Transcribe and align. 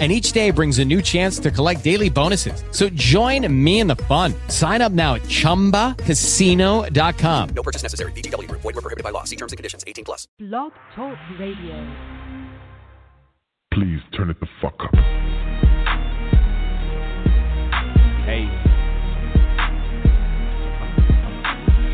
and 0.00 0.10
each 0.10 0.32
day 0.32 0.50
brings 0.50 0.80
a 0.80 0.84
new 0.84 1.00
chance 1.00 1.38
to 1.38 1.52
collect 1.52 1.84
daily 1.84 2.10
bonuses. 2.10 2.64
So 2.72 2.88
join 2.88 3.46
me 3.64 3.78
in 3.78 3.86
the 3.86 3.94
fun. 3.96 4.34
Sign 4.48 4.82
up 4.82 4.90
now 4.90 5.14
at 5.14 5.22
ChumbaCasino.com. 5.22 7.48
No 7.54 7.62
purchase 7.62 7.84
necessary. 7.84 8.10
VGW. 8.12 8.50
Void 8.50 8.64
were 8.64 8.72
prohibited 8.72 9.04
by 9.04 9.10
law. 9.10 9.22
See 9.22 9.36
terms 9.36 9.52
and 9.52 9.56
conditions. 9.56 9.84
18 9.86 10.04
plus. 10.04 10.26
Blog 10.40 10.72
Talk 10.96 11.16
Radio. 11.38 11.94
Please 13.72 14.00
turn 14.16 14.30
it 14.30 14.40
the 14.40 14.48
fuck 14.60 14.74
up. 14.80 14.90
Hey. 18.24 18.48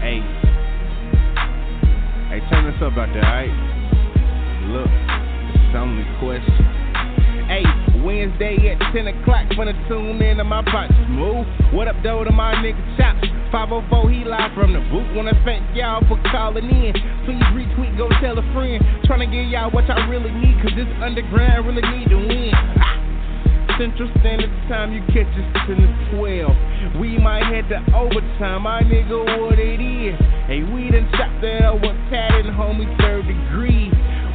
Hey. 0.00 0.20
Hey, 2.28 2.40
turn 2.48 2.64
this 2.70 2.80
up 2.80 2.96
out 2.96 3.12
there, 3.12 3.24
alright? 3.24 3.50
Look, 4.70 4.86
it's 4.86 5.74
only 5.74 6.04
question. 6.20 6.64
Hey, 7.50 7.64
Wednesday 8.04 8.56
at 8.72 8.80
10 8.92 9.06
o'clock, 9.08 9.46
finna 9.56 9.76
tune 9.88 10.20
in 10.22 10.38
to 10.38 10.44
my 10.44 10.62
box 10.62 10.92
move. 11.08 11.46
What 11.72 11.88
up, 11.88 11.96
though, 12.02 12.24
to 12.24 12.32
my 12.32 12.54
nigga 12.56 12.80
Chops? 12.96 13.26
504, 13.52 14.10
he 14.10 14.24
live 14.24 14.52
from 14.54 14.72
the 14.72 14.80
booth. 14.88 15.10
Wanna 15.14 15.34
thank 15.44 15.64
y'all 15.74 16.00
for 16.08 16.20
calling 16.30 16.64
in. 16.64 16.92
Please 17.26 17.42
retweet, 17.52 17.96
go 17.98 18.08
tell 18.20 18.38
a 18.38 18.44
friend. 18.54 18.82
Tryna 19.04 19.30
give 19.30 19.50
y'all 19.50 19.70
what 19.70 19.88
y'all 19.88 20.08
really 20.08 20.30
need, 20.30 20.56
cause 20.62 20.72
this 20.76 20.88
underground 21.02 21.66
really 21.66 21.82
need 21.82 22.08
to 22.08 22.16
win. 22.16 22.54
Central 23.80 24.12
Standard 24.20 24.52
Time, 24.68 24.92
you 24.92 25.00
catch 25.08 25.32
us 25.40 25.48
to 25.64 25.72
the 25.72 25.88
12. 26.20 27.00
We 27.00 27.16
might 27.16 27.48
head 27.48 27.64
to 27.72 27.80
overtime, 27.96 28.68
my 28.68 28.82
nigga, 28.82 29.40
what 29.40 29.58
it 29.58 29.80
is. 29.80 30.20
Hey, 30.44 30.60
we 30.62 30.90
done 30.90 31.08
chopped 31.16 31.40
that 31.40 31.64
up 31.64 31.80
with 31.80 31.96
Pat 32.12 32.44
and 32.44 32.52
homie 32.52 32.84
third 33.00 33.24
degree. 33.24 33.79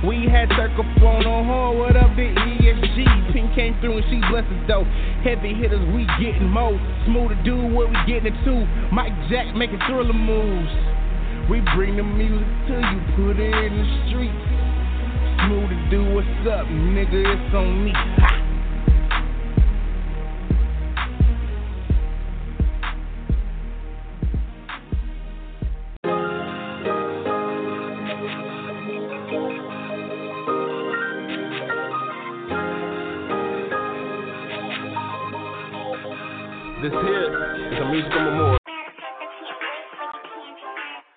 We 0.05 0.29
had 0.29 0.49
circle 0.53 0.85
phone 1.01 1.25
on 1.25 1.49
horn, 1.49 1.79
what 1.79 1.97
up 1.97 2.13
the 2.15 2.29
ESG? 2.29 3.33
Pink 3.33 3.55
came 3.55 3.73
through 3.81 3.97
and 3.97 4.05
she 4.05 4.21
blessed 4.29 4.45
us 4.53 4.63
though. 4.67 4.85
Heavy 5.25 5.57
hitters, 5.57 5.81
we 5.97 6.05
getting 6.21 6.45
more. 6.45 6.77
Smooth 7.09 7.33
to 7.33 7.37
do 7.41 7.57
what 7.73 7.89
we 7.89 7.97
getting 8.05 8.29
into. 8.29 8.69
Mike 8.93 9.13
Jack 9.33 9.55
making 9.55 9.79
thriller 9.89 10.13
moves. 10.13 10.69
We 11.49 11.61
bring 11.73 11.97
the 11.97 12.03
music 12.03 12.45
to 12.69 12.75
you, 12.77 12.97
put 13.17 13.41
it 13.41 13.49
in 13.49 13.73
the 13.81 13.87
streets. 14.05 14.45
Smooth 15.41 15.73
to 15.73 15.89
do 15.89 16.13
what's 16.13 16.45
up, 16.53 16.69
nigga, 16.69 17.25
it's 17.25 17.55
on 17.55 17.85
me. 17.85 17.91
Ha! 17.93 18.54
This 36.85 36.93
here 37.01 37.33
is 37.73 37.81
a 37.81 37.85
musical 37.89 38.21
memorial. 38.29 38.61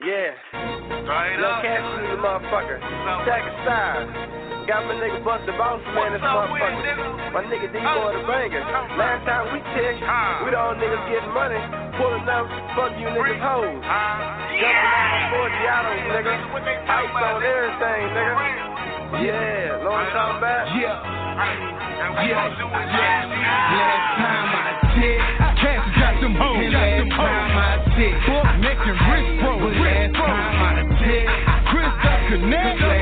Yeah. 0.01 0.33
Young 0.49 1.61
Cassidy 1.61 2.09
in 2.09 2.17
the 2.17 2.21
motherfucker. 2.25 2.81
Check 3.29 3.45
it 3.45 3.53
style. 3.69 4.09
Got 4.65 4.89
my 4.89 4.97
nigga 4.97 5.21
bust 5.21 5.45
Busta 5.45 5.53
Boss 5.61 5.85
man 5.93 6.17
this 6.17 6.25
motherfucker. 6.25 7.37
My 7.37 7.45
nigga 7.53 7.69
D 7.69 7.85
boy 7.85 8.17
the 8.17 8.25
banger. 8.25 8.65
Last 8.97 9.29
time 9.29 9.53
we 9.53 9.61
checked, 9.77 10.01
we 10.41 10.49
the 10.49 10.57
only 10.57 10.89
niggas 10.89 11.05
getting 11.05 11.37
money. 11.37 11.61
Pulling 12.01 12.25
up, 12.33 12.49
fuck 12.73 12.97
you 12.97 13.13
niggas 13.13 13.37
hoes. 13.37 13.85
Jumping 13.85 14.73
out 14.73 15.21
of 15.21 15.37
Forgiato, 15.37 15.93
nigga. 16.17 16.33
Ice 16.33 17.13
on 17.13 17.45
everything, 17.45 18.09
nigga. 18.17 18.41
Yeah, 19.21 19.85
know 19.85 19.93
what 19.93 20.01
I'm 20.01 20.17
talking 20.17 20.41
about? 20.41 20.65
Yeah. 20.81 20.97
Yeah, 22.25 22.25
yeah. 22.25 22.57
Last 23.69 24.17
time 24.17 24.49
I 24.49 24.73
checked, 24.97 25.48
I 27.99 28.15
checked, 28.27 28.61
Nick 28.61 28.79
and 28.79 28.95
Rich 29.11 29.41
Bro. 29.43 29.59
I 29.59 30.87
checked, 31.03 31.35
Chris 31.67 31.91
Duck 32.05 32.21
Connect. 32.29 32.98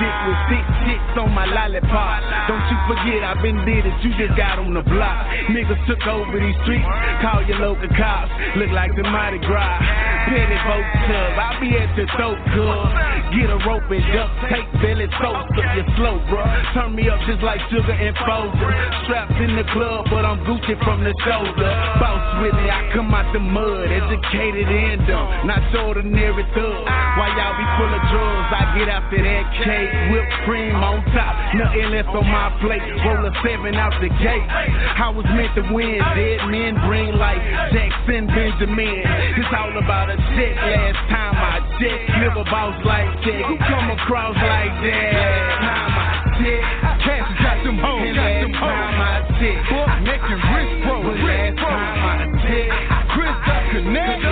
Dick 0.00 0.16
with 0.24 0.40
six 0.48 0.64
chicks 0.88 1.14
on 1.20 1.30
my 1.36 1.44
lollipop. 1.44 2.24
Don't 2.48 2.64
you 2.72 2.78
forget 2.88 3.20
I've 3.20 3.44
been 3.44 3.60
did 3.68 3.84
it, 3.84 3.96
you 4.00 4.10
just 4.16 4.34
got 4.34 4.58
on 4.58 4.72
the 4.72 4.82
block. 4.82 5.28
Niggas 5.52 5.80
took 5.84 6.00
over 6.08 6.40
these 6.40 6.56
streets, 6.64 6.88
call 7.20 7.44
your 7.44 7.60
local 7.60 7.88
cops. 7.94 8.32
Look 8.56 8.72
like 8.72 8.96
the 8.96 9.04
Mardi 9.04 9.38
Gras. 9.44 9.78
Petty 10.26 10.58
boat 10.64 10.88
tub, 11.04 11.32
I'll 11.36 11.60
be 11.60 11.76
at 11.76 11.92
the 11.96 12.08
throat 12.16 12.40
club. 12.56 12.88
Get 13.36 13.52
a 13.52 13.58
rope 13.68 13.86
and 13.92 14.04
duct 14.10 14.32
tape, 14.48 14.70
belly 14.80 15.08
toast 15.20 15.52
up 15.52 15.76
your 15.76 15.88
slow, 15.96 16.16
bro. 16.32 16.42
Turn 16.74 16.94
me 16.96 17.08
up 17.08 17.20
just 17.28 17.42
like 17.44 17.60
sugar 17.68 17.92
and 17.92 18.16
Folger. 18.24 18.72
Strapped 19.04 19.36
in 19.36 19.56
the 19.56 19.66
club, 19.72 20.06
but 20.08 20.24
I'm 20.24 20.40
Gucci 20.48 20.76
from 20.84 21.04
the 21.04 21.14
shoulder. 21.24 21.70
Bounce 22.00 22.42
with 22.42 22.54
me, 22.56 22.66
I 22.70 22.88
come 22.94 23.12
out 23.12 23.28
the 23.32 23.40
mud, 23.40 23.90
educated 23.90 24.66
and 24.66 25.06
dumb. 25.06 25.46
Not 25.46 25.62
ordinary 25.74 26.44
thug. 26.54 26.84
While 27.18 27.32
y'all 27.36 27.56
be 27.58 27.66
full 27.78 27.92
of 27.92 28.02
drugs, 28.10 28.50
I 28.54 28.62
get 28.78 28.88
after 28.88 29.18
that 29.18 29.44
cake. 29.62 29.89
Whipped 30.10 30.34
cream 30.44 30.74
on 30.74 31.04
top, 31.14 31.34
nothing 31.54 31.90
left 31.90 32.08
on 32.10 32.26
my 32.26 32.50
plate. 32.62 32.82
Roll 33.04 33.26
a 33.26 33.32
seven 33.42 33.74
out 33.74 33.94
the 34.00 34.08
gate. 34.18 34.46
I 34.46 35.08
was 35.10 35.26
meant 35.30 35.54
to 35.54 35.62
win. 35.72 35.98
Dead 36.14 36.40
men 36.50 36.74
bring 36.86 37.14
life. 37.14 37.42
Jackson 37.72 38.26
Benjamin. 38.26 39.02
It's 39.38 39.52
all 39.54 39.74
about 39.78 40.10
a 40.10 40.16
check. 40.16 40.54
Last 40.56 41.00
time 41.10 41.36
I 41.38 41.56
checked, 41.78 42.10
live 42.22 42.36
a 42.36 42.44
boss 42.50 42.76
like 42.84 43.10
that. 43.26 43.42
Who 43.46 43.54
come 43.66 43.90
across 43.90 44.34
like 44.34 44.74
that? 44.82 45.14
Last 45.20 45.58
time 45.62 45.94
I 45.94 46.10
checked, 46.38 46.66
Cash 47.04 47.30
got 47.42 47.58
them 47.64 47.78
hoes. 47.78 48.14
Last 48.14 48.52
time 48.58 48.98
I 49.00 49.16
checked, 49.38 49.66
Nick 50.06 50.22
and 50.22 50.42
Rich 50.54 50.72
Bro. 50.86 50.96
Last 51.06 51.54
time 51.58 52.02
I 52.02 52.26
checked, 52.46 52.74
Chris 53.14 53.36
Duck 53.46 53.62
Connect. 53.74 54.29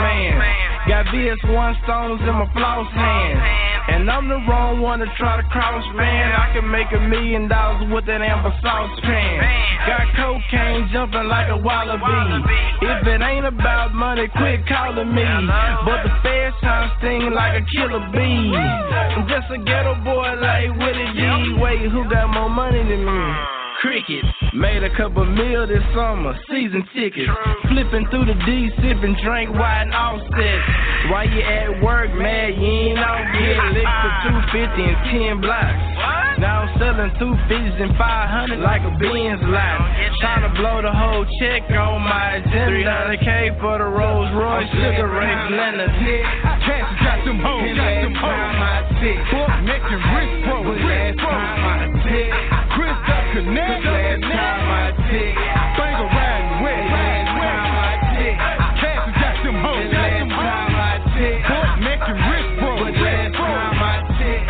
Man. 0.00 0.60
Got 0.88 1.06
VS1 1.12 1.84
stones 1.84 2.20
in 2.24 2.34
my 2.34 2.48
floss 2.52 2.88
hand. 2.92 3.38
And 3.90 4.10
I'm 4.10 4.28
the 4.28 4.40
wrong 4.48 4.80
one 4.80 5.00
to 5.00 5.06
try 5.18 5.36
to 5.36 5.46
cross, 5.48 5.84
man. 5.94 6.32
I 6.32 6.54
can 6.54 6.70
make 6.70 6.88
a 6.94 7.00
million 7.00 7.48
dollars 7.48 7.84
with 7.92 8.06
that 8.06 8.22
amber 8.22 8.54
sauce 8.62 8.98
pan. 9.02 9.38
Got 9.86 10.08
cocaine 10.16 10.88
jumping 10.92 11.28
like 11.28 11.48
a 11.50 11.58
wallaby. 11.58 12.48
If 12.80 13.06
it 13.06 13.20
ain't 13.20 13.46
about 13.46 13.92
money, 13.92 14.28
quit 14.36 14.66
calling 14.66 15.14
me. 15.14 15.26
But 15.84 16.06
the 16.06 16.12
trying 16.60 16.88
to 16.88 16.96
sting 16.98 17.32
like 17.34 17.60
a 17.60 17.64
killer 17.76 18.04
bee. 18.12 18.54
I'm 18.56 19.26
just 19.28 19.50
a 19.50 19.58
ghetto 19.58 19.94
boy 20.04 20.38
like 20.40 20.70
Willie 20.78 21.12
D. 21.16 21.60
Wait, 21.60 21.90
who 21.90 22.08
got 22.08 22.28
more 22.32 22.50
money 22.50 22.82
than 22.82 23.04
me? 23.04 23.59
Cricket. 23.80 24.24
Made 24.52 24.84
a 24.84 24.92
couple 24.94 25.24
mil 25.24 25.66
this 25.66 25.80
summer, 25.96 26.36
season 26.52 26.84
tickets. 26.92 27.32
Flipping 27.72 28.04
through 28.12 28.28
the 28.28 28.36
D, 28.44 28.68
sipping 28.76 29.16
drink, 29.24 29.48
wide 29.56 29.88
and 29.88 29.96
offset. 29.96 30.60
While 31.08 31.24
you 31.24 31.40
at 31.40 31.80
work, 31.80 32.12
man, 32.12 32.60
you 32.60 32.92
ain't 32.92 33.00
out 33.00 33.24
get 33.32 33.56
licked 33.72 33.96
for 34.04 34.12
250 34.52 34.84
and 34.84 35.00
10 35.32 35.40
blocks. 35.40 35.80
Now 36.44 36.68
I'm 36.68 36.76
selling 36.76 37.08
250s 37.16 37.80
and 37.80 37.96
500 37.96 38.60
like 38.60 38.84
a 38.84 38.92
Benz 39.00 39.40
lot. 39.48 39.80
Trying 40.20 40.44
to 40.44 40.52
blow 40.60 40.84
the 40.84 40.92
whole 40.92 41.24
check 41.40 41.64
on 41.72 42.04
my 42.04 42.36
agenda. 42.36 43.16
300k 43.16 43.64
for 43.64 43.80
the 43.80 43.88
Rolls 43.88 44.28
Royce, 44.36 44.68
Sugar 44.76 45.08
Ray 45.08 45.32
Blender. 45.48 45.88
Cash 46.68 46.84
got 47.00 47.24
them 47.24 47.40
hoes. 47.40 47.64
Got 47.72 48.04
them 48.04 48.12
hoes 48.12 48.40
connect. 53.32 53.84
Last 53.86 54.22
time 54.26 54.66
I 54.70 54.90
did, 55.06 55.34
things 55.78 55.98
are 56.02 56.10
riding 56.10 56.54
wet. 56.66 56.82
Last 56.90 57.30
time 57.30 57.78
I 57.78 57.94
did, 58.18 58.34
Cassie 58.80 59.14
got 59.22 59.36
them 59.46 59.56
hoes. 59.62 59.86
Last 59.90 60.30
time 60.34 60.74
I 60.74 60.94
did, 61.14 61.38
boy, 61.46 61.68
neck 61.86 62.00
and 62.10 62.18
wrist 62.26 62.50
broke. 62.58 62.80
But 62.80 62.94
last 62.98 63.32
time 63.38 63.78
I 63.78 63.96
did, 64.18 64.40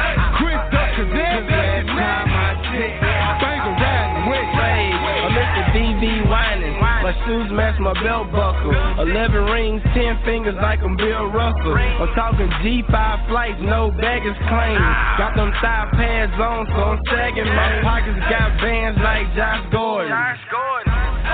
Chris 0.40 0.62
up 0.64 0.88
connect. 0.96 1.44
Last 1.52 1.92
time 1.92 2.30
I 2.32 2.50
did, 2.72 2.92
things 3.40 3.64
are 3.68 3.76
riding 3.84 4.24
wet. 4.32 4.48
Hey, 4.56 4.96
I 4.96 5.28
let 5.28 5.50
the 5.56 5.64
DB 5.76 6.04
whining. 6.28 6.80
My 6.80 7.12
shoes 7.26 7.50
match 7.52 7.76
my 7.80 7.92
belt 8.02 8.32
buckle. 8.32 8.79
Eleven 9.00 9.44
rings, 9.48 9.80
ten 9.94 10.20
fingers 10.26 10.54
like 10.60 10.80
I'm 10.84 10.94
Bill 10.94 11.24
Russell. 11.32 11.72
I'm 11.72 12.12
talking 12.14 12.44
G5 12.60 13.28
flights, 13.28 13.56
no 13.62 13.90
baggage 13.90 14.36
claim. 14.44 14.76
Got 15.16 15.36
them 15.36 15.50
thigh 15.62 15.88
pads 15.96 16.36
on, 16.36 16.66
so 16.68 16.80
I'm 16.84 17.00
sagging. 17.08 17.48
My 17.48 17.80
pockets 17.80 18.20
got 18.28 18.60
bands 18.60 19.00
like 19.00 19.24
Josh 19.34 19.72
Gordon. 19.72 20.89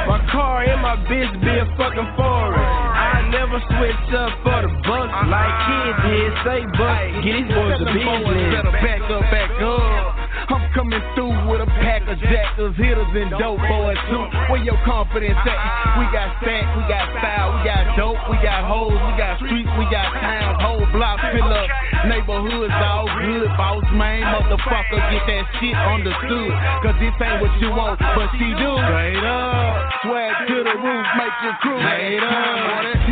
My 0.06 0.22
car 0.30 0.62
and 0.62 0.80
my 0.82 0.96
bitch 1.10 1.34
be 1.42 1.50
a 1.50 1.66
fucking 1.76 2.10
foreign. 2.14 2.54
I 2.54 3.26
never 3.30 3.58
switch 3.58 4.06
up 4.14 4.32
for 4.46 4.62
the 4.62 4.70
bucks 4.86 5.18
like 5.26 5.54
kids 5.66 5.98
did. 6.06 6.30
Say 6.46 6.60
bucks, 6.78 7.26
get 7.26 7.34
these 7.42 7.50
boys 7.50 7.78
a 7.82 7.86
business. 7.90 8.70
Back 8.82 9.02
up, 9.10 9.24
back 9.34 9.50
up. 9.58 10.26
I'm 10.46 10.62
coming 10.78 11.02
through 11.18 11.34
with 11.50 11.58
a 11.58 11.70
pack 11.82 12.06
of 12.06 12.22
jackers, 12.22 12.76
hitters, 12.78 13.10
and 13.18 13.34
dope 13.34 13.58
boys 13.58 13.98
too. 14.06 14.24
Where 14.46 14.62
your 14.62 14.78
confidence 14.86 15.42
at? 15.42 15.58
We 15.98 16.06
got 16.14 16.38
stack, 16.38 16.64
we 16.78 16.86
got 16.86 17.10
style, 17.18 17.58
we 17.58 17.66
got 17.66 17.82
dope, 17.98 18.20
we 18.30 18.36
got 18.46 18.62
hoes, 18.62 18.94
we 18.94 19.12
got 19.18 19.42
streets, 19.42 19.70
we 19.74 19.84
got 19.90 20.06
towns, 20.22 20.62
whole 20.62 20.86
blocks 20.94 21.24
fill 21.34 21.50
up. 21.50 21.66
Neighborhoods 22.06 22.78
all 22.78 23.10
good, 23.26 23.50
boss 23.58 23.82
man, 23.90 24.22
motherfucker, 24.22 25.02
get 25.10 25.24
that 25.26 25.44
shit 25.58 25.74
understood. 25.74 26.52
Cause 26.84 26.96
this 27.02 27.16
ain't 27.18 27.42
what 27.42 27.50
you 27.58 27.74
want, 27.74 27.98
but 27.98 28.30
she 28.38 28.46
do. 28.54 28.70
Straight 28.86 29.24
up, 29.26 29.95
swag 30.02 30.32
to 30.48 30.56
the 30.64 30.76
roof, 30.76 31.06
make 31.16 31.36
your 31.42 31.56
crew. 31.62 31.78
Up, 31.78 31.86
on 31.86 32.84
that 32.84 33.06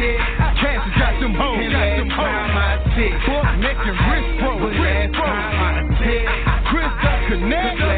got 0.98 1.20
them 1.20 1.34
hoes, 1.34 1.72
got 1.72 1.96
them 1.96 2.10
hoes. 2.10 2.50
my 2.52 2.76
shit. 2.94 3.12
Neck 3.60 3.78
and 3.84 3.98
wrist 4.10 4.30
pro, 4.40 4.58
I 4.58 5.84
tick. 6.02 6.26
Chris 6.68 6.92
connect, 7.28 7.93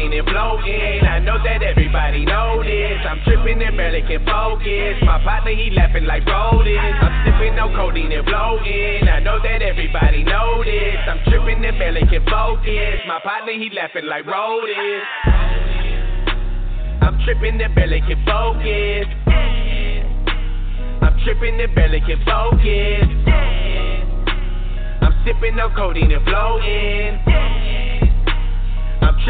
sipping 0.00 0.18
and 0.18 0.28
floating. 0.28 1.04
I 1.04 1.18
know 1.18 1.36
that 1.42 1.62
everybody 1.62 2.24
know 2.24 2.62
this. 2.62 2.98
I'm 3.04 3.20
tripping 3.24 3.62
and 3.62 3.76
barely 3.76 4.02
can 4.02 4.24
focus. 4.24 4.96
My 5.02 5.22
partner, 5.22 5.52
he 5.52 5.70
laughing 5.70 6.04
like 6.04 6.24
rodents. 6.26 6.98
I'm 7.00 7.24
sipping 7.24 7.58
on 7.58 7.74
codeine 7.74 8.12
and 8.12 8.24
floating. 8.24 9.08
I 9.08 9.20
know 9.20 9.38
that 9.42 9.62
everybody 9.62 10.24
know 10.24 10.62
this. 10.64 10.96
I'm 11.06 11.20
tripping 11.28 11.64
and 11.64 11.78
barely 11.78 12.02
can 12.08 12.24
focus. 12.24 13.00
My 13.06 13.20
partner, 13.22 13.52
he 13.52 13.70
laughing 13.74 14.06
like 14.06 14.26
rodents. 14.26 15.06
I'm 17.02 17.18
tripping 17.24 17.60
and 17.60 17.74
barely 17.74 18.00
can 18.00 18.24
focus. 18.24 19.06
I'm 21.02 21.16
tripping 21.24 21.60
and 21.60 21.74
barely 21.74 22.00
can 22.00 22.20
focus. 22.24 23.08
I'm 25.02 25.14
sipping 25.24 25.58
on 25.58 25.74
codeine 25.74 26.12
and 26.12 26.24
floating. 26.24 27.49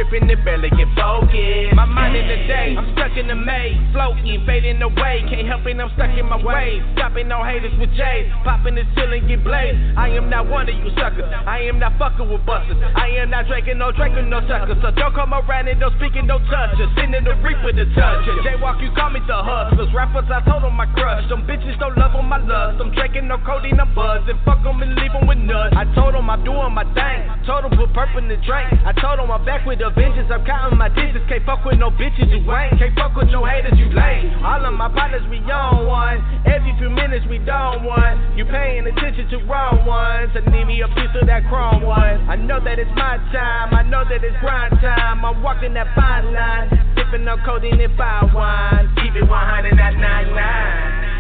Tripping 0.01 0.33
and 0.33 0.45
barely 0.49 0.73
can 0.73 0.89
focus. 0.97 1.77
My 1.77 1.85
mind 1.85 2.17
in 2.17 2.25
the 2.25 2.49
day, 2.49 2.73
I'm 2.73 2.89
stuck 2.97 3.13
in 3.21 3.29
the 3.29 3.37
maze, 3.37 3.77
floating, 3.93 4.41
fading 4.49 4.81
away. 4.81 5.21
Can't 5.29 5.45
help 5.45 5.69
it, 5.69 5.77
I'm 5.77 5.93
stuck 5.93 6.17
in 6.17 6.25
my 6.25 6.41
ways. 6.41 6.81
Stopping 6.97 7.29
all 7.29 7.45
haters 7.45 7.77
with 7.77 7.93
J's, 7.93 8.33
popping 8.41 8.81
the 8.81 8.89
ceiling, 8.97 9.29
get 9.29 9.45
blazed. 9.45 9.77
I 10.01 10.09
am 10.17 10.33
not 10.33 10.49
one 10.49 10.73
of 10.73 10.73
you 10.73 10.89
suckers. 10.97 11.29
I 11.29 11.69
am 11.69 11.77
not 11.77 12.01
fucking 12.01 12.33
with 12.33 12.41
busters. 12.49 12.81
I 12.97 13.13
am 13.21 13.29
not 13.29 13.45
drinking 13.45 13.77
no 13.77 13.93
drinking 13.93 14.33
no 14.33 14.41
suckers. 14.49 14.81
So 14.81 14.89
don't 14.97 15.13
come 15.13 15.37
around 15.37 15.69
and 15.69 15.77
don't 15.77 15.93
speak 16.01 16.17
and 16.17 16.25
don't 16.25 16.49
touch 16.49 16.81
us. 16.81 16.89
Sending 16.97 17.21
the 17.21 17.37
reaper 17.45 17.69
to 17.69 17.85
touch 17.93 18.25
us. 18.25 18.41
Jaywalk, 18.41 18.81
you 18.81 18.89
call 18.97 19.13
me 19.13 19.21
the 19.29 19.37
hustlers. 19.37 19.93
Rappers, 19.93 20.33
I 20.33 20.41
told 20.49 20.65
them 20.65 20.81
my 20.81 20.89
crush. 20.97 21.29
Them 21.29 21.45
bitches 21.45 21.77
don't 21.77 22.01
love 22.01 22.17
on 22.17 22.25
my 22.25 22.41
lust. 22.41 22.81
I'm 22.81 22.89
drinking 22.97 23.29
no 23.29 23.37
codeine, 23.45 23.77
I'm 23.77 23.93
buzzing. 23.93 24.41
Fuck 24.49 24.65
them 24.65 24.81
and 24.81 24.97
leave 24.97 25.13
them 25.13 25.29
with 25.29 25.45
nuts. 25.45 25.77
I 25.77 25.85
told 25.93 26.17
them 26.17 26.33
I'm 26.33 26.41
doing 26.41 26.73
my 26.73 26.89
thing. 26.97 27.29
Told 27.45 27.69
them 27.69 27.77
put 27.77 27.93
purple 27.93 28.25
in 28.25 28.33
the 28.33 28.41
drink. 28.49 28.73
I 28.89 28.97
told 28.97 29.21
them 29.21 29.29
I'm 29.29 29.45
back 29.45 29.69
with 29.69 29.85
a 29.85 29.90
vengeance. 29.95 30.31
I'm 30.31 30.45
counting 30.45 30.79
my 30.79 30.89
digits. 30.89 31.25
Can't 31.29 31.45
fuck 31.45 31.65
with 31.65 31.79
no 31.79 31.91
bitches 31.91 32.31
you 32.31 32.43
ain't. 32.51 32.79
Can't 32.79 32.95
fuck 32.95 33.15
with 33.17 33.29
no 33.29 33.45
haters 33.45 33.79
you 33.79 33.91
lame. 33.91 34.45
All 34.45 34.65
of 34.65 34.75
my 34.75 34.89
partners 34.89 35.23
we 35.31 35.39
on 35.51 35.87
one. 35.87 36.19
Every 36.47 36.75
few 36.79 36.91
minutes 36.91 37.27
we 37.29 37.39
down 37.39 37.85
one. 37.85 38.37
You 38.37 38.45
paying 38.45 38.87
attention 38.87 39.29
to 39.31 39.39
wrong 39.47 39.85
ones. 39.87 40.31
I 40.35 40.41
need 40.51 40.65
me 40.67 40.81
a 40.83 40.89
piece 40.89 41.15
of 41.21 41.27
that 41.27 41.45
chrome 41.49 41.83
one. 41.83 42.29
I 42.29 42.37
know 42.37 42.63
that 42.63 42.79
it's 42.79 42.91
my 42.95 43.19
time. 43.33 43.75
I 43.75 43.83
know 43.83 44.05
that 44.05 44.25
it's 44.25 44.37
grind 44.41 44.79
time. 44.81 45.25
I'm 45.25 45.43
walking 45.43 45.75
that 45.75 45.95
fine 45.95 46.33
line. 46.33 46.69
Sipping 46.97 47.27
on 47.29 47.41
codeine 47.45 47.81
and 47.81 47.97
fire 47.97 48.31
wine. 48.35 48.89
Keep 48.97 49.17
it 49.17 49.29
100 49.29 49.79
at 49.79 49.95
99. 49.95 51.11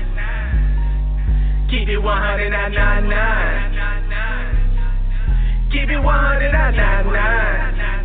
Keep 1.70 1.88
it 1.88 1.98
100 1.98 2.52
at 2.52 2.72
99. 2.72 4.60
Keep 5.70 5.88
it 5.90 6.00
100 6.00 6.50
at 6.50 6.74
99. 6.74 7.99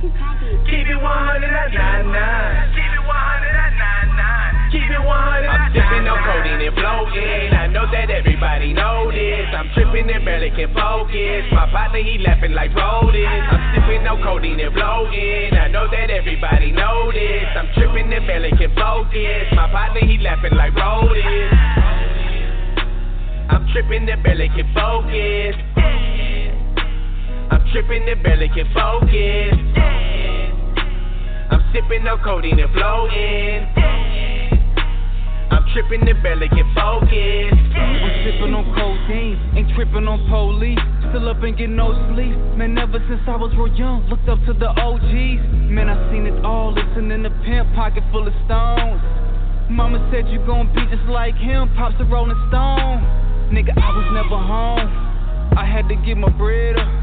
Keep 0.00 0.08
it 0.08 0.96
100 0.96 1.44
at 1.44 1.76
99. 1.76 2.72
Keep 2.72 2.88
it 2.88 3.04
100 3.04 3.52
at 3.52 3.74
99. 4.16 4.72
Keep 4.72 4.88
it 4.96 5.04
100 5.04 5.44
I'm 5.44 5.68
sipping 5.76 6.08
on 6.08 6.16
codeine 6.24 6.64
and 6.64 6.72
floating. 6.72 7.52
I 7.52 7.68
know 7.68 7.84
that 7.84 8.08
everybody 8.08 8.72
know 8.72 9.12
this. 9.12 9.44
I'm 9.52 9.68
tripping 9.76 10.08
and 10.08 10.24
barely 10.24 10.56
can 10.56 10.72
focus. 10.72 11.44
My 11.52 11.68
partner, 11.68 12.00
he 12.00 12.16
laughing 12.16 12.56
like 12.56 12.72
rodents. 12.72 13.44
I'm 13.52 13.60
sipping 13.76 14.08
on 14.08 14.24
codeine 14.24 14.56
and 14.64 14.72
floating. 14.72 15.52
I 15.52 15.68
know 15.68 15.84
that 15.92 16.08
everybody 16.08 16.72
know 16.72 17.12
this. 17.12 17.44
I'm 17.52 17.68
tripping 17.76 18.08
and 18.08 18.24
barely 18.24 18.56
can 18.56 18.72
focus. 18.72 19.52
My 19.52 19.68
partner, 19.68 20.00
he 20.00 20.16
laughing 20.16 20.56
like 20.56 20.72
rodents. 20.80 21.52
I'm 23.52 23.68
tripping 23.68 24.08
and 24.08 24.22
barely 24.24 24.48
can 24.48 24.64
focus. 24.72 26.39
I'm 27.50 27.66
tripping 27.72 28.08
and 28.08 28.22
barely 28.22 28.48
can 28.48 28.66
focus. 28.72 29.58
I'm 31.50 31.62
sipping 31.74 32.06
on 32.06 32.22
codeine 32.22 32.60
and 32.60 32.70
floating. 32.70 33.66
I'm 35.50 35.66
tripping 35.74 36.06
and 36.06 36.22
barely 36.22 36.48
can 36.48 36.70
focus. 36.78 37.50
I'm 37.74 38.14
sipping 38.22 38.54
on 38.54 38.70
codeine, 38.70 39.34
ain't 39.58 39.74
tripping 39.74 40.06
on 40.06 40.22
police. 40.30 40.78
Still 41.10 41.28
up 41.28 41.42
and 41.42 41.58
get 41.58 41.70
no 41.70 41.90
sleep. 42.14 42.38
Man, 42.54 42.78
ever 42.78 43.02
since 43.10 43.22
I 43.26 43.34
was 43.34 43.50
real 43.58 43.74
young, 43.74 44.06
looked 44.06 44.28
up 44.28 44.38
to 44.46 44.54
the 44.54 44.70
OGs. 44.70 45.42
Man, 45.66 45.90
I 45.90 45.98
seen 46.14 46.30
it 46.30 46.44
all. 46.44 46.70
Listening 46.70 47.10
in 47.10 47.22
the 47.26 47.34
pimp, 47.42 47.74
pocket 47.74 48.04
full 48.14 48.30
of 48.30 48.34
stones. 48.46 49.02
Mama 49.66 49.98
said 50.14 50.30
you 50.30 50.38
gon' 50.46 50.70
be 50.70 50.86
just 50.86 51.02
like 51.10 51.34
him, 51.34 51.66
pops 51.74 51.98
a 51.98 52.04
rolling 52.06 52.38
stone. 52.46 53.02
Nigga, 53.50 53.74
I 53.74 53.90
was 53.90 54.06
never 54.14 54.38
home. 54.38 54.86
I 55.58 55.66
had 55.66 55.90
to 55.90 55.98
get 56.06 56.16
my 56.16 56.30
bread 56.30 56.78
up. 56.78 56.99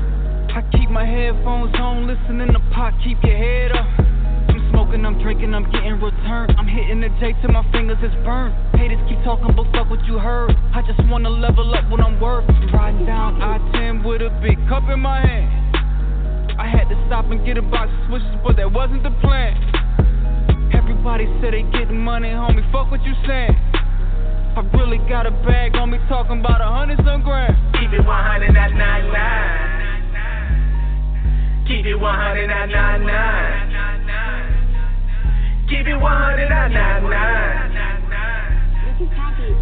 I 0.58 0.66
keep 0.74 0.90
my 0.90 1.06
headphones 1.06 1.70
on, 1.78 2.10
listening 2.10 2.50
to 2.50 2.58
pop, 2.74 2.90
keep 3.06 3.22
your 3.22 3.38
head 3.38 3.78
up. 3.78 3.86
I'm 4.50 4.58
smoking, 4.74 5.06
I'm 5.06 5.22
drinking, 5.22 5.54
I'm 5.54 5.70
getting 5.70 6.02
returned. 6.02 6.58
I'm 6.58 6.66
hitting 6.66 6.98
the 6.98 7.14
J 7.22 7.38
till 7.46 7.54
my 7.54 7.62
fingers 7.70 8.02
is 8.02 8.10
burned. 8.26 8.58
Haters 8.74 8.98
keep 9.06 9.22
talking, 9.22 9.54
but 9.54 9.70
fuck 9.70 9.86
what 9.86 10.02
you 10.10 10.18
heard. 10.18 10.58
I 10.74 10.82
just 10.82 10.98
wanna 11.14 11.30
level 11.30 11.62
up 11.78 11.86
when 11.94 12.02
I'm 12.02 12.20
worth. 12.20 12.50
Riding 12.74 13.06
down 13.06 13.40
I 13.40 13.62
10 13.78 14.02
with 14.02 14.26
a 14.26 14.34
big 14.42 14.58
cup 14.66 14.90
in 14.90 14.98
my 14.98 15.22
hand. 15.22 15.78
I 16.58 16.66
had 16.66 16.90
to 16.90 16.98
stop 17.06 17.30
and 17.30 17.46
get 17.46 17.62
a 17.62 17.62
box 17.62 17.94
of 17.94 18.10
switches, 18.10 18.34
but 18.42 18.58
that 18.58 18.74
wasn't 18.74 19.06
the 19.06 19.14
plan. 19.22 19.54
Everybody 20.74 21.30
said 21.38 21.54
they 21.54 21.70
getting 21.70 22.02
money, 22.02 22.34
homie. 22.34 22.66
Fuck 22.74 22.90
what 22.90 23.06
you 23.06 23.14
saying. 23.30 23.54
I 24.58 24.66
really 24.74 24.98
got 25.06 25.30
a 25.30 25.32
bag 25.46 25.78
on 25.78 25.92
me, 25.92 26.00
talking 26.10 26.42
about 26.42 26.62
a 26.62 26.66
hundred 26.66 26.98
some 27.06 27.22
grand. 27.22 27.54
Keep 27.78 27.94
it 27.94 28.02
100 28.02 28.58
at 28.58 28.74
99. 28.74 29.77
Keep 31.68 31.84
it 31.84 32.00
100 32.00 32.48
at 32.48 32.72
99. 32.72 33.04
Keep 35.68 35.84
it 35.84 36.00
100 36.00 36.48
at 36.48 36.72
99. 36.72 37.12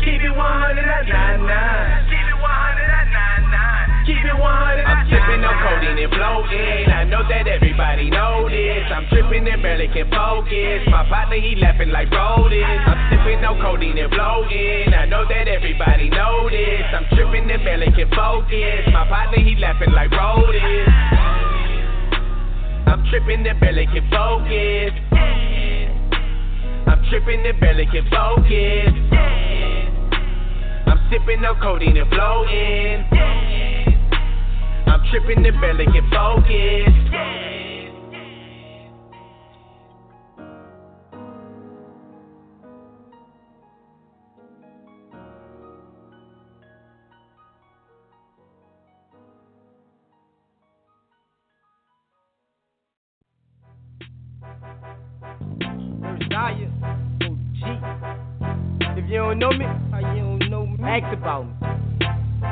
Keep 0.06 0.22
it 0.22 0.38
100 0.38 0.86
at 0.86 1.10
99. 1.10 2.06
Keep 2.06 2.30
it 2.30 2.38
100 2.38 2.86
at 2.86 3.10
99. 3.10 4.06
Keep 4.06 4.22
it 4.22 4.38
100 4.38 4.86
I'm 4.86 5.02
sipping 5.10 5.42
on 5.50 5.58
codeine 5.66 5.98
and 5.98 6.14
floating. 6.14 6.94
I 6.94 7.10
know 7.10 7.26
that 7.26 7.50
everybody 7.50 8.14
know 8.14 8.46
this. 8.54 8.86
I'm 8.94 9.10
tripping 9.10 9.50
and 9.50 9.66
barely 9.66 9.90
can 9.90 10.06
focus. 10.14 10.86
My 10.94 11.10
partner, 11.10 11.42
he 11.42 11.58
laughing 11.58 11.90
like 11.90 12.14
rodents. 12.14 12.86
I'm 12.86 13.02
sipping 13.10 13.42
on 13.42 13.58
codeine 13.58 13.98
and 13.98 14.14
floating. 14.14 14.94
I 14.94 15.10
know 15.10 15.26
that 15.26 15.50
everybody 15.50 16.14
know 16.14 16.54
this. 16.54 16.86
I'm 16.86 17.10
tripping 17.18 17.50
and 17.50 17.66
barely 17.66 17.90
can 17.98 18.14
focus. 18.14 18.94
My 18.94 19.10
partner, 19.10 19.42
he 19.42 19.58
laughing 19.58 19.90
like 19.90 20.14
rodents. 20.14 21.45
Tripping 23.10 23.46
and 23.48 23.60
barely 23.60 23.86
can 23.86 24.10
focus. 24.10 24.92
I'm 26.88 27.06
tripping 27.10 27.46
and 27.46 27.60
barely 27.60 27.86
can 27.86 28.10
focus. 28.10 28.94
I'm 30.88 31.00
sipping 31.10 31.42
no 31.42 31.56
codeine 31.62 31.98
and 31.98 32.10
floating. 32.10 33.06
I'm 34.88 35.02
tripping 35.12 35.46
and 35.46 35.62
barely 35.62 35.86
can 35.86 36.10
focus. 36.10 37.45
Don't 59.40 59.58
know 59.58 59.58
me, 59.58 59.66
how 59.92 60.16
you 60.16 60.40
don't 60.40 60.50
know 60.50 60.66
me? 60.66 60.78
Ask 60.84 61.14
about 61.14 61.44
me. 61.44 61.52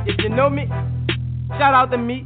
If 0.05 0.19
you 0.19 0.29
know 0.29 0.49
me, 0.49 0.65
shout 1.57 1.73
out 1.73 1.91
to 1.91 1.97
me. 1.97 2.25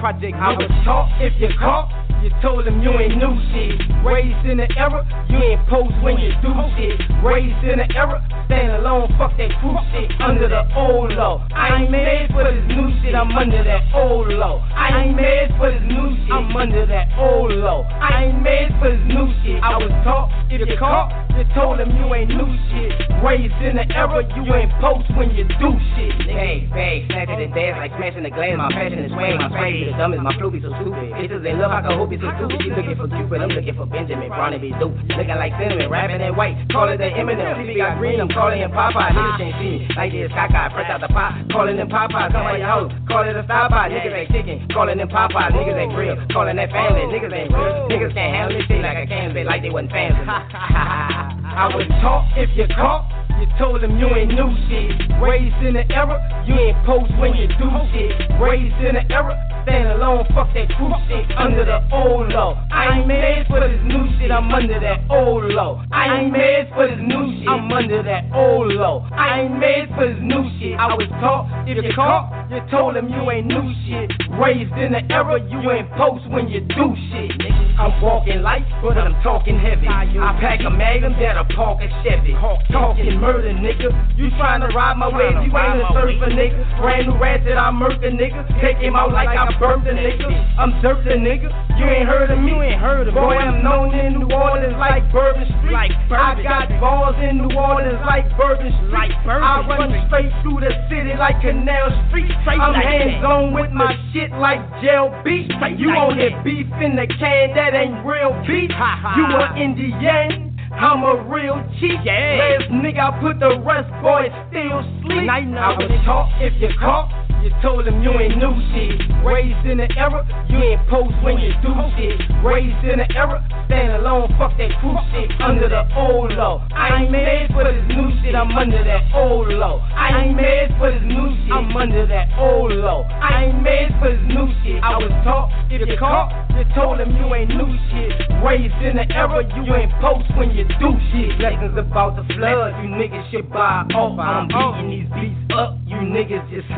Project 0.00 0.36
I 0.36 0.52
was 0.52 0.70
taught 0.84 1.22
if 1.22 1.32
you 1.40 1.48
caught, 1.58 1.88
you 2.24 2.30
told 2.40 2.64
them 2.64 2.80
you 2.80 2.88
ain't 2.96 3.20
new 3.20 3.36
shit. 3.52 3.76
Raised 4.00 4.48
in 4.48 4.56
the 4.56 4.68
era, 4.80 5.04
you 5.28 5.36
ain't 5.36 5.60
post 5.68 5.92
when 6.00 6.16
you 6.16 6.32
do 6.40 6.56
shit. 6.72 6.96
Raised 7.20 7.60
in 7.68 7.76
the 7.76 7.88
era, 7.92 8.16
stand 8.46 8.72
alone, 8.80 9.12
fuck 9.20 9.36
that 9.36 9.52
fruit 9.60 9.76
shit. 9.92 10.08
Under 10.24 10.48
the 10.48 10.64
old 10.74 11.12
law, 11.12 11.46
I 11.52 11.82
ain't 11.82 11.90
made 11.90 12.32
for 12.32 12.48
this 12.48 12.64
new 12.64 12.88
shit. 13.04 13.14
I'm 13.14 13.28
under 13.36 13.62
that 13.62 13.92
old 13.92 14.32
law. 14.32 14.64
I 14.72 15.04
ain't 15.04 15.16
made 15.16 15.52
for 15.60 15.70
this 15.70 15.84
new 15.84 16.16
shit. 16.24 16.32
I'm 16.32 16.56
under 16.56 16.86
that 16.86 17.12
old 17.20 17.52
law. 17.52 17.84
I 17.84 18.24
ain't 18.24 18.40
made 18.40 18.72
for 18.80 18.88
this 18.88 19.04
new 19.04 19.28
shit. 19.44 19.62
I 19.62 19.76
was 19.76 19.92
taught 20.00 20.32
if 20.54 20.68
you 20.70 20.78
caught, 20.78 21.10
you 21.34 21.42
told 21.50 21.82
them 21.82 21.90
you 21.98 22.06
ain't 22.14 22.30
new 22.30 22.46
shit. 22.70 22.94
Raised 23.26 23.58
in 23.58 23.74
the 23.74 23.86
era, 23.90 24.22
you 24.38 24.46
ain't 24.54 24.70
post 24.78 25.10
when 25.18 25.34
you 25.34 25.42
do 25.58 25.74
shit. 25.98 26.14
Hey, 26.30 26.70
hey, 26.70 27.02
snatching 27.10 27.42
and 27.42 27.50
dance 27.50 27.74
like 27.74 27.90
smashing 27.98 28.22
the 28.22 28.30
glass. 28.30 28.54
My 28.54 28.70
passion 28.70 29.02
is 29.02 29.10
swaying, 29.10 29.42
my 29.42 29.50
sway 29.50 29.90
is 29.90 29.94
dumb 29.98 30.14
as 30.14 30.22
my 30.22 30.30
be 30.30 30.62
so 30.62 30.70
stupid. 30.78 31.10
Bitches 31.18 31.42
they 31.42 31.58
love, 31.58 31.74
I 31.74 31.82
can 31.82 31.98
hope 31.98 32.13
stupid. 32.18 32.58
She 32.62 32.70
looking 32.70 32.96
for 32.96 33.08
Cupid, 33.08 33.40
I'm 33.42 33.50
looking 33.50 33.74
for 33.74 33.86
Benjamin. 33.86 34.28
Barney 34.28 34.58
be 34.58 34.70
dope, 34.76 34.94
looking 35.14 35.38
like 35.38 35.52
cinnamon, 35.58 35.88
rapping 35.90 36.18
that 36.18 36.34
white. 36.34 36.56
Call 36.70 36.88
it 36.90 36.98
the 36.98 37.08
Eminem, 37.10 37.58
CB 37.58 37.76
got 37.76 37.98
green, 37.98 38.20
I'm 38.20 38.28
calling 38.28 38.60
him 38.60 38.70
Popeye. 38.70 39.14
Niggas 39.14 39.38
can't 39.38 39.56
see 39.58 39.70
me 39.82 39.88
like 39.96 40.12
this 40.12 40.30
cockeye, 40.30 40.70
fresh 40.74 40.90
out 40.90 41.00
the 41.00 41.08
pot. 41.08 41.34
Calling 41.50 41.76
them 41.76 41.88
Popeye, 41.88 42.30
come 42.32 42.44
by 42.44 42.58
your 42.58 42.66
house, 42.66 42.92
call 43.08 43.22
it 43.22 43.36
a 43.36 43.44
stop 43.44 43.70
by. 43.70 43.88
Niggas 43.88 44.14
ain't 44.14 44.30
chicken, 44.30 44.68
calling 44.72 44.98
them 44.98 45.08
Popeye. 45.08 45.50
Niggas 45.54 45.78
ain't 45.78 45.94
real, 45.94 46.16
calling 46.30 46.56
that 46.56 46.70
family. 46.70 47.06
Niggas 47.10 47.32
ain't 47.32 47.50
real, 47.52 47.88
niggas 47.88 48.14
can't 48.14 48.34
handle 48.34 48.58
this 48.58 48.66
shit 48.66 48.82
like 48.82 48.96
I 48.96 49.06
can, 49.06 49.34
but 49.34 49.46
like 49.46 49.62
they 49.62 49.70
wasn't 49.70 49.92
fans. 49.92 50.14
I 51.54 51.70
was 51.70 51.86
talk 52.02 52.26
if 52.36 52.50
you 52.58 52.66
caught, 52.74 53.06
you 53.38 53.46
told 53.58 53.82
them 53.82 53.98
you 53.98 54.10
ain't 54.10 54.34
new 54.34 54.50
shit. 54.66 54.90
Raised 55.22 55.54
in 55.62 55.74
the 55.74 55.86
era, 55.94 56.18
you 56.46 56.54
ain't 56.54 56.78
post 56.84 57.14
when 57.18 57.34
you 57.34 57.46
do 57.46 57.70
shit. 57.94 58.10
Raised 58.42 58.74
in 58.82 58.98
the 58.98 59.06
era, 59.06 59.38
stand 59.64 59.88
alone, 59.88 60.24
fuck 60.34 60.52
that 60.54 60.68
crew 60.76 60.92
shit. 61.08 61.26
Under 61.36 61.64
the 61.64 61.80
old 61.92 62.28
law, 62.30 62.54
I 62.70 62.98
ain't 62.98 63.08
made 63.08 63.46
for 63.48 63.60
this 63.60 63.80
new 63.84 64.06
shit. 64.18 64.30
I'm 64.30 64.52
under 64.52 64.78
that 64.78 65.00
old 65.10 65.44
law. 65.52 65.84
I 65.90 66.20
ain't 66.20 66.32
made 66.32 66.68
for 66.74 66.86
this 66.86 67.00
new 67.00 67.38
shit. 67.38 67.48
I'm 67.48 67.72
under 67.72 68.02
that 68.02 68.24
old 68.32 68.72
law. 68.72 69.08
I 69.12 69.42
ain't 69.42 69.58
made 69.58 69.88
for 69.96 70.06
this 70.06 70.20
new 70.20 70.44
shit. 70.60 70.78
I 70.78 70.94
was 70.94 71.08
taught 71.20 71.68
if 71.68 71.82
you 71.82 71.92
caught, 71.94 72.43
you 72.50 72.60
told 72.70 72.96
them 72.96 73.08
you 73.08 73.30
ain't 73.30 73.46
new 73.46 73.66
shit. 73.86 74.10
Raised 74.40 74.72
in 74.74 74.92
the 74.92 75.02
era, 75.12 75.40
you 75.50 75.60
ain't 75.70 75.90
post 75.92 76.28
when 76.30 76.48
you 76.48 76.60
do 76.60 76.94
shit. 77.10 77.32
I'm 77.78 78.00
walking 78.00 78.42
light, 78.42 78.66
but 78.82 78.98
I'm 78.98 79.14
talking 79.22 79.58
heavy. 79.58 79.88
I 79.88 80.36
pack 80.40 80.60
a 80.60 80.70
magnum 80.70 81.14
that'll 81.18 81.44
park 81.56 81.80
a 81.82 81.88
Chevy. 82.02 82.34
Talking 82.70 83.18
murder, 83.20 83.50
nigga. 83.50 83.90
You 84.16 84.30
trying 84.38 84.60
to 84.62 84.68
ride 84.74 84.96
my 84.96 85.08
waves, 85.08 85.42
you 85.42 85.50
ain't 85.50 85.82
a 85.82 85.86
surfer, 85.90 86.30
nigga. 86.30 86.80
Brand 86.80 87.08
new 87.08 87.16
ratchet, 87.18 87.56
I 87.56 87.70
murk 87.70 88.02
a 88.02 88.10
nigga. 88.10 88.46
Take 88.60 88.78
him 88.78 88.96
out 88.96 89.12
like 89.12 89.28
I 89.28 89.50
burnt 89.58 89.86
a 89.88 89.92
nigga. 89.92 90.30
I'm 90.58 90.80
dirt 90.82 91.04
nigga. 91.04 91.50
You 91.78 91.84
ain't 91.86 92.08
heard 92.08 92.30
of 92.30 92.38
me. 92.38 92.52
You 92.52 92.62
ain't 92.62 92.80
heard 92.80 93.08
of 93.08 93.14
Boy, 93.14 93.34
I'm 93.34 93.62
known 93.64 93.94
in 93.94 94.18
New 94.18 94.30
Orleans 94.30 94.76
like 94.78 95.02
Bourbon 95.10 95.46
Street. 95.58 95.72
Like 95.72 95.90
I 96.10 96.38
got 96.42 96.68
balls 96.78 97.16
in 97.18 97.38
New 97.38 97.50
Orleans 97.56 97.98
like 98.06 98.30
Bourbon 98.36 98.70
Street. 98.70 98.94
Like 98.94 99.14
I 99.26 99.66
run 99.66 99.90
straight 100.06 100.30
through 100.42 100.60
the 100.60 100.70
city 100.90 101.14
like 101.18 101.40
Canal 101.42 101.90
Street. 102.08 102.33
I'm 102.46 102.74
hands 102.74 103.24
on 103.24 103.52
with 103.54 103.70
my 103.70 103.94
shit 104.12 104.30
like 104.32 104.60
jail 104.82 105.10
beat. 105.24 105.50
You 105.78 105.90
on 105.90 106.18
that 106.18 106.44
beef 106.44 106.66
in 106.80 106.96
the 106.96 107.06
can, 107.06 107.54
that 107.54 107.74
ain't 107.74 108.04
real 108.04 108.32
beef. 108.46 108.70
You 108.70 109.24
a 109.24 109.54
Indian. 109.56 110.50
I'm 110.74 111.04
a 111.04 111.22
real 111.30 111.62
cheat. 111.78 112.00
Yeah. 112.04 112.58
Last 112.58 112.70
nigga, 112.72 112.98
I 112.98 113.20
put 113.20 113.38
the 113.38 113.58
rest, 113.62 113.88
boy, 114.02 114.26
still 114.50 114.82
sleep. 115.02 115.30
I 115.30 115.70
was 115.78 115.90
taught 116.04 116.30
if 116.42 116.52
you 116.60 116.68
caught, 116.80 117.23
you 117.44 117.52
told 117.60 117.84
them 117.84 118.02
you 118.02 118.08
ain't 118.16 118.40
new 118.40 118.56
shit. 118.72 118.96
Raised 119.20 119.68
in 119.68 119.76
the 119.76 119.88
era, 120.00 120.24
you 120.48 120.56
ain't 120.56 120.80
post 120.88 121.12
when 121.20 121.36
you 121.36 121.52
do 121.60 121.76
shit. 121.92 122.16
Raised 122.40 122.80
in 122.88 123.04
the 123.04 123.08
era, 123.12 123.44
stand 123.68 124.00
alone, 124.00 124.32
fuck 124.40 124.56
that 124.56 124.72
crew 124.80 124.96
shit. 125.12 125.28
Under 125.44 125.68
the 125.68 125.84
old 125.92 126.32
law, 126.32 126.66
I 126.72 127.04
ain't 127.04 127.12
made 127.12 127.52
for 127.52 127.64
this 127.64 127.84
new 127.92 128.08
shit. 128.24 128.34
I'm 128.34 128.48
under 128.56 128.82
that 128.82 129.12
old 129.12 129.52
law. 129.52 129.84
I 129.92 130.24
ain't 130.24 130.36
made 130.36 130.72
for 130.78 130.90
this 130.90 131.04
new 131.04 131.36
shit. 131.44 131.52
I'm 131.52 131.76
under 131.76 132.06
that 132.06 132.32
old 132.40 132.72
law. 132.72 133.04
I 133.04 133.52
ain't 133.52 133.62
made 133.62 133.92
for 134.00 134.08
this 134.08 134.24
new 134.24 134.48
shit. 134.64 134.82
I 134.82 134.96
was 134.96 135.12
taught 135.22 135.52
if 135.74 135.88
you 135.88 135.98
caught, 135.98 136.30
you 136.54 136.62
told 136.74 137.00
them 137.00 137.10
you 137.16 137.34
ain't 137.34 137.50
new 137.50 137.66
shit. 137.90 138.14
Raised 138.46 138.78
in 138.78 138.94
the 138.94 139.06
era, 139.10 139.42
you 139.42 139.74
ain't 139.74 139.90
post 140.00 140.30
when 140.38 140.54
you 140.54 140.64
do 140.78 140.94
shit. 141.10 141.36
Blessings 141.38 141.74
about 141.76 142.14
to 142.14 142.22
flood, 142.34 142.78
you 142.78 142.88
niggas 142.94 143.30
should 143.30 143.50
buy 143.50 143.82
off. 143.90 144.14
I'm 144.18 144.46
beating 144.46 144.90
these 144.90 145.10
beats 145.18 145.50
up, 145.50 145.76
you 145.86 145.96
niggas 145.98 146.46
just 146.50 146.68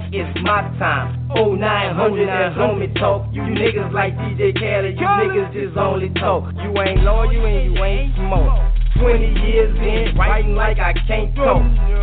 skyloft. 0.00 0.14
It's 0.14 0.42
my 0.42 0.62
time. 0.78 1.30
Oh 1.36 1.54
0900 1.54 2.26
that 2.28 2.52
homie 2.56 2.94
talk. 2.98 3.26
You 3.32 3.42
niggas 3.42 3.92
like 3.92 4.14
DJ 4.14 4.54
Khaled, 4.58 4.98
you 4.98 5.06
niggas 5.06 5.52
just 5.52 5.76
only 5.76 6.10
talk. 6.10 6.52
You 6.56 6.80
ain't 6.80 7.02
loyal 7.02 7.30
and 7.30 7.74
you 7.74 7.84
ain't 7.84 8.14
smart. 8.16 8.72
20 8.98 9.18
years 9.48 9.76
in, 9.78 10.18
writing 10.18 10.54
like 10.54 10.78
I 10.78 10.92
can't 11.06 11.34
talk. 11.34 11.62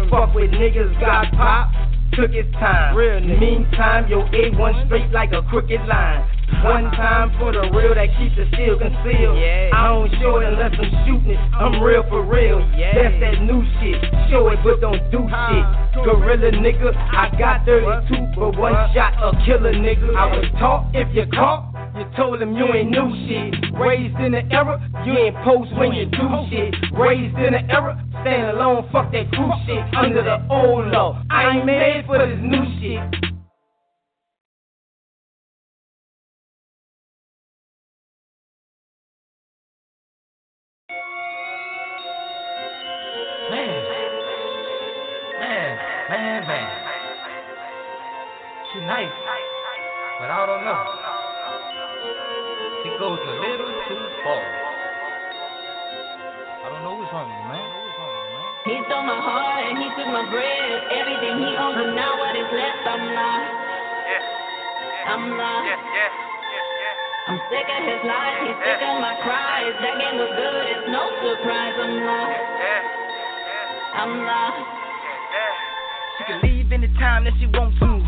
Fuck 0.09 0.33
with 0.33 0.51
niggas 0.51 0.99
got 0.99 1.31
pop, 1.33 1.71
took 2.13 2.31
his 2.31 2.51
time. 2.53 2.95
Meantime, 3.39 4.07
your 4.07 4.25
A1 4.29 4.85
straight 4.87 5.11
like 5.11 5.31
a 5.33 5.41
crooked 5.43 5.81
line. 5.87 6.36
One 6.63 6.89
time 6.97 7.31
for 7.37 7.51
the 7.51 7.69
real 7.69 7.93
that 7.93 8.09
keeps 8.17 8.35
the 8.35 8.47
steel 8.53 8.79
concealed. 8.79 9.37
I 9.37 9.93
don't 9.93 10.09
show 10.19 10.41
it 10.41 10.47
unless 10.47 10.73
I'm 10.73 10.89
shooting 11.05 11.37
it. 11.37 11.39
I'm 11.53 11.81
real 11.83 12.03
for 12.09 12.25
real. 12.25 12.59
That's 12.73 13.13
that 13.21 13.41
new 13.45 13.61
shit. 13.79 14.01
Show 14.31 14.49
it 14.49 14.59
but 14.63 14.81
don't 14.81 14.99
do 15.11 15.21
shit. 15.27 15.65
Gorilla 16.03 16.51
nigga, 16.57 16.95
I 16.95 17.29
got 17.37 17.65
32 17.65 18.33
for 18.33 18.51
one 18.51 18.73
shot, 18.93 19.13
a 19.21 19.31
killer 19.45 19.73
nigga. 19.73 20.15
I 20.15 20.25
was 20.33 20.45
taught 20.59 20.89
if 20.95 21.07
you 21.13 21.25
caught. 21.33 21.73
You 21.97 22.05
told 22.15 22.41
them 22.41 22.55
you 22.55 22.65
ain't 22.73 22.91
new 22.91 23.09
shit. 23.25 23.73
Raised 23.73 24.17
in 24.19 24.31
the 24.33 24.43
era, 24.53 24.77
you 25.05 25.13
ain't 25.13 25.35
post 25.43 25.73
when 25.77 25.93
you 25.93 26.05
do 26.05 26.27
shit. 26.49 26.75
Raised 26.93 27.37
in 27.37 27.53
the 27.53 27.63
era, 27.73 27.97
stand 28.21 28.57
alone, 28.57 28.87
fuck 28.91 29.11
that 29.11 29.31
crew 29.31 29.51
shit. 29.65 29.81
Under 29.95 30.23
the 30.23 30.45
old 30.49 30.87
law, 30.87 31.23
I 31.29 31.57
ain't 31.57 31.65
made 31.65 32.03
for 32.05 32.17
this 32.17 32.37
new 32.41 32.65
shit. 32.81 33.36
Man, 46.07 46.47
man. 46.47 46.69
She 48.71 48.79
nice, 48.79 49.11
but 50.23 50.31
I 50.31 50.39
don't 50.47 50.63
know. 50.63 50.81
She 52.79 52.89
goes 52.95 53.19
a 53.19 53.33
little 53.43 53.73
too 53.91 54.03
far. 54.23 54.39
I 56.63 56.67
don't 56.71 56.83
know 56.87 56.95
what's 56.95 57.11
wrong 57.11 57.27
with 57.27 57.35
you, 57.35 57.47
man. 57.51 57.67
He 58.71 58.75
stole 58.87 59.03
my 59.03 59.19
heart 59.19 59.67
and 59.67 59.83
he 59.83 59.87
took 59.99 60.07
my 60.07 60.23
breath. 60.31 60.79
Everything 60.95 61.43
he 61.43 61.51
owns, 61.59 61.75
and 61.75 61.91
now 61.91 62.15
what 62.15 62.39
is 62.39 62.51
left, 62.55 62.87
I'm 62.87 63.03
lost. 63.11 63.51
Yeah. 64.07 65.11
I'm 65.11 65.23
lost. 65.35 65.67
Yeah, 65.67 65.79
yeah. 65.91 67.27
I'm 67.27 67.39
sick 67.51 67.67
of 67.67 67.81
his 67.83 68.01
lies, 68.07 68.47
he's 68.47 68.59
sick 68.63 68.79
of 68.79 69.03
my 69.03 69.11
cries. 69.27 69.75
That 69.83 69.95
game 69.99 70.23
was 70.23 70.31
good, 70.39 70.63
it's 70.71 70.87
no 70.87 71.03
surprise 71.19 71.75
I'm 71.75 71.95
lost. 72.07 72.39
I'm 73.91 74.13
lost. 74.23 74.76
She 76.17 76.23
can 76.23 76.41
leave 76.41 76.71
anytime 76.71 77.25
that 77.25 77.33
she 77.39 77.45
wants 77.45 77.77
to. 77.79 78.01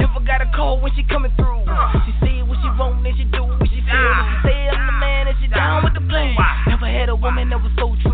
Never 0.00 0.20
got 0.24 0.40
a 0.40 0.48
call 0.56 0.80
when 0.80 0.92
she 0.96 1.04
coming 1.04 1.32
through. 1.36 1.64
She 2.08 2.12
see 2.24 2.42
what 2.42 2.56
she 2.64 2.68
want 2.80 3.06
and 3.06 3.16
she 3.16 3.24
do 3.24 3.44
what 3.44 3.68
she 3.68 3.80
feel. 3.84 4.12
She 4.24 4.36
say 4.48 4.68
I'm 4.72 4.86
the 4.86 4.96
man 4.96 5.28
and 5.28 5.36
she 5.40 5.48
down 5.48 5.84
with 5.84 5.92
the 5.92 6.00
plan. 6.00 6.34
Never 6.66 6.86
had 6.86 7.08
a 7.08 7.16
woman 7.16 7.50
that 7.50 7.60
was 7.60 7.72
so 7.76 7.92
true. 8.00 8.11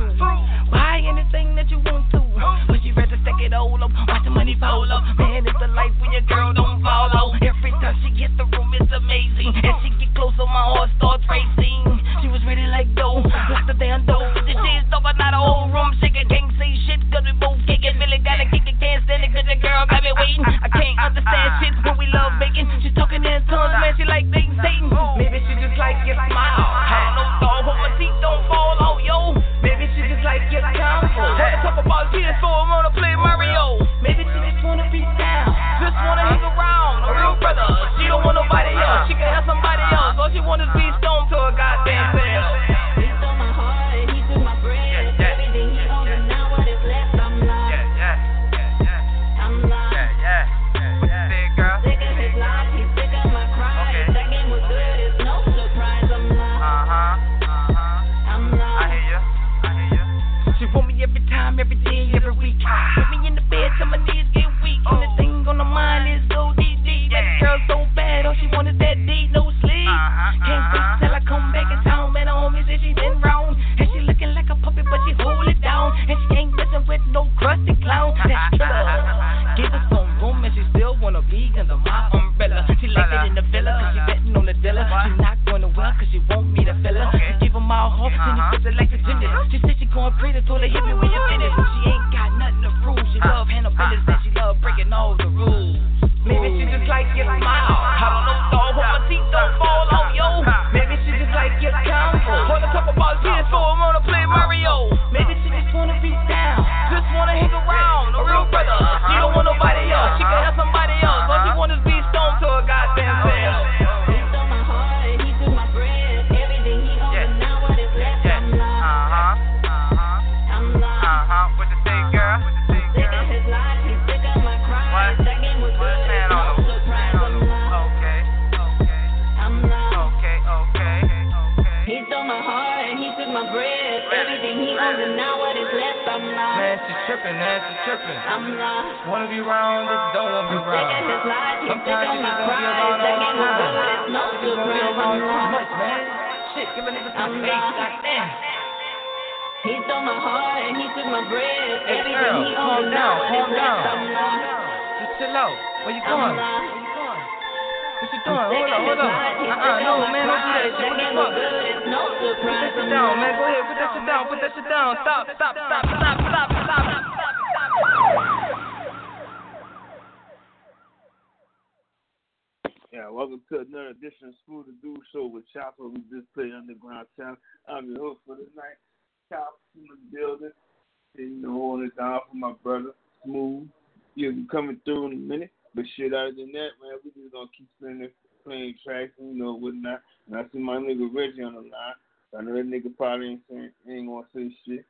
through 184.89 185.07
in 185.07 185.13
a 185.13 185.17
minute. 185.17 185.51
But 185.75 185.85
shit, 185.97 186.15
other 186.15 186.33
than 186.33 186.51
that, 186.53 186.81
man, 186.81 186.97
we 187.05 187.11
just 187.11 187.33
gonna 187.33 187.47
keep 187.57 187.69
spinning, 187.77 188.09
playing 188.43 188.75
tracks, 188.83 189.13
and, 189.19 189.37
you 189.37 189.45
know, 189.45 189.55
whatnot. 189.55 190.01
And 190.27 190.37
I 190.39 190.45
see 190.51 190.59
my 190.59 190.77
nigga 190.77 191.15
Reggie 191.15 191.43
on 191.43 191.55
the 191.55 191.61
line. 191.61 191.99
I 192.37 192.41
know 192.43 192.57
that 192.57 192.67
nigga 192.67 192.97
probably 192.97 193.29
ain't, 193.29 193.43
saying, 193.51 193.71
ain't 193.89 194.09
gonna 194.09 194.27
say 194.35 194.51
shit. 194.67 194.87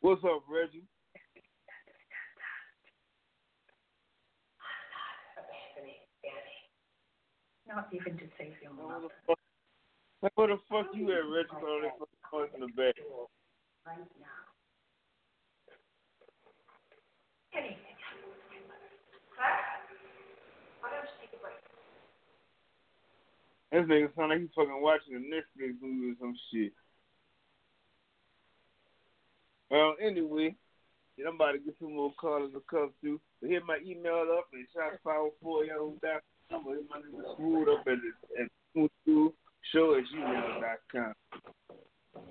What's 0.00 0.22
up, 0.24 0.44
Reggie? 0.48 0.84
Not 7.66 7.88
even 7.92 8.16
to 8.18 8.24
save 8.38 8.54
your 8.62 8.72
mother. 8.72 9.08
Where 10.34 10.48
the 10.48 10.56
fuck 10.68 10.86
you 10.94 11.10
at, 11.12 11.26
Reggie? 11.26 11.48
All 11.52 11.80
that 11.82 11.98
fucking 12.30 12.54
in 12.54 12.60
the 12.60 12.66
back. 12.68 12.94
Right 13.86 13.98
now. 14.18 14.26
Anything. 17.54 17.89
This 23.72 23.86
nigga 23.86 24.14
sound 24.16 24.30
like 24.30 24.40
he's 24.40 24.48
fucking 24.56 24.82
watching 24.82 25.14
a 25.14 25.18
Netflix 25.18 25.74
movie 25.80 26.10
or 26.10 26.14
some 26.18 26.36
shit. 26.52 26.72
Well, 29.70 29.94
anyway, 30.02 30.56
yeah, 31.16 31.28
I'm 31.28 31.36
about 31.36 31.52
to 31.52 31.58
get 31.58 31.76
some 31.78 31.94
more 31.94 32.12
callers 32.20 32.52
to 32.52 32.62
come 32.68 32.90
through. 33.00 33.20
So 33.40 33.46
hit 33.46 33.62
my 33.64 33.78
email 33.86 34.26
up 34.36 34.48
and 34.52 34.66
shout 34.74 34.98
out 35.06 35.30
four 35.40 35.64
yo 35.64 35.94
dot 36.02 36.22
number. 36.50 36.74
Hit 36.74 36.86
my 36.90 36.98
nigga 36.98 37.32
screwed 37.34 37.68
up 37.68 37.86
at 37.86 37.92
at 38.42 38.48
smooth 38.72 39.32
show 39.72 39.94
at 39.94 40.04
gmail 40.12 40.60
dot 40.60 40.80
com. 40.90 41.14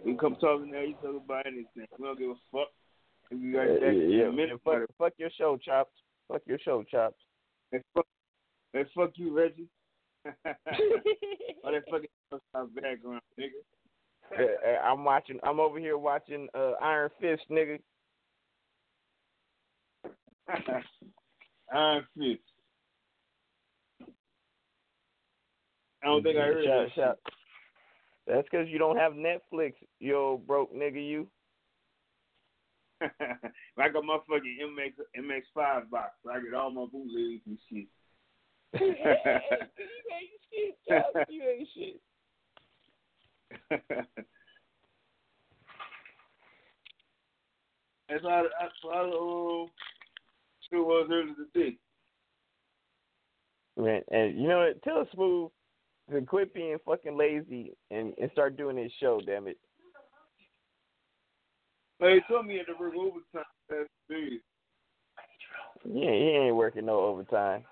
We 0.04 0.16
come 0.16 0.36
talking 0.42 0.72
now. 0.72 0.82
You 0.82 0.96
talk 0.96 1.24
about 1.24 1.48
anything. 1.48 1.88
We 1.98 2.06
don't 2.06 2.20
give 2.20 2.32
a 2.32 2.36
fuck. 2.52 2.68
If 3.32 3.40
you 3.42 3.54
guys 3.54 3.70
yeah, 3.82 3.92
yeah, 3.92 4.24
yeah. 4.26 4.30
Minute, 4.30 4.60
fuck, 4.66 4.82
fuck 4.98 5.14
your 5.18 5.30
show, 5.38 5.58
chops. 5.64 5.92
Fuck 6.32 6.42
your 6.46 6.60
show, 6.60 6.84
chops. 6.84 7.18
And 7.72 7.84
fuck, 7.94 8.06
and 8.74 8.86
fuck 8.96 9.12
you, 9.16 9.36
Reggie. 9.36 9.68
All 10.26 10.34
that 11.72 11.84
fucking 11.92 12.10
background, 12.76 13.22
nigga. 13.40 14.84
I'm 14.84 15.04
watching. 15.04 15.40
I'm 15.44 15.60
over 15.60 15.80
here 15.80 15.98
watching 15.98 16.48
uh, 16.54 16.74
Iron 16.82 17.10
Fist, 17.20 17.44
nigga. 17.50 17.80
Iron 21.74 22.06
Fist. 22.18 22.40
I 26.02 26.08
don't 26.08 26.24
think 26.24 26.38
I 26.38 26.42
mm-hmm. 26.42 26.54
heard 26.54 26.66
shout, 26.66 26.88
that. 26.96 27.02
Shout. 27.02 27.20
That's 28.28 28.48
because 28.50 28.68
you 28.70 28.78
don't 28.78 28.98
have 28.98 29.14
Netflix, 29.14 29.74
yo 30.00 30.42
broke 30.46 30.74
nigga. 30.74 31.06
You. 31.06 31.28
like 33.78 33.92
a 33.92 34.02
motherfucking 34.02 34.60
MX 34.62 34.94
MX 35.18 35.42
five 35.54 35.90
box. 35.90 36.12
I 36.30 36.40
get 36.42 36.54
all 36.54 36.72
my 36.72 36.86
bootlegs 36.92 37.42
and 37.46 37.58
shit. 37.70 37.88
you 38.80 38.88
ain't 38.88 40.30
shit, 40.52 40.78
You 41.30 41.44
ain't 41.44 41.68
shit. 41.76 42.02
That's 48.10 48.24
all. 48.26 48.44
That's 48.60 48.74
all. 48.84 49.62
Uh, 49.62 49.64
um, 49.64 49.70
still 50.66 50.86
was 50.86 51.10
earlier 51.12 51.36
today. 51.54 51.78
Man, 53.78 54.02
and 54.12 54.40
you 54.40 54.48
know 54.48 54.60
what? 54.60 54.82
Tell 54.84 55.08
Smooth 55.14 55.52
to 56.12 56.22
quit 56.22 56.54
being 56.54 56.78
fucking 56.86 57.18
lazy 57.18 57.74
and, 57.92 58.14
and 58.20 58.32
start 58.32 58.58
doing 58.58 58.78
his 58.78 58.92
show. 59.00 59.22
Damn 59.26 59.48
it. 59.48 59.58
He 62.00 62.20
told 62.30 62.46
me 62.46 62.54
he 62.54 62.58
had 62.60 62.68
to 62.68 62.80
work 62.80 62.94
overtime 62.96 63.44
last 63.70 63.90
days. 64.10 64.40
Yeah, 65.86 66.12
he 66.12 66.30
ain't 66.46 66.56
working 66.56 66.86
no 66.86 67.00
overtime. 67.02 67.64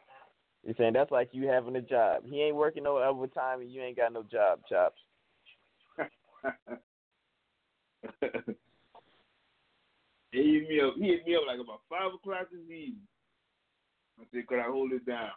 You're 0.66 0.76
saying 0.78 0.94
that's 0.94 1.12
like 1.12 1.30
you 1.32 1.48
having 1.48 1.76
a 1.78 1.82
job. 1.82 2.24
He 2.26 2.42
ain't 2.42 2.56
working 2.56 2.84
no 2.84 2.98
overtime 2.98 3.62
and 3.62 3.72
you 3.72 3.82
ain't 3.82 3.96
got 3.96 4.12
no 4.12 4.24
job, 4.24 4.60
chops. 4.68 5.00
he 10.32 10.60
hit 10.60 10.70
me 10.70 10.82
up. 10.82 10.94
He 10.98 11.08
hit 11.08 11.26
me 11.26 11.36
up 11.36 11.44
like 11.48 11.60
about 11.60 11.82
five 11.90 12.14
o'clock 12.14 12.48
this 12.52 12.62
evening. 12.64 13.08
I 14.20 14.24
said, 14.34 14.48
"Could 14.48 14.60
I 14.60 14.64
hold 14.64 14.92
it 14.92 15.06
down?" 15.06 15.32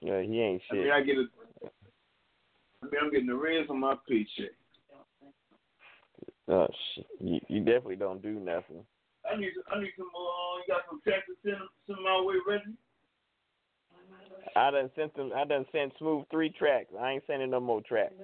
Yeah, 0.00 0.22
he 0.22 0.40
ain't 0.40 0.62
I 0.70 0.74
shit. 0.74 0.84
mean, 0.84 0.92
I 0.92 1.02
get 1.02 1.18
a. 1.18 1.26
I'm 3.00 3.10
getting 3.10 3.26
the 3.26 3.34
raise 3.34 3.68
on 3.70 3.80
my 3.80 3.94
paycheck. 4.08 4.52
Oh 6.48 6.66
shit, 6.94 7.06
you, 7.20 7.40
you 7.48 7.60
definitely 7.60 7.96
don't 7.96 8.22
do 8.22 8.40
nothing. 8.40 8.84
I 9.30 9.36
need, 9.36 9.52
I 9.70 9.78
need 9.80 9.92
some. 9.96 10.06
Uh, 10.06 10.56
you 10.58 10.64
got 10.68 10.82
some 10.88 11.00
tracks 11.02 11.26
to 11.26 11.34
send, 11.86 11.98
my 12.02 12.20
way, 12.22 12.34
Reggie? 12.46 12.76
I 14.56 14.70
done 14.70 14.90
sent 14.96 15.14
them. 15.14 15.30
I 15.34 15.44
done 15.44 15.66
sent 15.70 15.92
Smooth 15.98 16.24
three 16.30 16.50
tracks. 16.50 16.92
I 16.98 17.12
ain't 17.12 17.24
sending 17.26 17.50
no 17.50 17.60
more 17.60 17.82
tracks. 17.82 18.14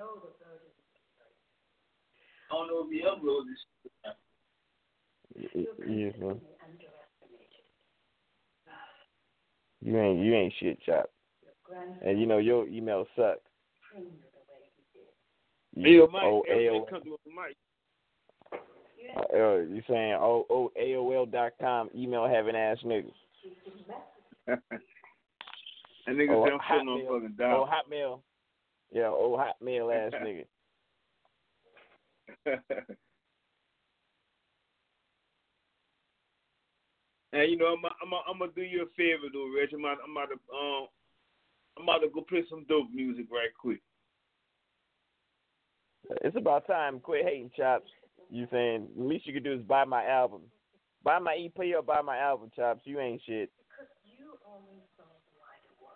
I 2.50 2.54
don't 2.54 2.68
know 2.68 2.86
if 2.86 2.90
he 2.90 3.02
uploaded 3.02 3.46
this. 3.46 3.64
Y- 5.36 5.50
y- 5.54 5.86
Yes, 5.86 6.14
man. 6.18 6.40
You 9.82 9.98
ain't 10.00 10.24
you 10.24 10.34
ain't 10.34 10.52
shit, 10.58 10.80
chop. 10.84 11.10
And 12.02 12.18
you 12.20 12.26
know 12.26 12.38
your 12.38 12.66
email 12.66 13.06
sucks. 13.14 13.40
Hey, 15.76 15.98
Mike, 16.10 16.22
oh, 16.24 16.42
everything 16.48 16.82
AOL, 16.82 16.88
comes 16.90 17.04
with 17.04 17.20
Mike. 17.34 17.56
uh, 19.34 19.56
you 19.58 19.82
saying 19.88 20.14
oh 20.14 20.46
oh 20.48 20.72
AOL 20.80 21.30
dot 21.30 21.52
com 21.60 21.90
email 21.94 22.26
having 22.26 22.56
ass 22.56 22.78
niggas. 22.84 23.12
that 24.46 24.58
nigga 26.08 26.30
Oh, 26.30 26.44
said 26.44 26.52
I'm 26.54 26.60
sitting 26.70 26.88
on 26.88 27.00
Hotmail. 27.00 27.08
fucking 27.20 27.36
Oh. 27.42 27.68
Hotmail. 27.70 28.20
Yeah, 28.90 29.08
oh 29.08 29.36
Hotmail 29.38 29.94
ass 29.94 30.12
nigga. 30.22 30.44
and 37.32 37.50
you 37.50 37.58
know, 37.58 37.66
I'm 37.66 37.84
I'm 37.84 38.14
I'm 38.32 38.38
gonna 38.38 38.52
do 38.56 38.62
you 38.62 38.82
a 38.82 38.86
favor 38.96 39.28
though, 39.30 39.50
Reg. 39.54 39.68
I'm 39.74 39.80
about, 39.80 39.98
I'm 40.02 40.12
about 40.12 40.28
to 40.30 40.38
um, 40.56 40.86
I'm 41.76 41.82
about 41.82 41.98
to 41.98 42.08
go 42.08 42.22
play 42.22 42.44
some 42.48 42.64
dope 42.66 42.90
music 42.94 43.26
right 43.30 43.52
quick. 43.60 43.82
It's 46.22 46.36
about 46.36 46.66
time. 46.66 47.00
Quit 47.00 47.24
hating, 47.24 47.50
chops. 47.56 47.90
You 48.30 48.46
saying 48.50 48.88
the 48.96 49.04
least 49.04 49.26
you 49.26 49.32
could 49.32 49.44
do 49.44 49.54
is 49.54 49.62
buy 49.62 49.84
my 49.84 50.04
album, 50.04 50.42
buy 51.04 51.18
my 51.18 51.34
EP 51.36 51.58
or 51.76 51.82
buy 51.82 52.02
my 52.02 52.18
album, 52.18 52.50
chops. 52.54 52.80
You 52.84 53.00
ain't 53.00 53.22
shit. 53.26 53.50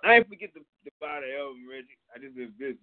I 0.04 0.14
ain't 0.14 0.28
forget 0.28 0.52
to, 0.54 0.60
to 0.60 0.90
buy 1.00 1.20
the 1.20 1.36
album, 1.38 1.66
Reggie. 1.68 1.98
I 2.14 2.18
just 2.18 2.36
been 2.36 2.52
busy. 2.58 2.78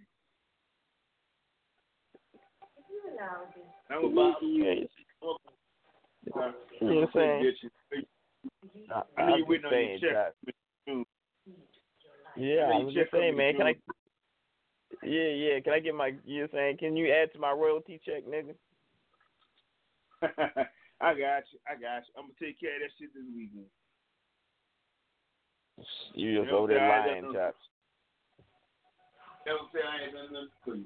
I'm. 3.90 4.16
Yeah, 4.42 4.74
Uh, 6.36 6.52
You 6.82 6.88
know 6.88 6.96
what 6.96 7.04
I'm 7.04 7.10
saying? 7.14 7.44
get 7.44 7.64
you. 7.64 7.70
I, 8.94 9.22
I'm 9.22 9.40
just 9.40 9.70
saying, 9.70 10.00
your 10.02 10.14
check. 10.14 10.14
chops. 10.14 11.04
Yeah, 12.36 12.66
I 12.66 12.70
know 12.70 12.76
I 12.76 12.80
you 12.80 12.86
was 12.86 12.94
check 12.94 13.04
just 13.04 13.12
saying, 13.14 13.38
man. 13.38 13.56
Can 13.56 13.68
I? 13.68 13.76
Yeah, 15.04 15.30
yeah. 15.30 15.60
Can 15.60 15.74
I 15.74 15.80
get 15.80 15.96
my? 15.96 16.14
You're 16.26 16.48
saying? 16.52 16.78
Can 16.78 16.96
you 16.96 17.12
add 17.12 17.32
to 17.34 17.40
my 17.40 17.52
royalty 17.52 18.00
check, 18.06 18.24
nigga? 18.26 18.56
I 21.02 21.14
got 21.14 21.44
you. 21.52 21.60
I 21.68 21.74
got 21.74 22.04
you. 22.08 22.14
I'm 22.18 22.24
gonna 22.24 22.34
take 22.40 22.60
care 22.60 22.76
of 22.76 22.82
that 22.82 22.92
shit 23.00 23.14
this 23.14 23.24
weekend. 23.36 23.66
You 26.16 26.42
just 26.42 26.52
over 26.52 26.68
there 26.68 26.90
lying, 26.90 27.32
chops. 27.34 27.58
I 29.48 29.52
ain't 30.04 30.14
done 30.14 30.34
nothing 30.34 30.50
for 30.66 30.76
you. 30.76 30.86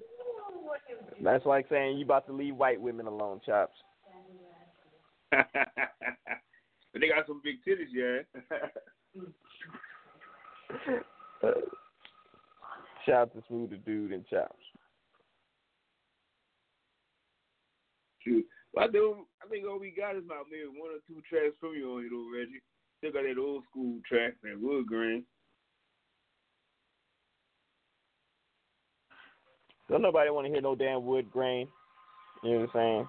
That's 1.24 1.45
like 1.45 1.67
saying 1.69 1.97
you 1.97 2.06
about 2.06 2.28
to 2.28 2.34
leave 2.34 2.56
white 2.56 2.80
women 2.80 3.08
alone, 3.08 3.39
chops. 3.45 3.74
but 5.32 5.47
they 7.00 7.08
got 7.08 7.26
some 7.28 7.41
big 7.43 7.56
titties, 7.65 7.91
yeah. 7.93 8.24
Shout 13.05 13.15
out 13.15 13.33
to 13.33 13.43
Smooth 13.47 13.71
the 13.71 13.77
Dude 13.77 14.11
and 14.11 14.27
Chops. 14.27 14.55
Shoot. 18.23 18.45
Well, 18.73 18.85
I, 18.85 18.91
do, 18.91 19.25
I 19.43 19.49
think 19.49 19.65
all 19.67 19.79
we 19.79 19.91
got 19.91 20.15
is 20.15 20.23
about 20.25 20.45
maybe 20.49 20.79
one 20.79 20.91
or 20.91 21.01
two 21.07 21.21
tracks 21.27 21.55
from 21.59 21.73
you 21.73 21.91
on 21.91 22.07
though, 22.09 22.37
Reggie. 22.37 22.61
Still 22.99 23.11
got 23.11 23.23
that 23.23 23.41
old 23.41 23.63
school 23.69 23.99
track, 24.07 24.33
that 24.43 24.61
wood 24.61 24.85
grain. 24.85 25.23
Don't 29.89 30.03
nobody 30.03 30.29
want 30.29 30.45
to 30.45 30.53
hear 30.53 30.61
no 30.61 30.75
damn 30.75 31.05
wood 31.05 31.29
grain. 31.31 31.67
You 32.43 32.51
know 32.51 32.59
what 32.59 32.69
I'm 32.69 32.73
saying? 32.73 33.07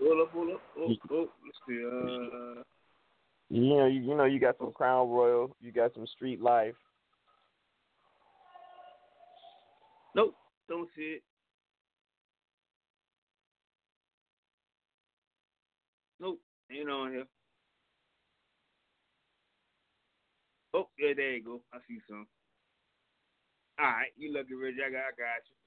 Hold 0.00 0.20
up, 0.20 0.32
hold 0.32 0.50
up. 0.50 0.60
Oh, 0.78 0.94
oh, 1.10 1.28
let's 1.44 1.58
see. 1.68 1.80
Uh, 1.86 2.62
You 3.52 3.60
know, 3.76 3.84
you, 3.86 4.00
you 4.00 4.16
know, 4.16 4.24
you 4.24 4.40
got 4.40 4.56
some 4.56 4.72
Crown 4.72 5.10
Royal, 5.10 5.54
you 5.60 5.72
got 5.72 5.92
some 5.92 6.06
Street 6.06 6.40
Life. 6.40 6.74
nope, 10.14 10.34
don't 10.70 10.88
see 10.96 11.16
it. 11.16 11.22
Nope, 16.18 16.40
ain't 16.74 16.88
on 16.88 17.12
here. 17.12 17.24
Oh, 20.72 20.88
yeah, 20.98 21.12
there 21.14 21.34
you 21.34 21.44
go. 21.44 21.60
I 21.74 21.78
see 21.86 21.98
some. 22.08 22.26
All 23.78 23.84
right, 23.84 24.12
you 24.16 24.32
lucky, 24.32 24.54
Reggie. 24.54 24.78
I 24.80 24.90
got, 24.90 24.96
I 24.96 25.12
got 25.12 25.44
you. 25.50 25.61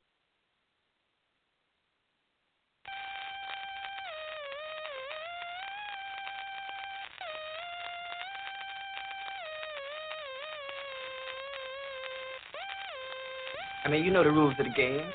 I 13.86 13.88
mean, 13.88 14.04
you 14.04 14.12
know 14.12 14.24
the 14.24 14.32
rules 14.32 14.56
of 14.58 14.66
the 14.66 14.72
game. 14.72 15.06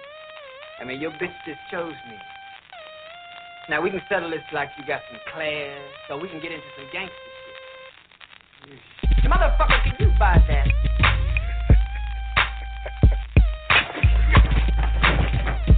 I 0.80 0.84
mean, 0.84 1.00
your 1.00 1.10
bitch 1.10 1.34
just 1.44 1.58
chose 1.72 1.92
me. 2.08 2.14
Now 3.68 3.82
we 3.82 3.90
can 3.90 4.00
settle 4.08 4.30
this 4.30 4.42
like 4.52 4.68
you 4.78 4.86
got 4.86 5.00
some 5.10 5.18
class, 5.34 5.80
so 6.06 6.16
we 6.16 6.28
can 6.28 6.40
get 6.40 6.52
into 6.52 6.64
some 6.76 6.86
gangster 6.92 7.12
shit. 8.68 8.78
The 9.24 9.28
motherfucker, 9.28 9.82
can 9.82 9.96
you 9.98 10.12
buy 10.20 10.38
that? 10.46 10.68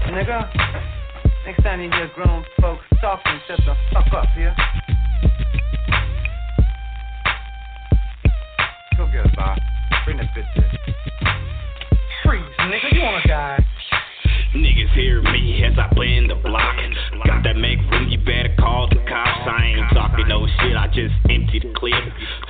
Nigga, 0.13 0.53
next 1.47 1.63
time 1.63 1.81
you 1.81 1.91
hear 1.91 2.11
grown 2.15 2.45
folks 2.61 2.85
talking, 3.01 3.41
shut 3.49 3.59
the 3.65 3.75
fuck 3.95 4.13
up, 4.13 4.27
yeah? 4.37 4.55
Go 8.99 9.07
get 9.07 9.25
it, 9.25 9.35
Bob. 9.35 9.59
Bring 10.05 10.19
that 10.19 10.29
bitch 10.37 10.57
in. 10.57 11.12
Nigga, 12.73 12.89
you 12.89 13.03
want 13.05 13.21
to 13.21 13.29
die. 13.29 13.61
Niggas 14.57 14.97
hear 14.97 15.21
me 15.21 15.61
as 15.61 15.77
I 15.77 15.93
blend 15.93 16.31
the 16.31 16.37
block. 16.37 16.73
Got 17.21 17.45
that 17.45 17.61
make 17.61 17.77
room, 17.93 18.09
you 18.09 18.17
better 18.17 18.49
call 18.57 18.89
the 18.89 18.97
cops. 19.05 19.45
I 19.45 19.77
ain't 19.77 19.93
talking 19.93 20.25
no 20.27 20.49
shit, 20.49 20.73
I 20.73 20.89
just 20.89 21.13
empty 21.29 21.61
the 21.61 21.69
clip. 21.77 21.93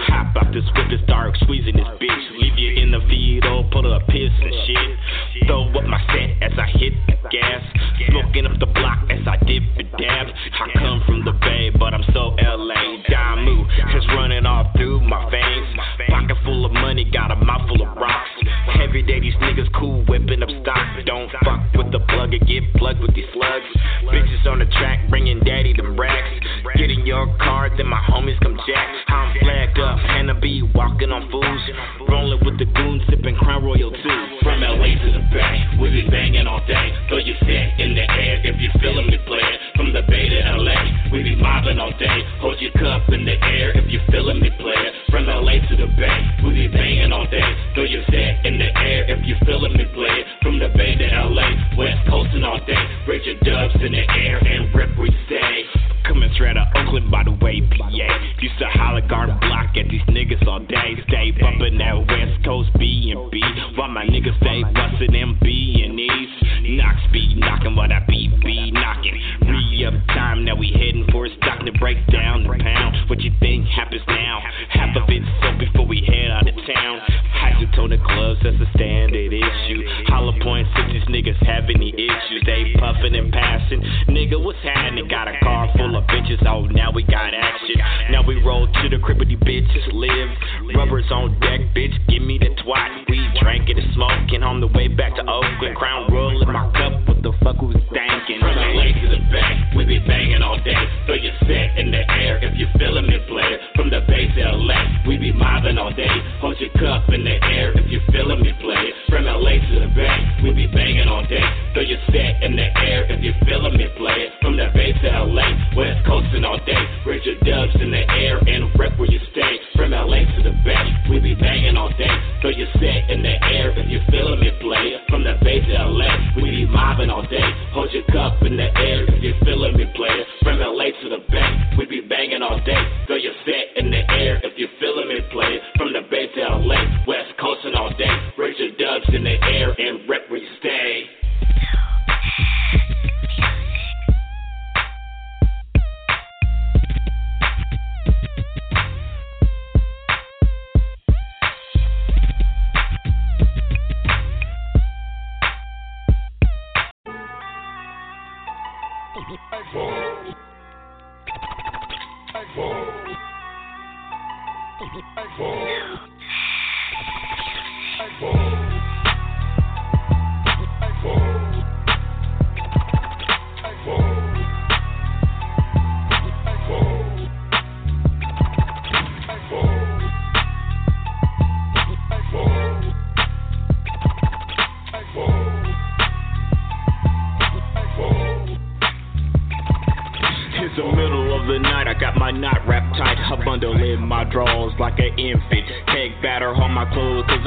Hop 0.07 0.39
out 0.39 0.55
this 0.55 0.63
whip 0.79 0.95
and 0.95 1.07
dark, 1.11 1.35
squeezing 1.43 1.75
this 1.75 1.91
bitch. 1.99 2.25
Leave 2.39 2.55
you 2.55 2.71
in 2.71 2.95
the 2.95 3.03
field, 3.11 3.75
put 3.75 3.83
up 3.83 4.07
piss 4.07 4.31
and 4.31 4.55
shit. 4.63 5.47
Throw 5.51 5.67
up 5.75 5.91
my 5.91 5.99
set 6.15 6.39
as 6.39 6.52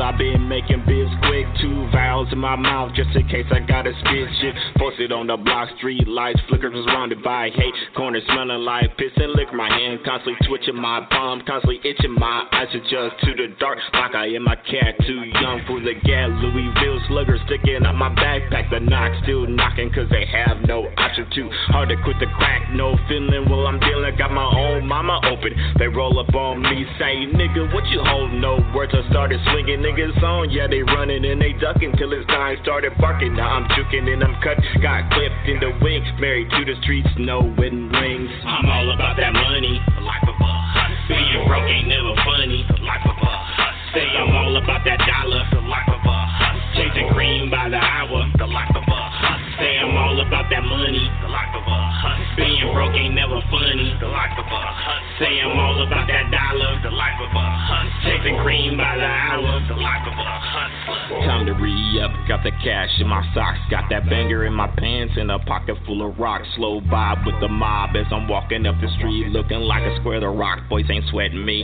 I've 0.05 0.19
been 0.19 0.47
making 0.47 0.85
biz 0.85 1.09
quick. 1.25 1.47
Two 1.59 1.89
vowels 1.91 2.31
in 2.31 2.37
my 2.37 2.55
mouth 2.55 2.93
just 2.93 3.09
in 3.15 3.27
case 3.27 3.47
I 3.49 3.57
gotta 3.65 3.91
spit 4.01 4.29
shit. 4.39 4.53
Posted 4.95 5.11
on 5.11 5.27
the 5.27 5.35
block, 5.35 5.67
street 5.75 6.07
lights, 6.07 6.39
flickers 6.47 6.71
surrounded 6.71 7.21
by 7.21 7.49
hate. 7.51 7.75
Corner 7.97 8.21
smelling 8.31 8.63
like 8.63 8.95
piss 8.95 9.11
and 9.17 9.35
liquor. 9.35 9.51
My 9.51 9.67
hand 9.67 9.99
constantly 10.07 10.39
twitching, 10.47 10.79
my 10.79 11.03
palm 11.11 11.43
constantly 11.43 11.83
itching. 11.83 12.15
My 12.15 12.47
eyes 12.55 12.71
adjust 12.71 13.19
to 13.27 13.35
the 13.35 13.51
dark 13.59 13.75
like 13.91 14.15
I 14.15 14.31
am 14.31 14.47
a 14.47 14.55
cat. 14.55 14.95
Too 15.03 15.27
young 15.35 15.67
for 15.67 15.83
the 15.83 15.99
gas. 15.99 16.31
Louisville 16.39 17.03
slugger 17.11 17.35
sticking 17.43 17.83
out 17.83 17.99
my 17.99 18.07
backpack. 18.07 18.71
The 18.71 18.79
knock 18.79 19.11
still 19.23 19.43
knocking 19.47 19.91
cause 19.91 20.07
they 20.07 20.23
have 20.31 20.63
no 20.63 20.87
option. 20.95 21.27
to. 21.27 21.49
hard 21.75 21.89
to 21.91 21.99
quit 21.99 22.15
the 22.23 22.31
crack. 22.39 22.71
No 22.71 22.95
feeling 23.11 23.51
while 23.51 23.67
I'm 23.67 23.83
dealing. 23.83 24.15
Got 24.15 24.31
my 24.31 24.47
own 24.47 24.87
mama 24.87 25.19
open. 25.27 25.51
They 25.75 25.91
roll 25.91 26.23
up 26.23 26.31
on 26.31 26.63
me, 26.63 26.87
say, 26.95 27.27
nigga, 27.35 27.67
what 27.75 27.83
you 27.91 27.99
holding? 27.99 28.39
No 28.39 28.63
words. 28.71 28.95
I 28.95 29.03
started 29.11 29.43
swinging 29.51 29.83
niggas 29.83 30.23
on. 30.23 30.51
Yeah, 30.51 30.71
they 30.71 30.87
running 30.87 31.25
and 31.25 31.41
they 31.41 31.51
ducking 31.59 31.91
till 31.99 32.15
it's 32.15 32.27
time. 32.27 32.55
Started 32.63 32.95
barking. 32.95 33.35
Now 33.35 33.59
I'm 33.59 33.67
juking 33.75 34.07
and 34.07 34.23
I'm 34.23 34.39
cut. 34.39 34.55
Got 34.85 35.09
clipped 35.09 35.49
in 35.49 35.57
the 35.57 35.73
wing. 35.81 36.05
Married 36.21 36.45
to 36.51 36.61
the 36.61 36.77
streets, 36.83 37.09
no 37.17 37.41
wedding 37.57 37.89
rings. 37.89 38.29
I'm 38.45 38.69
all 38.69 38.93
about 38.93 39.17
that 39.17 39.33
money. 39.33 39.81
Life 39.97 40.29
of 40.29 40.37
a 40.37 40.45
hustler. 40.45 41.09
Being 41.09 41.47
broke 41.49 41.65
ain't 41.65 41.87
never 41.89 42.13
funny. 42.21 42.61
Life 42.85 43.01
of 43.01 43.17
a 43.17 43.33
hustler. 43.49 43.97
Say 43.97 44.05
I'm 44.05 44.29
all 44.29 44.55
about 44.61 44.85
that 44.85 45.01
dollar. 45.09 45.41
The 45.49 45.65
life 45.65 45.89
of 45.89 46.05
a 46.05 46.17
hustler. 46.37 46.85
Chasing 46.85 47.09
green 47.17 47.49
by 47.49 47.65
the 47.67 47.81
hour. 47.81 48.29
The 48.37 48.45
life 48.45 48.69
of 48.77 48.85
a 48.85 49.01
hustler. 49.09 49.44
Say 49.55 49.79
I'm 49.79 49.95
all 49.95 50.19
about 50.19 50.51
that 50.51 50.63
money. 50.67 50.99
The 51.23 51.31
life 51.31 51.53
of 51.55 51.63
a 51.63 51.79
hustler. 52.03 52.35
Being 52.35 52.73
broke 52.75 52.91
ain't 52.91 53.15
never 53.15 53.39
funny. 53.47 53.95
The 54.03 54.11
life 54.11 54.35
of 54.35 54.43
a 54.43 54.61
hustler. 54.75 55.15
Say 55.23 55.39
I'm 55.39 55.55
all 55.55 55.79
about 55.79 56.07
that 56.11 56.27
dollar. 56.27 56.75
The 56.83 56.91
life 56.91 57.19
of 57.23 57.31
a 57.31 57.47
hustler. 57.63 58.03
Chasing 58.03 58.35
cream 58.43 58.75
by 58.75 58.99
the 58.99 59.07
hour. 59.07 59.63
The 59.71 59.79
life 59.79 60.03
of 60.03 60.15
a 60.19 60.27
hustler. 60.43 61.23
Time 61.23 61.45
to 61.47 61.53
re 61.55 61.71
up. 62.03 62.11
Got 62.27 62.43
the 62.43 62.51
cash 62.59 62.91
in 62.99 63.07
my 63.07 63.23
socks. 63.33 63.63
Got 63.71 63.87
that 63.91 64.09
banger 64.09 64.43
in 64.43 64.53
my 64.53 64.67
pants 64.67 65.15
and 65.15 65.31
a 65.31 65.39
pocket 65.39 65.77
full 65.85 66.03
of 66.03 66.19
rocks. 66.19 66.47
Slow 66.55 66.81
vibe 66.81 67.25
with 67.25 67.39
the 67.39 67.47
mob 67.47 67.95
as 67.95 68.11
I'm 68.11 68.27
walking 68.27 68.65
up 68.65 68.75
the 68.81 68.91
street 68.99 69.31
looking 69.31 69.63
like 69.63 69.83
a 69.83 69.95
square. 70.01 70.19
The 70.19 70.27
rock 70.27 70.67
boys 70.67 70.85
ain't 70.91 71.05
sweating 71.11 71.45
me. 71.45 71.63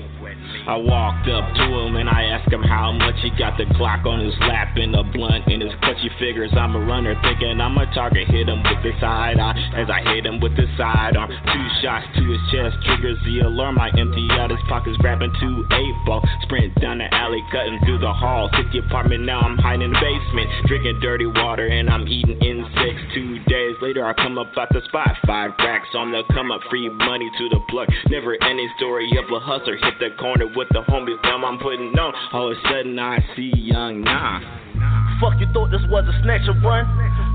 I 0.68 0.78
walked 0.78 1.28
up 1.28 1.54
to 1.56 1.66
him 1.66 1.96
and 1.96 2.10
I 2.10 2.24
asked 2.34 2.52
him 2.52 2.62
how 2.62 2.92
much 2.92 3.16
he 3.22 3.30
got 3.38 3.58
the 3.58 3.66
Glock 3.78 4.06
on 4.06 4.24
his 4.24 4.36
lap 4.42 4.78
and 4.78 4.96
a 4.96 5.04
blunt 5.04 5.48
in 5.48 5.62
his 5.62 5.74
clutch. 5.82 5.98
He 6.02 6.10
figures 6.20 6.52
I'm 6.54 6.76
a 6.76 6.80
runner, 6.80 7.16
thinking 7.24 7.60
I'm 7.60 7.78
a 7.78 7.86
target. 7.94 8.28
Hit 8.30 8.48
him 8.48 8.62
with 8.64 8.82
the 8.84 8.94
side 9.00 9.40
eye 9.40 9.58
as 9.76 9.90
I 9.90 10.02
hit 10.14 10.26
him 10.26 10.40
with 10.40 10.56
the 10.56 10.66
sidearm. 10.78 11.30
Two 11.30 11.68
shots 11.82 12.06
to 12.16 12.24
his 12.26 12.42
chest 12.52 12.78
triggers 12.86 13.18
the 13.26 13.42
alarm. 13.42 13.80
I 13.80 13.90
empty 13.98 14.28
out 14.32 14.52
his 14.52 14.62
pockets, 14.70 14.98
grabbing 14.98 15.34
two 15.40 15.66
eight 15.72 15.96
ball. 16.06 16.22
Sprint 16.44 16.80
down 16.80 17.00
the 17.00 17.10
alley, 17.14 17.42
cutting 17.52 17.80
through 17.86 18.00
the 18.00 18.14
hall. 18.14 18.50
Hit 18.54 18.72
the 18.72 18.80
apartment, 18.86 19.24
now 19.26 19.42
I'm 19.42 19.58
hiding 19.58 19.82
in 19.82 19.94
the 19.94 20.00
basement, 20.00 20.50
drinking 20.68 21.00
dirty 21.02 21.26
water 21.26 21.68
and 21.68 21.90
I'm 21.90 22.08
eating 22.08 22.38
insects. 22.62 23.04
Two 23.14 23.40
days 23.48 23.76
later, 23.82 24.06
I 24.06 24.14
come 24.14 24.38
up 24.38 24.52
out 24.58 24.70
the 24.72 24.82
spot. 24.88 25.10
Five 25.26 25.52
racks 25.60 25.90
on 25.96 26.12
the 26.12 26.24
come 26.34 26.52
up, 26.52 26.62
free 26.70 26.90
money 26.90 27.30
to 27.38 27.50
the 27.50 27.60
plug. 27.70 27.88
Never 28.10 28.42
ending 28.44 28.70
story 28.78 29.10
of 29.18 29.26
a 29.32 29.40
hustler. 29.40 29.78
Hit 29.78 30.00
the 30.00 30.10
corner 30.20 30.46
with 30.56 30.68
the 30.72 30.82
homies, 30.88 31.22
now 31.24 31.44
I'm 31.46 31.58
putting 31.58 31.98
on. 31.98 32.14
All 32.34 32.52
of 32.52 32.58
a 32.58 32.62
sudden, 32.70 33.00
I 33.00 33.20
see 33.36 33.52
young 33.56 34.02
Nah. 34.02 35.01
Fuck, 35.22 35.38
you 35.38 35.46
thought 35.54 35.70
this 35.70 35.86
was 35.86 36.02
a 36.10 36.16
snatch 36.26 36.50
and 36.50 36.58
run? 36.66 36.82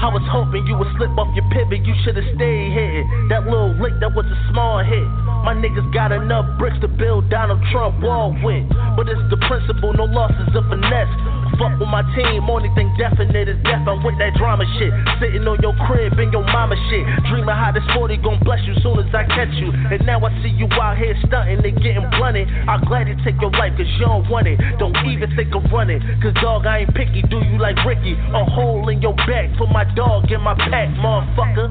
I 0.02 0.10
was 0.10 0.26
hoping 0.26 0.66
you 0.66 0.74
would 0.74 0.90
slip 0.98 1.14
off 1.14 1.30
your 1.38 1.46
pivot, 1.54 1.86
you 1.86 1.94
should've 2.02 2.26
stayed 2.34 2.74
here. 2.74 3.06
That 3.30 3.46
little 3.46 3.78
lick, 3.78 3.94
that 4.02 4.10
was 4.10 4.26
a 4.26 4.38
small 4.50 4.82
hit. 4.82 5.06
My 5.46 5.54
niggas 5.54 5.86
got 5.94 6.10
enough 6.10 6.58
bricks 6.58 6.76
to 6.82 6.88
build 6.90 7.30
Donald 7.30 7.62
Trump 7.70 8.02
wall 8.02 8.34
with. 8.42 8.66
But 8.98 9.06
it's 9.06 9.22
the 9.30 9.38
principle, 9.46 9.94
no 9.94 10.10
losses 10.10 10.50
of 10.58 10.66
finesse. 10.66 11.14
Fuck 11.56 11.78
with 11.80 11.88
my 11.88 12.02
team, 12.12 12.50
only 12.50 12.68
thing 12.76 12.92
definite 12.98 13.48
is 13.48 13.56
death. 13.64 13.86
I'm 13.88 14.02
with 14.02 14.18
that 14.18 14.34
drama 14.36 14.66
shit. 14.76 14.92
Sitting 15.22 15.46
on 15.48 15.56
your 15.62 15.72
crib 15.88 16.18
in 16.18 16.28
your 16.34 16.44
mama 16.44 16.76
shit. 16.90 17.06
Dreaming 17.30 17.54
how 17.54 17.72
this 17.72 17.86
40 17.94 18.18
gon' 18.20 18.42
bless 18.44 18.60
you 18.68 18.74
soon 18.82 19.00
as 19.00 19.08
I 19.14 19.24
catch 19.24 19.54
you. 19.56 19.72
And 19.72 20.04
now 20.04 20.20
I 20.20 20.34
see 20.42 20.52
you 20.52 20.68
out 20.76 20.98
here 20.98 21.16
stunting 21.24 21.64
and 21.64 21.76
getting 21.80 22.04
blunted. 22.18 22.50
I'll 22.68 22.82
gladly 22.84 23.16
take 23.24 23.40
your 23.40 23.54
life 23.54 23.72
cause 23.78 23.88
you 23.88 24.04
don't 24.04 24.28
want 24.28 24.50
it. 24.50 24.60
Don't 24.76 24.96
even 25.08 25.32
think 25.38 25.54
of 25.54 25.64
running. 25.72 26.02
Cause 26.20 26.34
dog, 26.42 26.66
I 26.66 26.84
ain't 26.84 26.92
picky. 26.92 27.22
Do 27.24 27.40
you 27.40 27.56
like 27.56 27.75
Ricky? 27.84 28.14
A 28.14 28.44
hole 28.44 28.88
in 28.88 29.02
your 29.02 29.14
back 29.28 29.50
for 29.58 29.66
my 29.66 29.84
dog 29.94 30.30
in 30.30 30.40
my 30.40 30.54
pack, 30.54 30.88
motherfucker. 30.96 31.68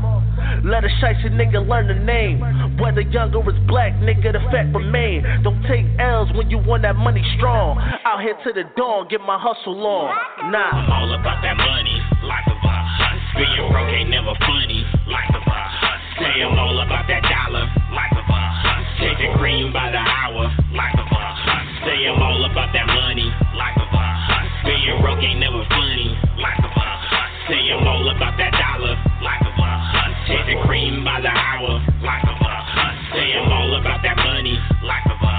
Let 0.63 0.83
a 0.83 0.89
shicey 1.01 1.31
nigga 1.31 1.65
learn 1.67 1.87
the 1.87 1.95
name. 1.95 2.39
Whether 2.77 3.01
young 3.01 3.33
or 3.33 3.47
is 3.49 3.57
black, 3.67 3.93
nigga, 4.01 4.33
the 4.33 4.39
fact 4.51 4.73
remain. 4.75 5.23
Don't 5.43 5.61
take 5.63 5.85
L's 5.99 6.31
when 6.33 6.49
you 6.49 6.59
want 6.59 6.83
that 6.83 6.95
money 6.95 7.23
strong. 7.37 7.77
Out 8.05 8.21
here 8.21 8.37
to 8.43 8.53
the 8.53 8.63
dawn, 8.77 9.07
get 9.09 9.21
my 9.21 9.37
hustle 9.39 9.79
on. 9.85 10.13
Nah. 10.51 10.59
I'm 10.59 10.91
all 10.91 11.11
about 11.13 11.41
that 11.41 11.57
money, 11.57 11.97
life 12.23 12.47
of 12.47 12.57
a 12.61 12.69
hustler. 12.69 13.45
Being 13.45 13.71
broke 13.71 13.89
ain't 13.89 14.09
never 14.09 14.33
funny, 14.41 14.85
life 15.07 15.33
of 15.33 15.43
a 15.43 15.49
hustler. 15.49 15.99
Say 16.19 16.43
I'm 16.43 16.57
all 16.57 16.79
about 16.79 17.05
that 17.07 17.23
dollar, 17.23 17.65
life 17.91 18.15
of 18.15 18.25
a 18.25 18.39
hustler. 18.39 19.11
Chasing 19.11 19.33
cream 19.37 19.73
by 19.73 19.91
the 19.91 19.99
hour, 19.99 20.47
life 20.71 20.95
of 20.95 21.07
a 21.09 21.19
hustler. 21.19 21.61
Say 21.83 22.07
I'm 22.07 22.21
all 22.21 22.43
about 22.47 22.71
that 22.71 22.87
money, 22.87 23.27
Being 24.85 25.01
broke 25.01 25.17
ain't 25.17 25.39
never 25.39 25.65
funny, 25.65 26.13
life 26.37 26.61
of 26.61 26.69
a. 26.69 26.85
Say 27.49 27.73
I'm 27.73 27.87
all 27.89 28.05
about 28.05 28.37
that 28.37 28.53
dollar, 28.53 28.93
life 29.17 29.41
of 29.41 29.57
a 29.57 29.65
hustler. 29.81 30.45
Chasing 30.45 30.61
cream 30.69 31.01
by 31.01 31.25
the 31.25 31.33
hour, 31.33 31.81
life 32.05 32.21
of 32.21 32.37
a. 32.37 32.53
Say 33.09 33.33
I'm 33.33 33.49
all 33.49 33.81
about 33.81 34.05
that 34.05 34.13
money, 34.13 34.53
life 34.85 35.09
of 35.09 35.17
a. 35.17 35.33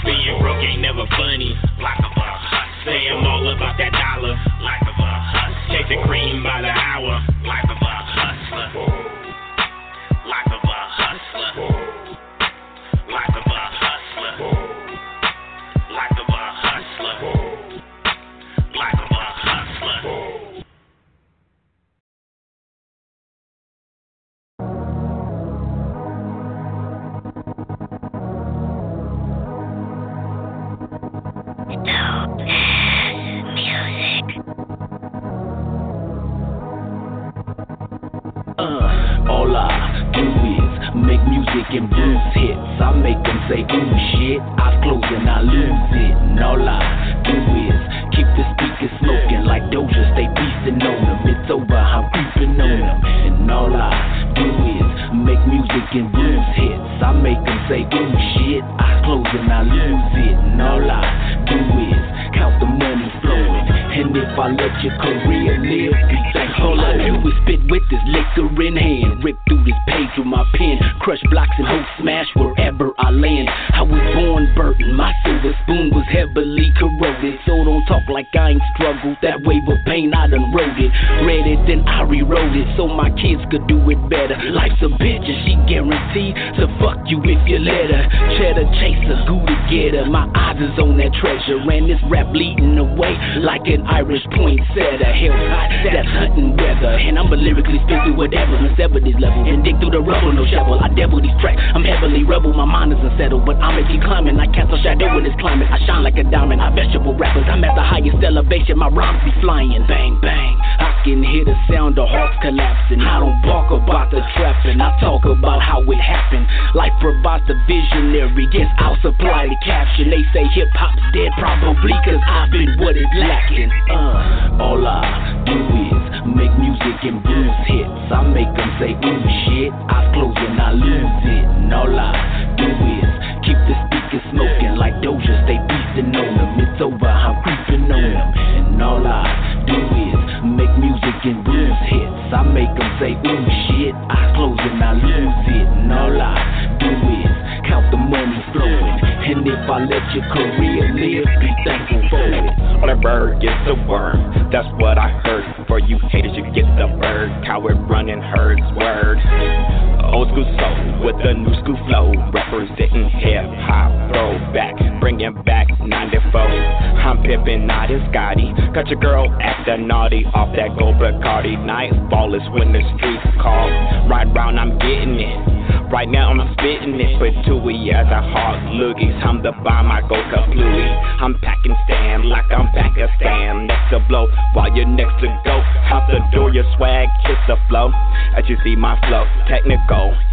Being 0.00 0.40
broke 0.40 0.64
ain't 0.64 0.80
never 0.80 1.04
funny, 1.12 1.52
life 1.76 2.00
of 2.00 2.16
a. 2.16 2.28
Say 2.88 3.12
I'm 3.12 3.20
all 3.20 3.44
about 3.52 3.76
that 3.76 3.92
dollar, 3.92 4.32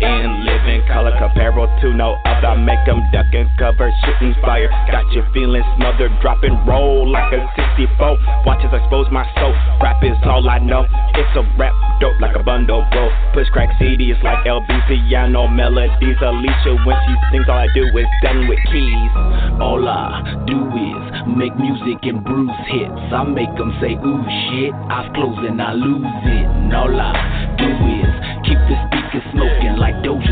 in 0.04 0.46
living 0.46 0.84
color 0.88 1.16
comparable 1.18 1.68
to 1.82 1.94
no 1.94 2.20
other. 2.26 2.56
Make 2.60 2.84
them 2.86 3.00
duck 3.12 3.32
and 3.34 3.50
cover, 3.58 3.90
shooting 4.04 4.36
fire. 4.42 4.70
Got 4.92 5.08
you 5.14 5.24
feeling 5.34 5.64
smothered, 5.76 6.12
drop 6.22 6.44
and 6.44 6.60
roll 6.68 7.10
like 7.10 7.32
a 7.34 7.42
64. 7.56 8.46
Watch 8.46 8.64
as 8.66 8.74
I 8.74 8.84
expose 8.84 9.08
my 9.12 9.24
soul. 9.40 9.56
Rap 9.82 10.04
is 10.04 10.18
all 10.24 10.48
I 10.50 10.60
know. 10.60 10.86
It's 11.16 11.34
a 11.36 11.44
rap 11.58 11.74
dope 12.00 12.20
like 12.20 12.36
a 12.36 12.44
bundle, 12.44 12.86
bro. 12.92 13.10
Push 13.34 13.48
crack 13.50 13.70
CDs 13.80 14.22
like 14.24 14.46
LB 14.46 14.68
piano 14.88 15.48
melodies. 15.48 16.20
Alicia, 16.22 16.76
when 16.86 16.98
she 17.08 17.14
sings, 17.32 17.48
all 17.48 17.58
I 17.58 17.68
do 17.74 17.84
is 17.88 18.12
done 18.22 18.48
with 18.48 18.60
keys. 18.72 19.12
All 19.60 19.88
I 19.88 20.44
do 20.48 20.60
is 20.74 21.04
make 21.38 21.56
music 21.56 22.04
and 22.04 22.24
bruise 22.24 22.52
hits. 22.68 23.08
I 23.14 23.24
make 23.24 23.54
them 23.56 23.72
say, 23.80 23.96
ooh 23.96 24.24
shit. 24.50 24.74
Eyes 24.92 25.10
closed 25.16 25.44
and 25.48 25.62
I 25.62 25.74
lose 25.74 26.04
it. 26.28 26.48
All 26.74 26.92
I 26.92 27.56
do 27.58 27.70
is 27.70 28.12
keep 28.44 28.60
the 28.68 28.76
speakers 28.88 29.26
smoking 29.32 29.73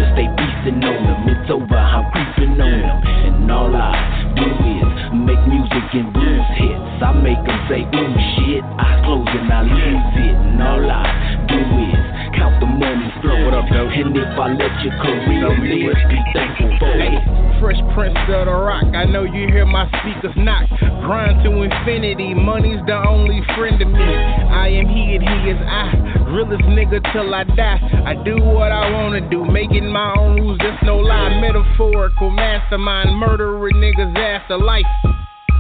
Doja. 0.02 0.14
Stay 0.14 0.28
beastin' 0.28 0.84
on 0.84 1.04
them. 1.06 1.30
It's 1.30 1.49
over, 1.52 1.78
I'm 1.78 2.12
creeping 2.12 2.60
on 2.62 2.82
them. 2.82 3.02
And 3.06 3.52
all 3.52 3.76
I 3.76 4.34
do 4.36 4.45
is 4.45 4.89
make 5.14 5.45
music 5.47 5.93
and 5.93 6.14
blues 6.14 6.45
hits. 6.58 7.04
I 7.04 7.12
make 7.14 7.43
them 7.45 7.60
say, 7.70 7.82
ooh 7.86 8.16
shit. 8.36 8.64
Eyes 8.80 9.06
closed 9.06 9.30
and 9.30 9.52
I 9.52 9.62
lose 9.62 10.14
it. 10.16 10.36
And 10.36 10.62
all 10.62 10.89
I 10.89 11.06
do 11.47 11.58
is 11.58 12.21
count 12.42 12.58
the 12.58 12.66
money 12.66 13.06
flow. 13.22 13.38
What 13.46 13.54
up, 13.54 13.70
though? 13.70 13.86
And 13.86 14.18
if 14.18 14.34
I 14.34 14.50
let 14.58 14.74
your 14.82 14.98
career 14.98 15.46
live, 15.62 15.98
be 16.10 16.18
thankful 16.34 16.74
for 16.82 16.98
it. 16.98 17.22
Fresh 17.62 17.78
Prince 17.94 18.18
of 18.34 18.50
the 18.50 18.58
Rock. 18.58 18.89
I 18.98 19.06
know 19.06 19.22
you 19.22 19.46
hear 19.46 19.70
my 19.70 19.86
speakers 20.02 20.34
knock. 20.34 20.66
Grind 21.06 21.46
to 21.46 21.54
infinity. 21.62 22.34
Money's 22.34 22.82
the 22.89 22.98
only 22.98 23.46
friend 23.54 23.78
of 23.78 23.88
me. 23.94 24.02
I 24.02 24.74
am 24.74 24.89
he 24.89 25.14
and 25.14 25.22
he 25.22 25.38
is 25.54 25.62
I. 25.62 25.94
Realest 26.34 26.66
nigga 26.66 26.98
till 27.14 27.30
I 27.30 27.44
die. 27.44 27.78
I 28.10 28.18
do 28.26 28.42
what 28.42 28.72
I 28.72 28.89
wanna 28.89 29.22
do. 29.30 29.46
Making 29.46 29.92
my 29.94 30.16
own 30.18 30.42
rules, 30.42 30.58
that's 30.58 30.82
no 30.82 30.98
lie. 30.98 31.39
Metaphorical 31.39 32.32
mastermind. 32.32 33.20
Murdering 33.20 33.76
niggas 33.76 34.18
after 34.18 34.58
life. 34.58 34.89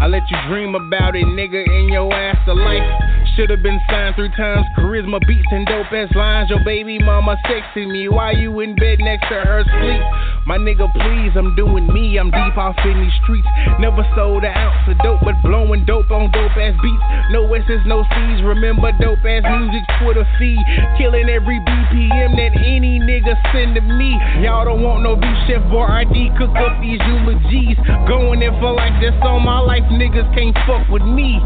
I 0.01 0.07
let 0.07 0.23
you 0.31 0.37
dream 0.49 0.73
about 0.73 1.15
it, 1.15 1.25
nigga, 1.25 1.61
in 1.61 1.89
your 1.93 2.09
life. 2.09 3.21
Should've 3.35 3.61
been 3.61 3.79
signed 3.87 4.15
three 4.15 4.33
times. 4.35 4.65
Charisma 4.77 5.21
beats 5.27 5.47
and 5.51 5.65
dope 5.67 5.93
ass 5.93 6.09
lines. 6.15 6.49
Your 6.49 6.59
baby 6.65 6.97
mama 6.97 7.37
sexing 7.45 7.91
me. 7.91 8.09
Why 8.09 8.31
you 8.31 8.59
in 8.59 8.75
bed 8.75 8.97
next 8.99 9.29
to 9.29 9.39
her 9.45 9.63
sleep? 9.63 10.01
My 10.47 10.57
nigga, 10.57 10.89
please, 10.91 11.37
I'm 11.37 11.55
doing 11.55 11.85
me. 11.93 12.17
I'm 12.17 12.31
deep 12.31 12.57
off 12.57 12.75
in 12.83 12.97
these 12.97 13.13
streets. 13.23 13.47
Never 13.79 14.01
sold 14.17 14.43
an 14.43 14.51
ounce 14.51 14.89
of 14.89 14.97
dope, 15.05 15.21
but 15.21 15.37
blowing 15.45 15.85
dope 15.85 16.09
on 16.09 16.31
dope 16.33 16.57
ass 16.57 16.73
beats. 16.81 17.05
No 17.29 17.45
S's, 17.53 17.85
no 17.85 18.01
C's. 18.03 18.41
Remember 18.41 18.91
dope 18.97 19.21
ass 19.21 19.45
music, 19.47 19.85
Twitter 20.01 20.25
feed. 20.41 20.59
Killing 20.97 21.29
every 21.29 21.61
BPM 21.61 22.35
that 22.41 22.57
any 22.57 22.99
nigga 22.99 23.37
send 23.53 23.77
to 23.77 23.81
me. 23.81 24.17
Y'all 24.41 24.65
don't 24.65 24.81
want 24.81 25.03
no 25.03 25.15
beef 25.15 25.37
chef 25.45 25.61
or 25.71 25.85
ID. 25.87 26.33
Cook 26.41 26.57
up 26.57 26.81
these 26.81 26.99
eulogies. 27.05 27.77
Going 28.09 28.41
in 28.41 28.51
for 28.59 28.73
like 28.73 28.97
this 28.97 29.15
on 29.21 29.45
my 29.45 29.61
life. 29.61 29.85
Niggas 29.91 30.33
can't 30.33 30.55
fuck 30.67 30.87
with 30.89 31.03
me. 31.03 31.39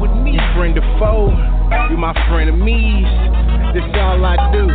With 0.00 0.12
me, 0.20 0.36
friend 0.54 0.76
of 0.76 0.84
foe. 1.00 1.32
You 1.90 1.96
my 1.96 2.12
friend 2.28 2.50
of 2.50 2.56
me's. 2.56 3.08
This 3.72 3.84
all 3.96 4.24
I 4.24 4.36
do. 4.52 4.68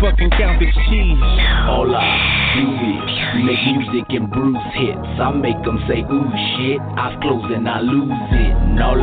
Fucking 0.00 0.30
count 0.36 0.60
the 0.60 0.66
cheese. 0.88 1.20
All 1.68 1.88
I 1.94 2.08
do 2.56 2.64
is 2.64 3.44
make 3.44 3.62
music 3.76 4.06
and 4.10 4.30
bruise 4.30 4.56
hits. 4.72 5.20
I 5.20 5.30
make 5.32 5.60
them 5.64 5.78
say, 5.88 6.00
ooh 6.00 6.32
shit. 6.56 6.80
Eyes 6.96 7.16
closed 7.20 7.52
and 7.52 7.68
I 7.68 7.80
lose 7.80 8.10
it. 8.10 8.56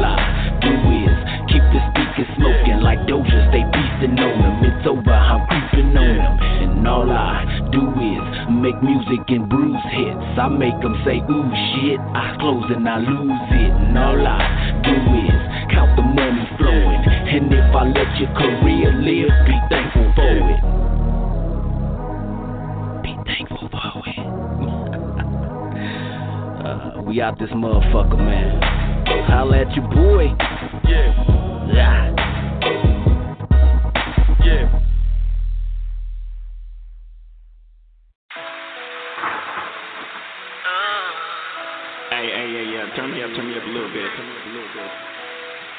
I 0.04 0.60
do 0.62 0.74
is 0.74 1.18
keep 1.50 1.64
the 1.72 1.82
speakers 1.92 2.30
smoking 2.36 2.82
like 2.82 3.00
Doja. 3.08 3.50
Stay 3.50 3.64
beastin' 3.74 4.20
on 4.20 4.36
them. 4.42 4.64
It's 4.66 4.88
over, 4.88 5.12
I'm 5.12 5.48
creeping 5.48 5.98
on 5.98 6.18
them. 6.18 6.34
And 6.42 6.88
all 6.88 7.10
I 7.10 7.46
do 7.72 7.84
is 8.02 8.43
make 8.64 8.82
music 8.82 9.20
and 9.28 9.50
bruise 9.50 9.76
hits. 9.92 10.40
I 10.40 10.48
make 10.48 10.80
them 10.80 10.96
say, 11.04 11.20
ooh 11.20 11.52
shit. 11.76 12.00
I 12.16 12.34
close 12.40 12.64
and 12.72 12.88
I 12.88 12.98
lose 12.98 13.52
it. 13.52 13.72
And 13.76 13.98
all 13.98 14.26
I 14.26 14.40
do 14.88 14.96
is 15.20 15.36
count 15.68 15.98
the 16.00 16.02
money 16.02 16.48
flowing. 16.56 17.04
And 17.28 17.52
if 17.52 17.76
I 17.76 17.84
let 17.84 18.08
your 18.16 18.32
career 18.40 18.96
live, 19.04 19.36
be 19.44 19.60
thankful 19.68 20.08
for 20.16 20.32
it. 20.48 20.64
Be 23.04 23.20
thankful 23.28 23.68
for 23.68 24.00
it. 24.08 24.18
uh, 26.66 27.04
we 27.04 27.20
out 27.20 27.38
this 27.38 27.50
motherfucker, 27.50 28.18
man. 28.18 28.62
Holla 29.28 29.60
at 29.60 29.76
your 29.76 29.88
boy. 29.90 30.34
Yeah. 30.88 31.12
Yeah. 31.68 32.16
Yeah. 34.46 34.93
Hey, 42.24 42.32
hey, 42.32 42.48
yeah, 42.56 42.88
yeah. 42.88 42.96
Turn 42.96 43.12
me 43.12 43.20
up, 43.20 43.36
turn 43.36 43.52
me 43.52 43.60
up 43.60 43.68
a 43.68 43.68
little 43.68 43.92
bit. 43.92 44.08
Turn 44.16 44.24
me 44.24 44.32
up 44.40 44.48
a 44.48 44.52
little 44.56 44.72
bit. 44.72 44.88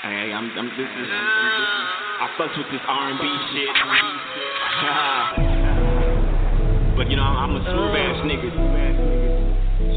Hey, 0.05 0.29
hey, 0.29 0.37
I'm, 0.37 0.53
I'm, 0.53 0.69
this 0.77 0.85
is, 0.85 1.09
I 1.09 2.29
fucks 2.37 2.53
with 2.61 2.69
this 2.69 2.85
R&B 2.85 3.25
shit. 3.49 3.73
but 7.01 7.09
you 7.09 7.17
know, 7.17 7.25
I'm 7.25 7.57
a 7.57 7.65
smooth 7.65 7.97
ass 7.97 8.21
nigga, 8.29 8.53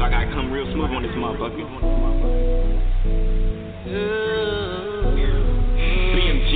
I 0.00 0.08
gotta 0.08 0.32
come 0.32 0.48
real 0.48 0.64
smooth 0.72 0.88
on 0.88 1.04
this 1.04 1.12
motherfucker. 1.20 1.68
BMG 6.16 6.52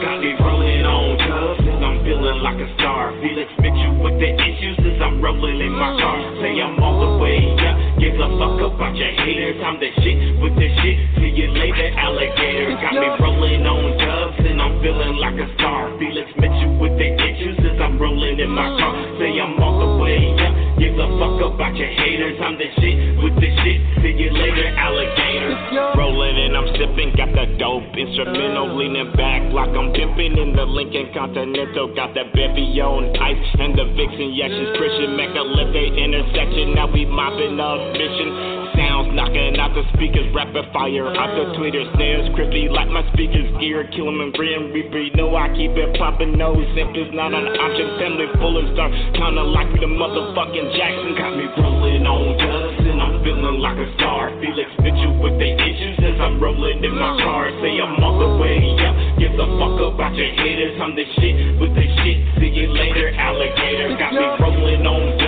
got 0.00 0.24
me 0.24 0.32
rolling 0.40 0.88
on 0.88 1.20
dubs 1.20 1.68
I'm 1.84 2.00
feeling 2.00 2.40
like 2.40 2.64
a 2.64 2.68
star. 2.80 3.12
Felix 3.20 3.52
Mitchell 3.60 4.00
with 4.00 4.16
the 4.16 4.32
issues 4.32 4.80
as 4.88 5.04
I'm 5.04 5.20
rolling 5.20 5.60
in 5.60 5.76
my 5.76 6.00
car. 6.00 6.16
Say 6.40 6.56
I'm 6.64 6.80
all 6.82 7.12
the 7.12 7.20
way 7.22 7.44
up. 7.60 7.93
Give 8.04 8.20
a 8.20 8.28
fuck 8.36 8.60
about 8.60 8.92
your 9.00 9.08
haters. 9.16 9.56
I'm 9.64 9.80
the 9.80 9.88
shit 10.04 10.36
with 10.36 10.52
the 10.60 10.68
shit. 10.84 10.96
See 11.16 11.32
you 11.40 11.48
later, 11.56 11.88
alligator. 11.96 12.76
Got 12.76 13.00
me 13.00 13.08
rolling 13.16 13.64
on 13.64 13.96
dubs 13.96 14.44
and 14.44 14.60
I'm 14.60 14.76
feeling 14.84 15.16
like 15.16 15.40
a 15.40 15.48
star. 15.56 15.88
Felix 15.96 16.28
Mitchell 16.36 16.76
with 16.84 17.00
the 17.00 17.08
issues 17.16 17.56
as 17.64 17.80
I'm 17.80 17.96
rolling 17.96 18.44
in 18.44 18.52
my 18.52 18.68
car. 18.76 18.92
Say 19.16 19.40
I'm 19.40 19.56
all 19.56 19.80
the 19.80 20.04
way 20.04 20.20
up. 20.36 20.52
Give 20.76 21.00
a 21.00 21.08
fuck 21.16 21.48
about 21.48 21.72
your 21.80 21.88
haters. 21.88 22.36
I'm 22.44 22.60
the 22.60 22.68
shit 22.76 23.16
with 23.24 23.40
the 23.40 23.48
shit. 23.64 23.78
See 24.04 24.12
you 24.20 24.36
later, 24.36 24.68
alligator. 24.76 25.96
Rolling 25.96 26.36
and 26.44 26.60
I'm 26.60 26.68
sipping. 26.76 27.16
Got 27.16 27.32
the 27.32 27.56
dope 27.56 27.88
instrumental 27.96 28.76
leaning 28.76 29.16
back 29.16 29.48
like 29.48 29.72
I'm 29.72 29.96
pimping 29.96 30.36
in 30.36 30.52
the 30.52 30.68
Lincoln 30.68 31.08
Continental. 31.16 31.94
Got 31.96 32.12
that 32.20 32.36
Bevy 32.36 32.68
on 32.84 33.16
ice 33.16 33.48
and 33.56 33.72
the 33.72 33.88
Vixen. 33.96 34.36
Yeah, 34.36 34.52
she's 34.52 34.76
Christian. 34.76 35.16
Make 35.16 35.32
a 35.32 35.40
left 35.40 35.72
a 35.72 35.84
intersection. 35.88 36.74
Now 36.74 36.92
we 36.92 37.06
mopping 37.06 37.56
up 37.62 37.93
Sounds 37.94 39.14
knocking 39.14 39.54
out 39.62 39.70
the 39.70 39.86
speakers, 39.94 40.26
rapid 40.34 40.66
fire 40.74 41.06
out 41.14 41.30
the 41.30 41.54
tweeters, 41.54 41.86
snares 41.94 42.26
crispy 42.34 42.66
like 42.66 42.90
my 42.90 43.06
speakers, 43.14 43.46
ear 43.62 43.86
kill 43.94 44.08
'em 44.08 44.20
and 44.20 44.34
grin 44.34 44.72
reaper. 44.74 45.14
Know 45.14 45.36
I 45.36 45.46
keep 45.54 45.70
it 45.78 45.94
popping, 45.96 46.36
no 46.36 46.58
simple, 46.74 47.06
not 47.14 47.32
an 47.34 47.54
option. 47.54 47.86
Family 47.98 48.26
full 48.42 48.58
of 48.58 48.66
stars, 48.74 48.90
kinda 49.14 49.42
like 49.44 49.70
me 49.70 49.78
the 49.78 49.86
motherfucking 49.86 50.74
Jackson. 50.74 51.14
Got 51.14 51.36
me 51.36 51.46
rolling 51.56 52.06
on 52.06 52.36
dust 52.36 52.82
and 52.82 53.00
I'm 53.00 53.22
feeling 53.22 53.60
like 53.60 53.78
a 53.78 53.86
star. 53.94 54.32
Felix 54.42 54.70
Mitchell 54.82 55.14
with 55.22 55.38
the 55.38 55.54
issues 55.54 55.98
as 56.02 56.18
I'm 56.18 56.40
rolling 56.40 56.82
in 56.82 56.98
my 56.98 57.14
car. 57.22 57.52
Say 57.62 57.78
I'm 57.78 58.02
all 58.02 58.18
the 58.18 58.42
way 58.42 58.58
up, 58.82 58.94
give 59.18 59.38
a 59.38 59.46
fuck 59.54 59.78
about 59.94 60.14
your 60.16 60.34
haters. 60.34 60.80
I'm 60.80 60.96
the 60.96 61.06
shit 61.14 61.60
with 61.60 61.74
the 61.76 61.86
shit. 62.02 62.18
See 62.42 62.48
you 62.48 62.74
later, 62.74 63.14
alligator. 63.14 63.94
Got 63.94 64.14
me 64.14 64.26
rolling 64.42 64.84
on 64.84 65.23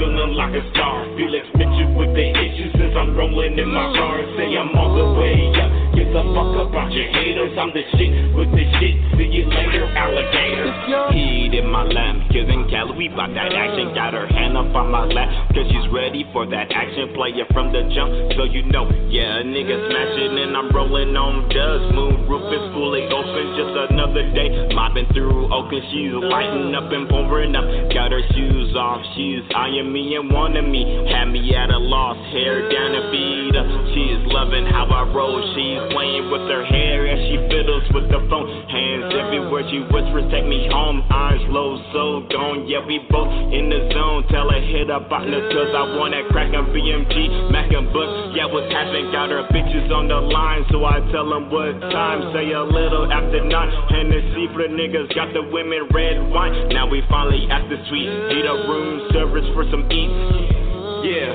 feeling 0.00 0.32
like 0.32 0.54
a 0.56 0.64
star. 0.72 1.04
Felix 1.14 1.46
Mitchell 1.54 1.92
with 1.94 2.14
the 2.16 2.24
issues 2.32 2.72
since 2.72 2.94
I'm 2.96 3.14
rolling 3.14 3.58
in 3.58 3.68
my 3.68 3.92
car. 3.92 4.24
Say 4.36 4.56
I'm 4.56 4.74
all 4.74 4.96
the 4.96 5.20
way 5.20 5.52
up. 5.60 5.89
A 6.10 6.26
fuck 6.34 6.50
about 6.58 6.90
your 6.90 7.06
haters. 7.06 7.54
I'm 7.54 7.70
the 7.70 7.86
shit 7.94 8.34
with 8.34 8.50
the 8.50 8.66
shit. 8.82 8.98
See 9.14 9.30
you 9.30 9.46
later, 9.46 9.86
alligator. 9.94 10.66
Heat 11.14 11.54
in 11.54 11.70
my 11.70 11.86
lap. 11.86 12.16
Giving 12.34 12.66
Cali, 12.66 12.98
we 12.98 13.06
bout 13.06 13.30
that 13.30 13.54
action. 13.54 13.94
Got 13.94 14.14
her 14.18 14.26
hand 14.26 14.58
up 14.58 14.74
on 14.74 14.90
my 14.90 15.06
lap. 15.06 15.30
Cause 15.54 15.70
she's 15.70 15.86
ready 15.94 16.26
for 16.34 16.50
that 16.50 16.74
action. 16.74 17.14
Play 17.14 17.30
it 17.38 17.46
from 17.54 17.70
the 17.70 17.86
jump. 17.94 18.10
So 18.34 18.42
you 18.42 18.66
know, 18.66 18.90
yeah, 19.06 19.38
a 19.38 19.46
nigga 19.46 19.78
smashing 19.86 20.34
and 20.34 20.56
I'm 20.58 20.74
rolling 20.74 21.14
on 21.14 21.46
dust. 21.46 21.94
Moon 21.94 22.26
roof 22.26 22.42
is 22.58 22.64
fully 22.74 23.06
open. 23.06 23.44
Just 23.54 23.94
another 23.94 24.26
day. 24.34 24.66
Mopping 24.74 25.06
through 25.14 25.46
Oakland. 25.54 25.86
She's 25.94 26.10
lighting 26.10 26.74
up 26.74 26.90
and 26.90 27.06
pouring 27.06 27.54
up. 27.54 27.66
Got 27.94 28.10
her 28.10 28.24
shoes 28.34 28.74
off. 28.74 28.98
She's 29.14 29.46
eyeing 29.54 29.94
me 29.94 30.18
and 30.18 30.26
wanting 30.26 30.74
me. 30.74 31.06
Had 31.06 31.30
me 31.30 31.54
at 31.54 31.70
a 31.70 31.78
loss. 31.78 32.18
Hair 32.34 32.66
down 32.66 32.98
and 32.98 33.06
feet 33.14 33.54
up. 33.54 33.66
She's 33.94 34.20
loving 34.34 34.66
how 34.66 34.90
I 34.90 35.06
roll. 35.14 35.38
She's 35.54 35.82
playing 36.00 36.32
with 36.32 36.48
her 36.48 36.64
hair 36.64 37.04
as 37.12 37.20
she 37.28 37.36
fiddles 37.52 37.84
with 37.92 38.08
the 38.08 38.24
phone. 38.32 38.48
Hands 38.72 39.12
everywhere 39.20 39.68
she 39.68 39.84
whispers, 39.92 40.24
take 40.32 40.48
me 40.48 40.64
home. 40.72 41.04
Eyes 41.12 41.44
low, 41.52 41.76
so 41.92 42.24
gone. 42.32 42.64
Yeah, 42.64 42.80
we 42.80 43.04
both 43.12 43.28
in 43.28 43.68
the 43.68 43.92
zone. 43.92 44.24
Tell 44.32 44.48
her 44.48 44.64
hit 44.64 44.88
up 44.88 45.12
partners, 45.12 45.52
cause 45.52 45.68
I 45.76 45.84
want 46.00 46.16
that 46.16 46.24
crack 46.32 46.56
on 46.56 46.72
BMG. 46.72 47.52
Mac 47.52 47.68
and 47.68 47.92
Book, 47.92 48.32
yeah, 48.32 48.48
what's 48.48 48.72
happening? 48.72 49.12
Got 49.12 49.28
her 49.28 49.44
bitches 49.52 49.92
on 49.92 50.08
the 50.08 50.24
line, 50.24 50.64
so 50.72 50.88
I 50.88 51.04
tell 51.12 51.28
them 51.28 51.52
what 51.52 51.76
time. 51.92 52.32
Say 52.32 52.48
a 52.48 52.64
little 52.64 53.12
after 53.12 53.44
nine. 53.44 53.68
Hennessy 53.92 54.48
for 54.56 54.64
the 54.64 54.72
niggas, 54.72 55.12
got 55.12 55.36
the 55.36 55.44
women 55.52 55.84
red 55.92 56.16
wine. 56.32 56.72
Now 56.72 56.88
we 56.88 57.04
finally 57.12 57.44
at 57.52 57.68
the 57.68 57.76
suite. 57.92 58.08
Need 58.32 58.48
a 58.48 58.56
room 58.64 59.04
service 59.12 59.44
for 59.52 59.68
some 59.68 59.84
eats. 59.92 60.59
Yeah. 61.00 61.32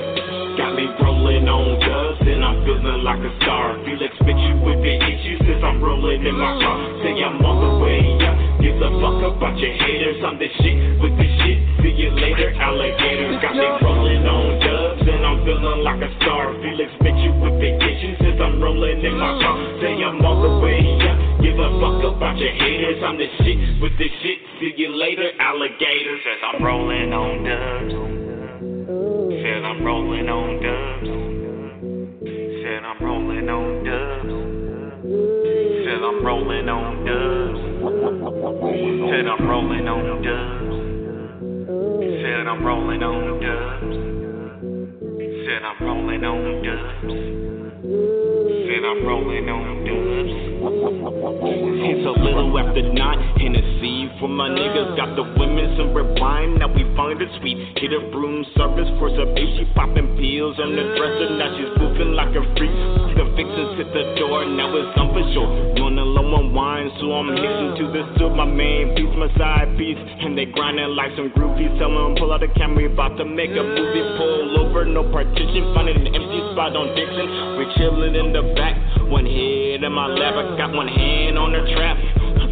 Got 0.54 0.78
me 0.78 0.86
rolling 1.02 1.50
on 1.50 1.82
dubs 1.82 2.22
and 2.22 2.38
I'm 2.38 2.62
feeling 2.62 3.02
like 3.02 3.18
a 3.18 3.32
star. 3.42 3.74
Felix 3.82 4.14
Mitchell 4.22 4.62
with 4.62 4.78
the 4.78 4.94
issues 4.94 5.42
as 5.42 5.58
I'm 5.58 5.82
rolling 5.82 6.22
in 6.22 6.38
my 6.38 6.54
car. 6.62 6.78
Say 7.02 7.18
I'm 7.18 7.42
all 7.42 7.58
the 7.58 7.72
way 7.82 7.98
up. 8.22 8.62
Give 8.62 8.78
a 8.78 8.90
fuck 9.02 9.20
about 9.26 9.58
your 9.58 9.74
haters. 9.74 10.22
I'm 10.22 10.38
the 10.38 10.46
shit 10.62 10.76
with 11.02 11.18
the 11.18 11.28
shit. 11.42 11.58
See 11.82 11.98
you 11.98 12.14
later, 12.14 12.54
alligator. 12.62 13.42
Got 13.42 13.58
me 13.58 13.66
rolling 13.82 14.22
on 14.22 14.46
dubs 14.62 15.02
and 15.02 15.22
I'm 15.26 15.42
feeling 15.42 15.82
like 15.82 15.98
a 15.98 16.10
star. 16.22 16.54
Felix 16.62 16.90
Mitchell 17.02 17.34
with 17.42 17.58
the 17.58 17.70
issues 17.74 18.18
as 18.22 18.38
I'm 18.38 18.62
rolling 18.62 19.02
in 19.02 19.18
my 19.18 19.34
car. 19.42 19.56
Say 19.82 19.98
I'm 19.98 20.22
all 20.22 20.46
the 20.46 20.62
way 20.62 20.78
up. 21.10 21.42
Give 21.42 21.58
a 21.58 21.68
fuck 21.82 22.06
about 22.06 22.38
your 22.38 22.54
haters. 22.54 23.02
I'm 23.02 23.18
the 23.18 23.28
shit 23.42 23.82
with 23.82 23.98
the 23.98 24.08
shit. 24.22 24.38
See 24.62 24.78
you 24.78 24.94
later, 24.94 25.26
alligator. 25.42 26.16
Says 26.22 26.40
I'm 26.54 26.62
rolling 26.62 27.10
on 27.10 27.34
dubs. 27.42 28.25
Said 29.06 29.62
I'm 29.64 29.84
rolling 29.84 30.28
on 30.28 30.58
dubs. 30.66 31.06
Said 32.62 32.82
I'm 32.82 32.98
rolling 33.00 33.48
on 33.48 33.84
dubs. 33.86 34.32
Said 35.86 36.02
I'm 36.02 36.26
rolling 36.26 36.68
on 36.68 37.04
dubs. 37.06 37.60
Said 39.10 39.26
I'm 39.28 39.46
rolling 39.46 39.86
on 39.86 40.22
dubs. 40.26 40.74
Said 42.20 42.46
I'm 42.48 42.66
rolling 42.66 43.02
on 43.04 43.40
dubs. 43.40 43.94
Said 45.46 45.62
I'm 45.62 45.78
rolling 45.86 46.24
on 46.24 46.62
dubs. 46.66 47.14
Said 48.66 48.84
I'm 48.90 49.06
rolling 49.06 49.48
on 49.48 49.84
dubs. 49.86 50.55
It's 50.76 52.04
a 52.04 52.14
little 52.20 52.52
after 52.58 52.82
nine. 52.92 53.18
Hennessy 53.40 54.12
for 54.20 54.28
my 54.28 54.48
niggas. 54.48 54.96
Got 54.96 55.16
the 55.16 55.24
women 55.38 55.76
some 55.76 55.96
red 55.96 56.20
wine. 56.20 56.58
Now 56.58 56.68
we 56.68 56.84
find 56.96 57.20
it 57.20 57.28
sweet. 57.40 57.56
Hit 57.80 57.92
a 57.96 58.00
broom 58.12 58.44
service 58.56 58.88
for 59.00 59.08
some 59.10 59.32
bitch. 59.32 59.56
She 59.56 59.64
popping 59.72 60.16
pills 60.20 60.60
on 60.60 60.76
the 60.76 60.84
dresser. 60.96 61.32
Now 61.32 61.48
she's 61.56 61.72
moving 61.80 62.12
like 62.12 62.34
a 62.36 62.42
freak. 62.60 62.76
The 63.16 63.24
vixens 63.32 63.80
hit 63.80 63.88
the 63.96 64.20
door. 64.20 64.44
Now 64.44 64.68
it's 64.76 64.92
on 65.00 65.16
for 65.16 65.24
sure. 65.32 65.48
Run 65.80 65.96
wine, 66.56 66.88
so 66.98 67.12
I'm 67.12 67.28
hitting 67.36 67.76
to 67.76 67.84
this 67.92 68.08
to 68.18 68.32
my 68.32 68.48
main 68.48 68.96
piece, 68.96 69.12
my 69.20 69.28
side 69.36 69.76
piece. 69.76 70.00
And 70.00 70.32
they 70.36 70.48
grinding 70.48 70.96
like 70.96 71.12
some 71.14 71.30
groupies. 71.36 71.70
Tell 71.78 71.92
them 71.92 72.16
pull 72.16 72.32
out 72.32 72.40
the 72.40 72.48
camera, 72.56 72.88
we 72.88 72.92
about 72.92 73.20
to 73.20 73.24
make 73.24 73.52
a 73.52 73.62
movie. 73.62 74.04
Pull 74.16 74.64
over, 74.64 74.88
no 74.88 75.04
partition, 75.12 75.76
finding 75.76 76.00
an 76.00 76.08
empty 76.08 76.40
spot 76.56 76.72
on 76.72 76.96
Dixon. 76.96 77.28
We 77.60 77.64
chillin' 77.76 78.16
in 78.16 78.32
the 78.32 78.42
back, 78.56 78.74
one 79.12 79.28
head 79.28 79.84
in 79.84 79.92
my 79.92 80.08
lap, 80.08 80.34
I 80.34 80.56
got 80.56 80.65
one 80.72 80.88
hand 80.88 81.38
on 81.38 81.52
the 81.52 81.62
trap. 81.74 81.96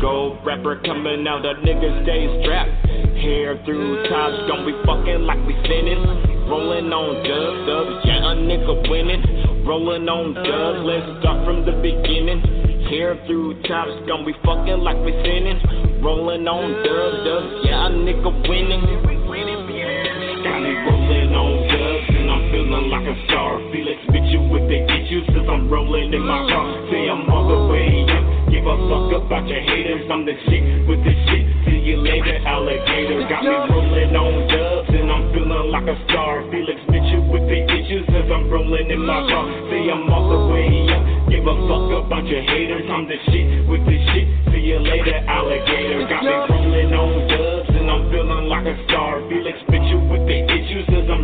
Gold 0.01 0.45
rapper 0.45 0.81
coming 0.85 1.27
out, 1.27 1.43
the 1.43 1.55
niggas 1.65 2.03
stay 2.05 2.29
strapped. 2.43 2.71
Hair 3.19 3.63
through 3.65 4.07
tops, 4.09 4.37
gon' 4.51 4.67
be 4.67 4.75
fucking 4.85 5.23
like 5.25 5.41
we 5.47 5.55
sinning. 5.65 6.03
Rolling 6.45 6.93
on 6.93 7.25
dubs, 7.25 7.59
dubs, 7.65 8.05
yeah, 8.05 8.31
a 8.31 8.37
nigga 8.37 8.91
winning. 8.91 9.65
Rolling 9.65 10.09
on 10.09 10.35
dubs, 10.35 10.85
let's 10.85 11.07
start 11.23 11.47
from 11.47 11.65
the 11.65 11.73
beginning. 11.81 12.43
Hair 12.91 13.17
through 13.27 13.63
tops, 13.65 13.97
gon' 14.07 14.27
be 14.27 14.35
fucking 14.45 14.85
like 14.85 14.99
we 15.01 15.13
sinning. 15.25 15.59
Rolling 16.05 16.45
on 16.47 16.69
dubs, 16.85 17.25
dubs, 17.25 17.65
yeah, 17.65 17.87
a 17.87 17.91
nigga 17.91 18.31
winning. 18.45 18.85
Got 20.45 20.61
me 20.61 20.73
rolling 20.85 21.33
on 21.33 21.74
and 22.09 22.31
I'm 22.31 22.43
feeling 22.51 22.87
like 22.91 23.07
a 23.07 23.17
star. 23.27 23.61
Felix 23.73 24.01
Mitchell 24.11 24.49
with 24.51 24.67
the 24.69 24.79
issues, 24.85 25.25
cause 25.33 25.49
I'm 25.49 25.71
rolling 25.71 26.13
in 26.13 26.25
my 26.25 26.41
car. 26.49 26.65
Mm. 26.65 26.91
Say 26.91 27.03
I'm 27.09 27.25
all 27.31 27.47
the 27.49 27.61
way 27.73 28.05
up. 28.11 28.25
Give 28.51 28.65
a 28.67 28.77
fuck 28.89 29.11
about 29.25 29.45
your 29.49 29.61
haters, 29.61 30.07
I'm 30.11 30.25
the 30.25 30.37
shit 30.47 30.63
with 30.87 31.03
the 31.03 31.15
shit. 31.27 31.45
See 31.67 31.81
you 31.83 31.99
later, 32.01 32.39
alligator. 32.47 33.27
Got 33.29 33.43
me 33.45 33.57
rolling 33.73 34.15
on 34.15 34.33
dubs, 34.49 34.91
and 34.95 35.11
I'm 35.11 35.25
feeling 35.33 35.69
like 35.73 35.89
a 35.89 35.97
star. 36.09 36.45
Felix 36.51 36.79
Mitchell 36.89 37.25
with 37.29 37.45
the 37.49 37.61
issues, 37.67 38.07
cause 38.09 38.29
I'm 38.31 38.49
rolling 38.49 38.91
in 38.91 39.03
my 39.05 39.21
car. 39.27 39.45
Say 39.69 39.91
I'm 39.91 40.07
all 40.13 40.29
the 40.31 40.41
way 40.53 40.71
up. 40.93 41.03
Give 41.29 41.45
a 41.45 41.55
fuck 41.67 41.89
about 42.05 42.25
your 42.29 42.43
haters, 42.43 42.87
I'm 42.87 43.09
the 43.09 43.19
shit 43.33 43.67
with 43.69 43.83
the 43.85 43.97
shit. 44.13 44.27
See 44.53 44.63
you 44.71 44.79
later, 44.79 45.19
alligator. 45.27 46.07
Got 46.07 46.23
me 46.23 46.31
rolling 46.31 46.93
on 46.95 47.24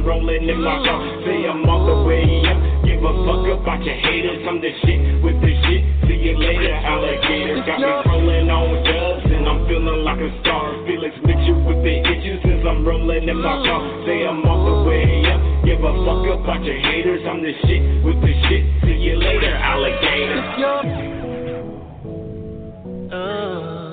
I'm 0.01 0.07
rolling 0.07 0.49
in 0.49 0.65
my 0.65 0.81
car. 0.81 0.97
Say 1.29 1.45
I'm 1.45 1.69
all 1.69 1.85
the 1.85 2.09
way 2.09 2.25
up. 2.49 2.57
Give 2.89 3.05
a 3.05 3.13
fuck 3.29 3.45
about 3.53 3.85
your 3.85 4.01
haters, 4.01 4.41
I'm 4.49 4.57
the 4.57 4.73
shit 4.81 5.21
with 5.21 5.37
the 5.45 5.53
shit. 5.69 5.85
See 6.09 6.17
you 6.25 6.41
later, 6.41 6.73
alligator. 6.73 7.61
Got 7.69 7.85
me 7.85 7.93
rolling 8.09 8.49
on 8.49 8.81
dubs, 8.81 9.29
and 9.29 9.45
I'm 9.45 9.69
feeling 9.69 10.01
like 10.01 10.17
a 10.25 10.33
star. 10.41 10.73
Felix 10.89 11.13
Mitchell 11.21 11.61
with 11.69 11.85
the 11.85 12.01
issues, 12.01 12.41
since 12.41 12.65
I'm 12.65 12.81
rolling 12.81 13.29
in 13.29 13.37
my 13.45 13.61
car. 13.61 13.85
Say 14.09 14.25
I'm 14.25 14.41
all 14.49 14.65
the 14.65 14.89
way 14.89 15.21
up. 15.29 15.69
Give 15.69 15.85
a 15.85 15.93
fuck 15.93 16.25
about 16.33 16.65
your 16.65 16.81
haters, 16.81 17.21
I'm 17.29 17.45
the 17.45 17.53
shit 17.69 18.01
with 18.01 18.17
the 18.25 18.33
shit. 18.49 18.65
See 18.89 18.97
you 19.05 19.21
later, 19.21 19.53
alligator. 19.53 20.41
Uh. 23.13 23.90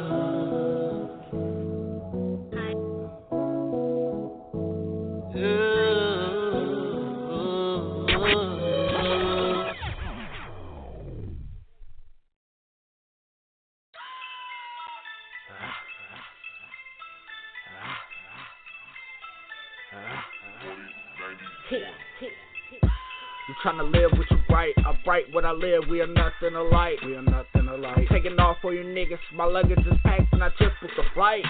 You 23.68 23.74
tryna 23.74 23.91
live 23.91 24.18
what 24.18 24.32
you 24.32 24.38
write, 24.49 24.74
I 24.78 24.97
write 25.05 25.34
what 25.34 25.43
I 25.43 25.51
live, 25.51 25.89
we 25.89 25.99
are 25.99 26.07
nothing 26.07 26.55
alike. 26.55 27.01
We 27.05 27.15
are 27.15 27.22
nothing 27.22 27.68
alike. 27.68 28.07
Taking 28.09 28.39
off 28.39 28.55
for 28.61 28.74
you 28.74 28.82
niggas, 28.86 29.20
my 29.36 29.43
luggage 29.43 29.80
is 29.80 29.97
packed 30.05 30.32
and 30.32 30.41
I 30.41 30.47
just 30.51 30.72
booked 30.82 30.97
a 30.97 31.13
flight. 31.13 31.43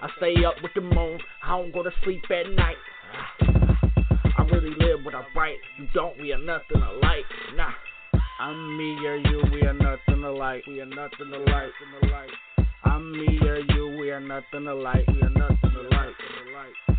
I 0.00 0.08
stay 0.16 0.42
up 0.46 0.54
with 0.62 0.72
the 0.74 0.80
moon, 0.80 1.18
I 1.42 1.58
don't 1.58 1.74
go 1.74 1.82
to 1.82 1.90
sleep 2.04 2.22
at 2.30 2.50
night. 2.52 2.76
I 3.42 4.42
really 4.50 4.74
live 4.78 5.04
what 5.04 5.14
I 5.14 5.22
write, 5.36 5.58
you 5.78 5.88
don't, 5.92 6.18
we 6.18 6.32
are 6.32 6.38
nothing 6.38 6.80
alike. 6.80 7.26
Nah. 7.54 7.68
I'm 8.40 8.78
me 8.78 9.06
or 9.06 9.16
you, 9.16 9.42
we 9.52 9.60
are 9.62 9.74
nothing 9.74 10.24
alike. 10.24 10.64
We 10.66 10.80
are 10.80 10.86
nothing 10.86 11.34
alike. 11.34 12.30
I'm 12.84 13.12
me 13.12 13.38
or 13.46 13.58
you, 13.58 13.98
we 14.00 14.10
are 14.10 14.20
nothing 14.20 14.66
alike. 14.66 15.06
We 15.06 15.20
are 15.20 15.28
nothing 15.28 15.70
alike. 15.76 16.89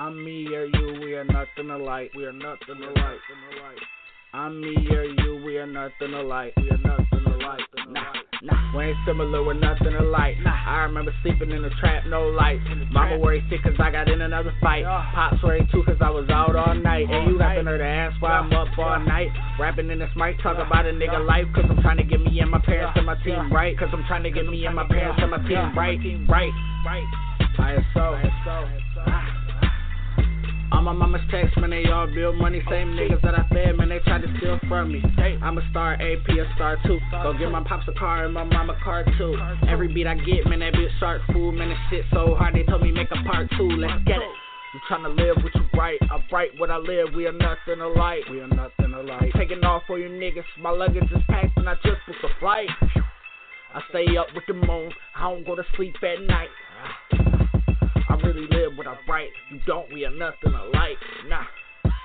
I'm 0.00 0.24
me 0.24 0.46
or 0.54 0.64
you, 0.64 0.98
we 1.04 1.12
are 1.12 1.26
nothing 1.26 1.68
alike. 1.68 2.10
We 2.16 2.24
are 2.24 2.32
nothing 2.32 2.80
alike. 2.80 3.20
I'm 4.32 4.58
me 4.58 4.74
or 4.96 5.04
you, 5.04 5.42
we 5.44 5.58
are 5.58 5.66
nothing 5.66 6.14
alike. 6.14 6.54
We 6.56 6.70
are 6.70 6.78
nothing 6.78 7.26
alike. 7.26 7.60
Nah, 7.86 8.12
nah, 8.42 8.78
we 8.78 8.84
ain't 8.84 8.96
similar, 9.06 9.44
we're 9.44 9.52
nothing 9.52 9.92
alike. 9.92 10.36
Nah, 10.42 10.56
I 10.56 10.84
remember 10.84 11.12
sleeping 11.20 11.50
in 11.50 11.60
the 11.60 11.68
trap, 11.80 12.04
no 12.06 12.28
light. 12.28 12.60
Mama 12.90 13.18
worried 13.18 13.44
sick 13.50 13.62
cause 13.62 13.74
I 13.78 13.90
got 13.90 14.08
in 14.08 14.22
another 14.22 14.54
fight. 14.62 14.84
Pops 14.84 15.42
worried 15.42 15.68
too 15.70 15.82
cause 15.84 15.98
I 16.00 16.08
was 16.08 16.30
out 16.30 16.56
all 16.56 16.74
night. 16.74 17.04
And 17.10 17.30
you 17.30 17.38
happen 17.38 17.66
her 17.66 17.76
to 17.76 17.84
ask 17.84 18.22
why 18.22 18.30
I'm 18.30 18.50
up 18.54 18.68
all 18.78 19.00
night. 19.00 19.28
Rapping 19.60 19.90
in 19.90 19.98
this 19.98 20.08
mic, 20.16 20.40
talk 20.42 20.56
about 20.56 20.86
a 20.86 20.92
nigga 20.92 21.26
life. 21.26 21.44
Cause 21.54 21.66
I'm 21.68 21.82
trying 21.82 21.98
to 21.98 22.04
get 22.04 22.22
me 22.22 22.40
and 22.40 22.50
my 22.50 22.60
parents 22.64 22.96
and 22.96 23.04
my 23.04 23.22
team 23.22 23.52
right. 23.52 23.78
Cause 23.78 23.88
I'm 23.92 24.04
trying 24.08 24.22
to 24.22 24.30
get 24.30 24.46
me 24.46 24.64
and 24.64 24.74
my 24.74 24.88
parents 24.88 25.20
and 25.20 25.30
my 25.30 25.46
team 25.46 25.76
right. 25.76 25.98
Right, 26.26 26.52
right. 26.86 27.04
ISO. 27.60 28.89
All 30.72 30.82
my 30.82 30.92
mama's 30.92 31.20
text, 31.30 31.56
man, 31.58 31.70
they 31.70 31.86
all 31.86 32.06
build 32.06 32.36
money. 32.36 32.62
Same 32.70 32.92
niggas 32.92 33.20
that 33.22 33.34
I 33.34 33.46
fed, 33.48 33.76
man, 33.76 33.88
they 33.88 33.98
tried 34.00 34.22
to 34.22 34.28
steal 34.38 34.58
from 34.68 34.92
me. 34.92 35.02
I'm 35.42 35.58
a 35.58 35.70
star, 35.70 35.94
AP, 35.94 36.28
a 36.28 36.54
star 36.54 36.78
too. 36.86 36.98
Go 37.10 37.32
get 37.38 37.50
my 37.50 37.64
pops 37.64 37.88
a 37.88 37.92
car 37.92 38.24
and 38.24 38.34
my 38.34 38.44
mama 38.44 38.74
a 38.74 38.84
car 38.84 39.04
too. 39.18 39.36
Every 39.68 39.92
beat 39.92 40.06
I 40.06 40.14
get, 40.14 40.46
man, 40.46 40.60
that 40.60 40.74
bitch 40.74 40.90
shark 40.98 41.22
food, 41.32 41.52
man, 41.52 41.70
this 41.70 41.78
shit 41.90 42.04
so 42.12 42.34
hard. 42.34 42.54
They 42.54 42.62
told 42.62 42.82
me 42.82 42.92
make 42.92 43.10
a 43.10 43.22
part 43.28 43.48
two. 43.56 43.68
Let's 43.68 44.04
get 44.04 44.16
it. 44.16 44.34
You 44.72 44.80
tryna 44.88 45.16
live 45.16 45.42
what 45.42 45.52
you 45.54 45.66
write, 45.76 45.98
I 46.02 46.22
write 46.30 46.50
what 46.58 46.70
I 46.70 46.76
live. 46.76 47.08
We 47.16 47.26
are 47.26 47.32
nothing 47.32 47.80
alike. 47.80 48.22
We 48.30 48.40
are 48.40 48.46
nothing 48.46 48.94
alike. 48.94 49.32
Taking 49.36 49.64
off 49.64 49.82
for 49.88 49.98
you 49.98 50.08
niggas, 50.08 50.44
my 50.60 50.70
luggage 50.70 51.10
is 51.10 51.22
packed 51.28 51.56
and 51.56 51.68
I 51.68 51.74
just 51.82 51.98
booked 52.06 52.22
a 52.22 52.28
flight. 52.38 52.68
I 53.72 53.80
stay 53.90 54.16
up 54.16 54.26
with 54.34 54.44
the 54.48 54.54
moon, 54.54 54.92
I 55.14 55.30
don't 55.30 55.46
go 55.46 55.54
to 55.54 55.62
sleep 55.76 55.94
at 56.02 56.22
night. 56.26 56.48
I 58.22 58.26
really 58.26 58.46
live 58.50 58.76
what 58.76 58.86
I 58.86 58.96
write. 59.08 59.30
You 59.50 59.60
don't, 59.66 59.92
we 59.92 60.04
are 60.04 60.10
nothing 60.10 60.52
alike. 60.52 60.96
Nah. 61.28 61.44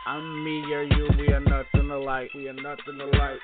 I'm 0.07 0.45
me 0.45 0.63
or 0.74 0.84
you, 0.84 1.09
we 1.18 1.28
are 1.30 1.39
nothing 1.39 1.89
alike. 1.89 2.30
We 2.34 2.47
are 2.47 2.53
nothing 2.53 3.01
alike. 3.01 3.39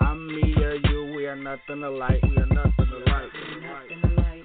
I'm 0.00 0.26
me 0.26 0.54
or 0.62 0.74
you, 0.74 1.14
we 1.16 1.26
are 1.26 1.36
nothing 1.36 1.82
alike. 1.82 2.22
We 2.22 2.36
are 2.36 2.46
nothing 2.46 2.92
alike. 2.92 3.30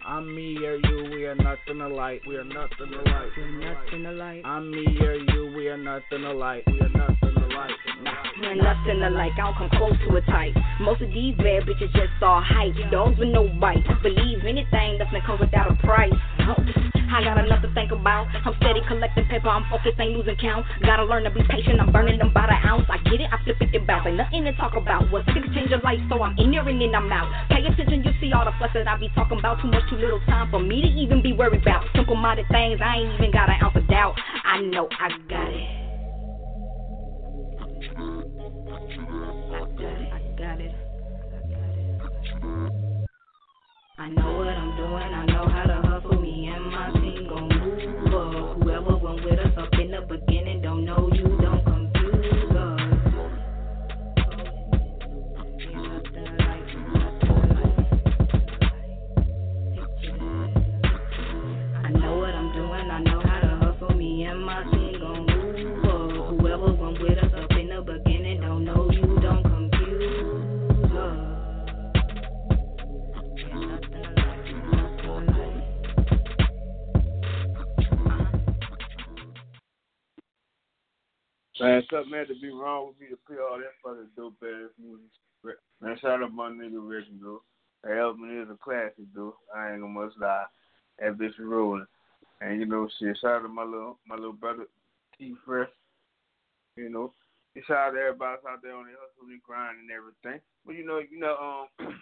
I'm 0.05 0.35
me 0.35 0.57
or 0.65 0.75
you, 0.75 1.09
we 1.11 1.25
are 1.25 1.35
nothing 1.35 1.81
alike. 1.81 2.21
We 2.27 2.35
are 2.37 2.43
nothing 2.43 2.93
alike. 2.93 3.31
Nothing 3.37 4.05
alike. 4.05 4.41
I'm 4.45 4.71
me 4.71 4.85
or 5.01 5.15
you, 5.15 5.53
we 5.55 5.67
are 5.67 5.77
nothing 5.77 6.23
alike. 6.23 6.63
We 6.67 6.79
are 6.79 6.89
nothing 6.89 7.35
alike. 7.37 7.71
We're 8.39 8.55
nothing 8.55 9.03
alike, 9.03 9.33
I 9.33 9.37
don't 9.37 9.55
come 9.57 9.69
close 9.71 9.97
to 10.07 10.15
a 10.15 10.21
type. 10.21 10.55
Most 10.79 11.01
of 11.01 11.09
these 11.09 11.35
bad 11.35 11.63
bitches 11.63 11.91
just 11.91 12.21
all 12.21 12.41
hype. 12.41 12.73
Dogs 12.91 13.19
with 13.19 13.29
no 13.29 13.49
bite. 13.59 13.83
Believe 14.01 14.45
anything, 14.47 14.97
nothing 14.99 15.21
comes 15.25 15.41
without 15.41 15.71
a 15.71 15.75
price. 15.85 16.13
I 17.09 17.23
got 17.23 17.41
enough 17.43 17.61
to 17.65 17.73
think 17.73 17.91
about. 17.91 18.27
I'm 18.45 18.53
steady 18.61 18.81
collecting 18.87 19.25
paper, 19.25 19.49
I'm 19.49 19.65
focused, 19.69 19.99
ain't 19.99 20.15
losing 20.15 20.37
count. 20.37 20.65
Gotta 20.85 21.03
learn 21.03 21.23
to 21.23 21.31
be 21.31 21.41
patient, 21.49 21.81
I'm 21.81 21.91
burning 21.91 22.19
them 22.19 22.31
by 22.33 22.45
the 22.45 22.53
ounce. 22.67 22.85
I 22.89 22.97
get 23.09 23.19
it, 23.19 23.29
I 23.33 23.43
flip 23.43 23.57
it 23.61 23.73
and 23.73 23.87
bounce. 23.87 24.05
Ain't 24.07 24.17
nothing 24.17 24.45
to 24.45 24.53
talk 24.53 24.75
about. 24.77 25.09
What's 25.11 25.25
things 25.33 25.49
change 25.53 25.69
your 25.69 25.81
life, 25.81 25.99
so 26.09 26.21
I'm 26.21 26.37
in 26.37 26.51
there 26.51 26.67
and 26.67 26.79
then 26.79 26.93
I'm 26.93 27.11
out. 27.11 27.27
Pay 27.49 27.65
attention, 27.65 28.03
you 28.05 28.13
see 28.21 28.31
all 28.31 28.45
the 28.45 28.53
fuss 28.61 28.69
that 28.73 28.87
I 28.87 28.97
be 28.97 29.09
talking 29.15 29.39
about. 29.39 29.61
Too 29.61 29.67
much, 29.67 29.83
too 29.89 29.97
little 29.97 30.21
time 30.25 30.51
for 30.51 30.59
me 30.59 30.81
to 30.81 30.87
even 30.87 31.21
be 31.21 31.33
worried 31.33 31.61
about. 31.61 31.83
Simple 31.95 32.15
minded 32.15 32.45
things, 32.51 32.79
I 32.83 32.97
ain't 33.01 33.13
even 33.17 33.31
got 33.31 33.49
an 33.49 33.57
ounce 33.61 33.75
of 33.75 33.87
doubt. 33.87 34.15
I 34.45 34.61
know 34.61 34.87
I 34.93 35.09
got 35.27 35.49
it. 35.49 35.79
I 40.13 40.21
got 40.37 40.61
it. 40.61 40.73
I 43.97 44.07
know 44.07 44.37
what 44.37 44.47
I'm 44.47 44.77
doing, 44.77 45.11
I 45.13 45.25
know 45.25 45.47
how 45.49 45.63
to 45.63 45.88
Man, 81.59 81.83
something 81.91 82.13
had 82.13 82.27
to 82.29 82.39
be 82.39 82.49
wrong 82.49 82.87
with 82.87 82.99
me 82.99 83.07
to 83.09 83.19
play 83.27 83.35
all 83.37 83.57
that 83.59 83.75
fucking 83.83 84.09
dope 84.15 84.35
ass 84.43 84.71
music. 84.79 85.59
Man, 85.81 85.97
shout 85.99 86.23
out 86.23 86.33
my 86.33 86.49
nigga 86.49 86.79
Reginald. 86.79 87.41
That 87.83 87.97
album 87.97 88.41
is 88.41 88.49
a 88.49 88.57
classic, 88.63 89.13
dude. 89.13 89.33
I 89.55 89.71
ain't 89.71 89.81
gonna 89.81 89.93
much 89.93 90.11
lie. 90.19 90.45
That 90.99 91.17
bitch 91.17 91.33
rolling. 91.39 91.85
And 92.41 92.59
you 92.59 92.65
know, 92.65 92.87
shit. 92.99 93.17
Shout 93.19 93.37
out 93.37 93.41
to 93.43 93.47
my 93.49 93.63
little 93.63 93.99
my 94.07 94.15
little 94.15 94.33
brother 94.33 94.65
T 95.17 95.35
Fresh. 95.45 95.69
You 96.77 96.89
know, 96.89 97.13
and 97.55 97.63
shout 97.65 97.89
out 97.89 97.91
to 97.91 97.99
everybody 97.99 98.37
out 98.49 98.61
there 98.63 98.75
on 98.75 98.85
the 98.85 98.91
hustle 98.91 99.29
and 99.29 99.43
grind 99.43 99.79
and 99.79 99.91
everything. 99.91 100.41
But 100.65 100.75
you 100.75 100.85
know, 100.85 100.99
you 100.99 101.19
know, 101.19 101.67
um, 101.79 101.95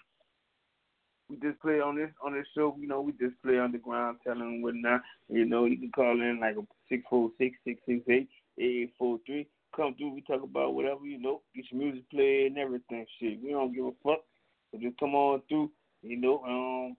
we 1.29 1.37
just 1.37 1.59
play 1.61 1.79
on 1.79 1.95
this 1.95 2.11
on 2.23 2.33
this 2.33 2.47
show. 2.55 2.75
You 2.79 2.87
know, 2.87 3.01
we 3.01 3.11
just 3.13 3.41
play 3.43 3.57
underground, 3.57 4.17
telling 4.23 4.39
them 4.39 4.61
whatnot. 4.61 5.01
You 5.29 5.45
know, 5.45 5.65
you 5.65 5.77
can 5.77 5.91
call 5.91 6.21
in 6.21 6.39
like 6.39 6.57
a 6.57 6.61
six 6.89 7.03
four 7.09 7.31
six 7.39 7.55
six 7.65 7.81
six 7.87 8.01
eight 8.09 8.29
eight 8.57 8.93
four 8.97 9.19
three. 9.25 9.47
Come 9.75 9.95
through, 9.95 10.13
we 10.13 10.21
talk 10.21 10.43
about 10.43 10.73
whatever 10.73 11.05
you 11.05 11.19
know, 11.19 11.41
get 11.55 11.65
your 11.71 11.81
music 11.81 12.09
played 12.09 12.47
and 12.47 12.57
everything. 12.57 13.05
Shit, 13.19 13.43
we 13.43 13.51
don't 13.51 13.73
give 13.73 13.85
a 13.85 13.91
fuck. 14.03 14.23
So 14.71 14.79
just 14.81 14.97
come 14.97 15.13
on 15.13 15.41
through. 15.47 15.71
You 16.01 16.17
know, 16.17 16.43
um, 16.43 16.97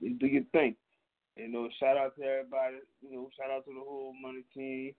do 0.00 0.26
your 0.26 0.42
thing. 0.52 0.74
You 1.36 1.48
know, 1.48 1.68
shout 1.78 1.96
out 1.96 2.16
to 2.16 2.24
everybody. 2.24 2.76
You 3.00 3.14
know, 3.14 3.30
shout 3.38 3.50
out 3.50 3.64
to 3.66 3.72
the 3.72 3.80
whole 3.80 4.14
money 4.20 4.42
team. 4.54 4.94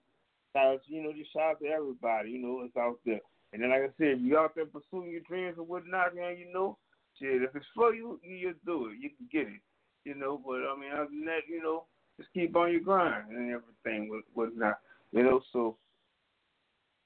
Shout 0.56 0.68
out, 0.68 0.86
to, 0.86 0.94
you 0.94 1.04
know, 1.04 1.12
just 1.12 1.34
shout 1.34 1.52
out 1.52 1.60
to 1.60 1.68
everybody. 1.68 2.32
You 2.32 2.42
know, 2.42 2.62
it's 2.64 2.78
out 2.78 3.00
there. 3.06 3.20
And 3.52 3.62
then, 3.62 3.72
like 3.72 3.82
I 3.82 3.92
said, 3.98 4.18
if 4.18 4.22
you 4.22 4.38
out 4.38 4.56
there 4.56 4.66
pursuing 4.66 5.12
your 5.12 5.22
dreams 5.28 5.58
or 5.58 5.66
whatnot, 5.66 6.16
man, 6.16 6.38
you 6.38 6.54
know, 6.54 6.78
shit, 7.20 7.42
if 7.42 7.56
it's 7.56 7.66
for 7.76 7.94
you, 7.94 8.20
you 8.24 8.52
just 8.52 8.64
do 8.66 8.88
it. 8.88 8.98
You 9.00 9.10
can 9.10 9.28
get 9.32 9.52
it. 9.52 9.62
You 10.06 10.16
know, 10.16 10.40
but 10.44 10.62
I 10.64 10.80
mean, 10.80 10.92
other 10.94 11.10
than 11.10 11.26
that, 11.26 11.50
you 11.50 11.62
know, 11.62 11.86
just 12.18 12.32
keep 12.34 12.56
on 12.56 12.72
your 12.72 12.82
grind 12.82 13.32
and 13.32 13.52
everything, 13.52 14.10
what 14.10 14.24
whatnot. 14.34 14.80
You 15.12 15.24
know, 15.24 15.42
so 15.52 15.78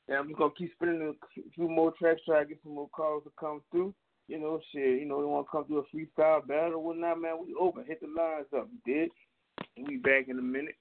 yeah, 0.07 0.19
I'm 0.19 0.27
just 0.27 0.37
gonna 0.37 0.53
keep 0.57 0.71
spinning 0.73 1.13
a 1.13 1.41
few 1.55 1.69
more 1.69 1.93
tracks, 1.97 2.21
try 2.25 2.43
to 2.43 2.49
get 2.49 2.59
some 2.63 2.75
more 2.75 2.89
calls 2.89 3.23
to 3.23 3.31
come 3.39 3.61
through. 3.71 3.93
You 4.27 4.39
know, 4.39 4.59
shit, 4.71 5.01
you 5.01 5.05
know, 5.05 5.19
they 5.19 5.27
want 5.27 5.47
to 5.47 5.51
come 5.51 5.65
through 5.65 5.79
a 5.79 5.95
freestyle 5.95 6.45
battle 6.47 6.75
or 6.75 6.83
whatnot, 6.83 7.21
man. 7.21 7.35
We 7.45 7.55
open, 7.59 7.85
hit 7.85 7.99
the 8.01 8.07
lines 8.07 8.47
up, 8.55 8.69
did. 8.85 9.09
We 9.77 9.97
back 9.97 10.29
in 10.29 10.39
a 10.39 10.41
minute. 10.41 10.75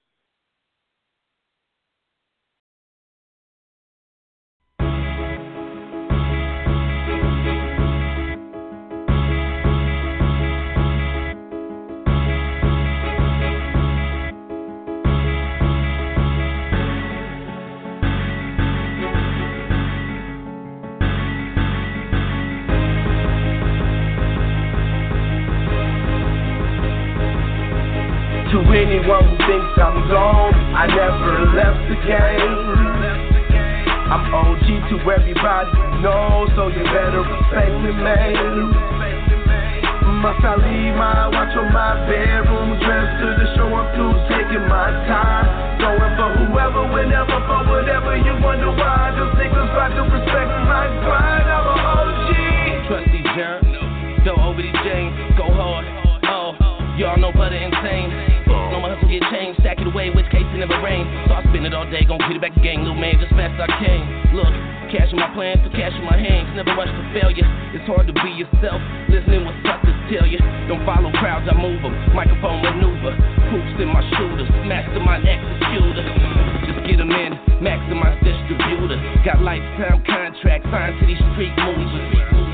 Thinks 29.53 29.77
I'm 29.77 30.09
gone, 30.09 30.53
I 30.73 30.89
never 30.89 31.45
left 31.53 31.85
the 31.85 31.97
game. 32.09 32.57
I'm 34.09 34.33
OG 34.33 34.65
to 34.89 34.95
everybody 35.13 35.69
know, 36.01 36.49
so 36.57 36.73
you 36.73 36.81
better 36.89 37.21
respect 37.21 37.73
me, 37.85 37.93
man. 37.93 38.33
Must 40.25 40.41
I 40.41 40.57
leave 40.57 40.95
my 40.97 41.29
watch 41.29 41.53
on 41.53 41.69
my 41.69 42.01
bedroom 42.09 42.81
dressed 42.81 43.13
to 43.21 43.27
the 43.37 43.47
show 43.53 43.69
I'm 43.69 43.93
through, 43.93 44.17
taking 44.33 44.65
my 44.65 44.89
time. 45.05 45.45
Going 45.77 46.13
for 46.17 46.29
whoever, 46.33 46.89
whenever, 46.89 47.37
for 47.45 47.61
whatever. 47.69 48.17
You 48.17 48.33
wonder 48.41 48.73
why 48.73 49.13
those 49.13 49.37
niggas 49.37 49.69
about 49.69 49.93
to 49.93 50.03
respect 50.09 50.49
my 50.65 50.89
grind. 51.05 51.45
I'm 51.45 51.67
a 51.69 51.75
OG. 51.93 52.29
Trusty 52.89 53.21
Jerk, 53.37 53.61
Don't 54.25 54.39
over 54.39 54.61
the 54.65 54.73
James, 54.81 55.13
go 55.37 55.45
hard. 55.45 55.85
Oh, 56.25 56.57
y'all 56.97 57.17
know. 57.21 57.29
No 57.29 57.33
my 57.37 57.49
hustle 57.49 58.22
get 59.13 59.21
changed, 59.29 59.61
stack 59.61 59.77
it 59.77 59.85
away, 59.85 60.09
which 60.09 60.25
case 60.33 60.41
it 60.41 60.57
never 60.57 60.81
rain. 60.81 61.05
So 61.29 61.37
I 61.37 61.45
spend 61.45 61.69
it 61.69 61.73
all 61.73 61.85
day, 61.85 62.01
gon' 62.01 62.17
get 62.25 62.33
it 62.33 62.41
back 62.41 62.57
again, 62.57 62.81
little 62.81 62.97
man, 62.97 63.21
just 63.21 63.29
fast 63.37 63.53
as 63.61 63.61
I 63.61 63.69
can. 63.77 64.01
Look, 64.33 64.49
cash 64.89 65.13
in 65.13 65.21
my 65.21 65.29
plans, 65.37 65.61
to 65.61 65.69
cash 65.69 65.93
in 65.93 66.01
my 66.01 66.17
hands, 66.17 66.49
never 66.57 66.73
rush 66.73 66.89
to 66.89 67.03
failure. 67.13 67.45
It's 67.77 67.85
hard 67.85 68.09
to 68.09 68.15
be 68.17 68.33
yourself, 68.33 68.81
listening 69.13 69.45
what 69.45 69.53
suckers 69.61 69.93
tell 70.09 70.25
you. 70.25 70.41
Don't 70.65 70.81
follow 70.81 71.13
crowds, 71.21 71.45
I 71.45 71.53
move 71.53 71.85
them. 71.85 71.93
Microphone 72.17 72.65
maneuver, 72.65 73.13
hoops 73.53 73.77
in 73.77 73.89
my 73.93 74.01
shooters, 74.17 74.49
mastermind 74.65 75.29
executor. 75.29 76.05
Just 76.65 76.81
get 76.89 76.97
them 76.97 77.13
in, 77.13 77.37
maximize 77.61 78.17
distributor. 78.25 78.97
Got 79.21 79.45
lifetime 79.45 80.01
contracts 80.09 80.65
signed 80.73 80.97
to 80.97 81.05
these 81.05 81.21
street 81.37 81.53
movers. 81.61 82.52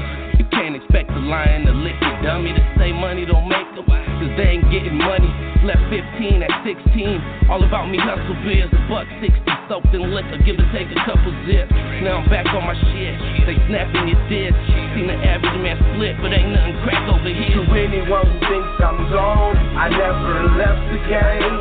Expect 0.90 1.14
a 1.14 1.22
lion 1.22 1.70
to 1.70 1.74
lick 1.86 2.02
it, 2.02 2.18
dummy, 2.26 2.50
to 2.50 2.64
say 2.74 2.90
money 2.90 3.22
don't 3.22 3.46
make 3.46 3.70
them. 3.78 3.86
Cause 3.86 4.34
they 4.42 4.58
ain't 4.58 4.66
getting 4.74 4.98
money. 4.98 5.30
Left 5.62 5.86
15 5.86 6.42
at 6.42 6.50
16. 6.66 7.46
All 7.46 7.62
about 7.62 7.94
me 7.94 8.02
hustle 8.02 8.34
beers, 8.42 8.74
a 8.74 8.82
buck 8.90 9.06
60 9.22 9.38
soaked 9.70 9.94
in 9.94 10.02
liquor, 10.10 10.42
give 10.42 10.58
or 10.58 10.66
take 10.74 10.90
a 10.90 10.98
couple 11.06 11.30
zips. 11.46 11.70
Now 12.02 12.26
I'm 12.26 12.28
back 12.34 12.50
on 12.58 12.66
my 12.66 12.74
shit. 12.74 13.14
They 13.46 13.54
snapping 13.70 14.10
your 14.10 14.18
disc. 14.34 14.58
Seen 14.98 15.06
the 15.06 15.14
average 15.14 15.62
man 15.62 15.78
split, 15.94 16.18
but 16.26 16.34
ain't 16.34 16.58
nothing 16.58 16.82
crack 16.82 17.06
over 17.06 17.30
here. 17.30 17.54
To 17.54 17.70
anyone 17.70 18.26
who 18.26 18.38
thinks 18.50 18.82
I'm 18.82 18.98
gone, 19.14 19.62
I 19.78 19.94
never 19.94 20.58
left 20.58 20.84
the 20.90 21.00
game. 21.06 21.58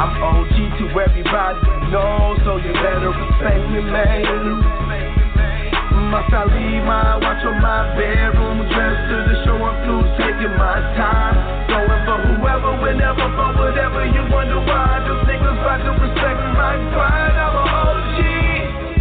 I'm 0.00 0.16
OG 0.16 0.80
to 0.80 0.84
everybody 0.96 1.60
know, 1.92 2.40
so 2.40 2.56
you 2.56 2.72
better 2.72 3.12
respect 3.12 3.68
me, 3.68 3.84
man. 3.84 5.05
Must 6.06 6.30
I 6.30 6.46
leave 6.46 6.86
my 6.86 7.18
watch 7.18 7.42
on 7.42 7.58
my 7.58 7.90
bedroom 7.98 8.62
dressed 8.70 9.04
to 9.10 9.16
the 9.26 9.36
show 9.42 9.58
I'm 9.58 9.74
through, 9.82 10.06
taking 10.14 10.54
my 10.54 10.78
time. 10.94 11.34
Going 11.66 12.02
for 12.06 12.18
whoever, 12.30 12.72
whenever, 12.78 13.26
for 13.34 13.50
whatever. 13.58 14.06
You 14.06 14.22
wonder 14.30 14.62
why 14.62 15.02
those 15.02 15.26
niggas 15.26 15.58
about 15.58 15.82
to 15.82 15.92
respect 15.98 16.38
my 16.54 16.78
grind. 16.94 17.34
I'm 17.34 17.58
a 17.58 17.64
OG. 17.66 18.18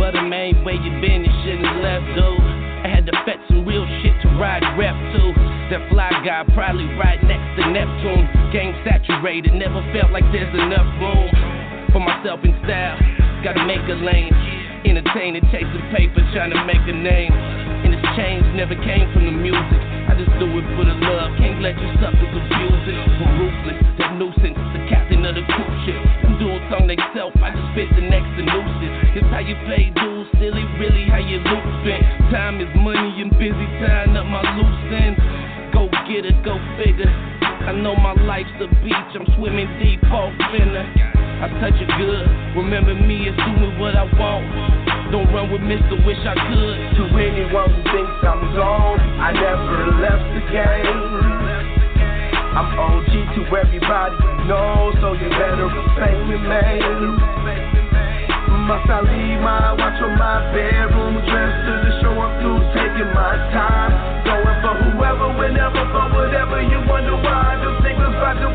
But 0.01 0.11
the 0.17 0.25
main 0.25 0.65
way 0.65 0.81
you 0.81 0.97
been, 0.97 1.21
you 1.21 1.33
shouldn't 1.45 1.85
left, 1.85 2.09
dude. 2.17 2.41
I 2.81 2.89
had 2.89 3.05
to 3.05 3.13
fetch 3.21 3.41
some 3.53 3.69
real 3.69 3.85
shit 4.01 4.17
to 4.25 4.27
ride 4.41 4.65
rep 4.73 4.97
to. 4.97 5.23
That 5.69 5.85
fly 5.93 6.09
guy 6.25 6.41
probably 6.57 6.89
right 6.97 7.21
next 7.21 7.61
to 7.61 7.69
Neptune. 7.69 8.25
Game 8.49 8.73
saturated, 8.81 9.53
never 9.53 9.85
felt 9.93 10.09
like 10.09 10.25
there's 10.33 10.53
enough 10.57 10.89
room 10.97 11.29
for 11.93 12.01
myself 12.01 12.41
in 12.41 12.57
style. 12.65 13.24
Gotta 13.45 13.61
make 13.69 13.85
a 13.85 13.93
lane. 14.01 14.33
Entertaining, 14.89 15.45
chasing 15.53 15.85
paper, 15.93 16.17
trying 16.33 16.49
to 16.49 16.65
make 16.65 16.81
a 16.89 16.97
name. 16.97 17.29
And 17.29 17.93
this 17.93 18.01
change 18.17 18.41
never 18.57 18.73
came 18.73 19.05
from 19.13 19.29
the 19.29 19.37
music. 19.37 19.81
I 20.09 20.17
just 20.17 20.33
do 20.41 20.49
it 20.49 20.65
for 20.73 20.81
the 20.81 20.97
love. 20.97 21.29
Can't 21.37 21.61
let 21.61 21.77
you 21.77 21.85
abuse 21.93 22.83
it. 22.89 22.97
I'm 22.97 23.37
ruthless, 23.37 23.77
that 24.01 24.17
nuisance, 24.17 24.57
the 24.73 24.81
captain 24.89 25.21
of 25.29 25.37
the 25.37 25.45
cruise 25.45 25.77
ship. 25.85 26.01
I'm 26.25 26.41
doing 26.41 26.57
song 26.73 26.89
they 26.89 26.97
self, 27.13 27.37
I 27.37 27.53
just 27.53 27.69
spit 27.77 27.89
the 27.93 28.01
next 28.09 28.33
to 28.33 28.41
nuisance. 28.49 29.13
It's 29.13 29.29
how 29.29 29.45
you 29.45 29.53
pay 29.69 29.93
dues, 29.93 30.25
silly, 30.41 30.65
really 30.81 31.05
how 31.05 31.21
you 31.21 31.37
loop 31.45 31.65
spent. 31.85 32.01
Time 32.33 32.57
is 32.57 32.71
money 32.81 33.21
and 33.21 33.29
busy 33.37 33.67
tying 33.77 34.17
up 34.17 34.25
my 34.25 34.41
loose 34.57 34.89
ends. 34.89 35.21
Go 35.69 35.85
get 36.09 36.25
it, 36.25 36.41
go 36.41 36.57
figure. 36.81 37.13
I 37.69 37.77
know 37.77 37.93
my 37.93 38.17
life's 38.25 38.57
a 38.57 38.65
beach, 38.81 39.13
I'm 39.13 39.29
swimming 39.37 39.69
deep 39.77 40.01
off 40.09 40.33
finna. 40.49 41.24
I 41.35 41.51
touch 41.59 41.75
it 41.75 41.91
good, 41.99 42.25
remember 42.55 42.95
me 42.95 43.27
as 43.27 43.35
doing 43.35 43.77
what 43.79 43.95
I 43.95 44.07
want. 44.15 45.11
Don't 45.11 45.27
run 45.35 45.51
with 45.51 45.61
Mr. 45.61 45.99
Wish 46.05 46.23
I 46.23 46.33
could. 46.33 46.77
To 46.95 47.03
anyone 47.11 47.69
who 47.75 47.81
thinks 47.91 48.23
I'm 48.23 48.41
gone, 48.55 48.99
I 49.19 49.35
never 49.35 49.99
left 49.99 50.25
the 50.31 50.43
game. 50.49 51.35
I'm 52.55 52.71
OG 52.79 53.11
to 53.35 53.41
everybody 53.51 54.15
you 54.15 54.47
know, 54.47 54.95
so 55.03 55.11
you 55.11 55.27
better 55.27 55.67
respect 55.67 56.19
me, 56.31 56.39
man. 56.39 57.19
Must 58.65 58.89
I 58.89 59.03
leave 59.03 59.41
my 59.43 59.77
watch 59.77 60.01
on 60.01 60.17
my 60.17 60.41
bedroom 60.49 61.21
dressed 61.21 61.59
to 61.67 61.73
the 61.85 61.91
show 62.01 62.15
I'm 62.17 62.39
taking 62.73 63.11
my 63.13 63.37
time. 63.53 63.91
Going 64.25 64.57
for 64.63 64.73
whoever, 64.73 65.37
whenever, 65.37 65.83
for 65.93 66.05
whatever. 66.15 66.63
You 66.63 66.81
wonder 66.89 67.13
why 67.13 67.61
those 67.61 67.77
niggas 67.85 68.17
about 68.17 68.41
to 68.41 68.54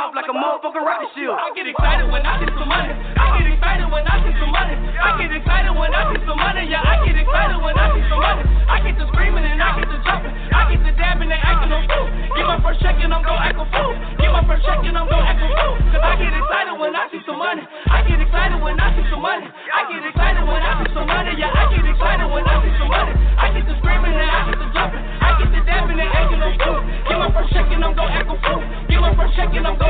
off 0.00 0.16
like 0.16 0.24
a 0.24 0.32
motherfucking 0.32 0.80
rocket 0.80 1.12
shield. 1.12 1.36
I 1.36 1.52
get 1.52 1.68
excited 1.68 2.08
when 2.08 2.24
I 2.24 2.40
see 2.40 2.48
some 2.56 2.72
money. 2.72 2.88
I 3.20 3.36
get 3.36 3.52
excited 3.52 3.84
when 3.92 4.04
I 4.08 4.16
see 4.24 4.32
some 4.40 4.48
money. 4.48 4.72
I 4.96 5.08
get 5.20 5.28
excited 5.28 5.72
when 5.76 5.92
I 5.92 6.02
see 6.08 6.20
some 6.24 6.40
money. 6.40 6.64
Yeah, 6.72 6.80
I 6.80 7.04
get 7.04 7.20
excited 7.20 7.60
when 7.60 7.76
I 7.76 7.86
see 7.92 8.04
some 8.08 8.22
money. 8.24 8.42
I 8.64 8.76
get 8.80 8.96
to 8.96 9.04
screaming 9.12 9.44
and 9.44 9.60
I 9.60 9.76
get 9.76 9.92
to 9.92 9.98
jumping. 10.00 10.32
I 10.56 10.60
get 10.72 10.80
to 10.88 10.92
dabbing 10.96 11.28
and 11.28 11.42
acting 11.44 11.72
on 11.76 11.84
fool. 11.84 12.08
Get 12.32 12.48
my 12.48 12.58
first 12.64 12.80
check 12.80 12.96
and 12.96 13.12
I'm 13.12 13.20
gon' 13.20 13.44
act 13.44 13.60
a 13.60 13.66
fool. 13.68 13.92
Get 14.16 14.32
my 14.32 14.40
first 14.48 14.64
check 14.64 14.80
and 14.80 14.96
I'm 14.96 15.04
gon' 15.04 15.20
act 15.20 15.44
a 15.44 15.48
fool. 15.52 15.74
Cause 15.92 16.00
I 16.00 16.12
get 16.16 16.32
excited 16.32 16.74
when 16.80 16.92
I 16.96 17.04
see 17.12 17.20
some 17.28 17.36
money. 17.36 17.64
I 17.92 18.00
get 18.08 18.18
excited 18.24 18.56
when 18.56 18.80
I 18.80 18.88
see 18.96 19.04
some 19.12 19.20
money. 19.20 19.44
I 19.52 19.80
get 19.84 20.00
excited 20.00 20.44
when 20.48 20.64
I 20.64 20.72
see 20.80 20.90
some 20.96 21.08
money. 21.12 21.32
Yeah, 21.36 21.52
I 21.52 21.62
get 21.76 21.84
excited 21.84 22.28
when 22.32 22.44
I 22.48 22.56
see 22.64 22.72
some 22.80 22.88
money. 22.88 23.12
I 23.36 23.46
get 23.52 23.64
to 23.68 23.74
screaming 23.84 24.16
and 24.16 24.30
I 24.32 24.40
get 24.48 24.56
to 24.64 24.68
jumping. 24.72 25.04
I 25.20 25.28
get 25.36 25.48
to 25.52 25.60
dabbing 25.68 26.00
and 26.00 26.08
acting 26.08 26.40
on 26.40 26.52
fool. 26.56 26.80
Get 27.04 27.18
my 27.20 27.28
first 27.36 27.52
check 27.52 27.68
and 27.68 27.84
I'm 27.84 27.92
gon' 27.92 28.08
act 28.08 28.32
a 28.32 28.36
fool. 28.40 28.64
Get 28.88 29.00
my 29.04 29.12
first 29.12 29.36
check 29.36 29.52
and 29.52 29.66
I'm 29.68 29.76
gon' 29.76 29.89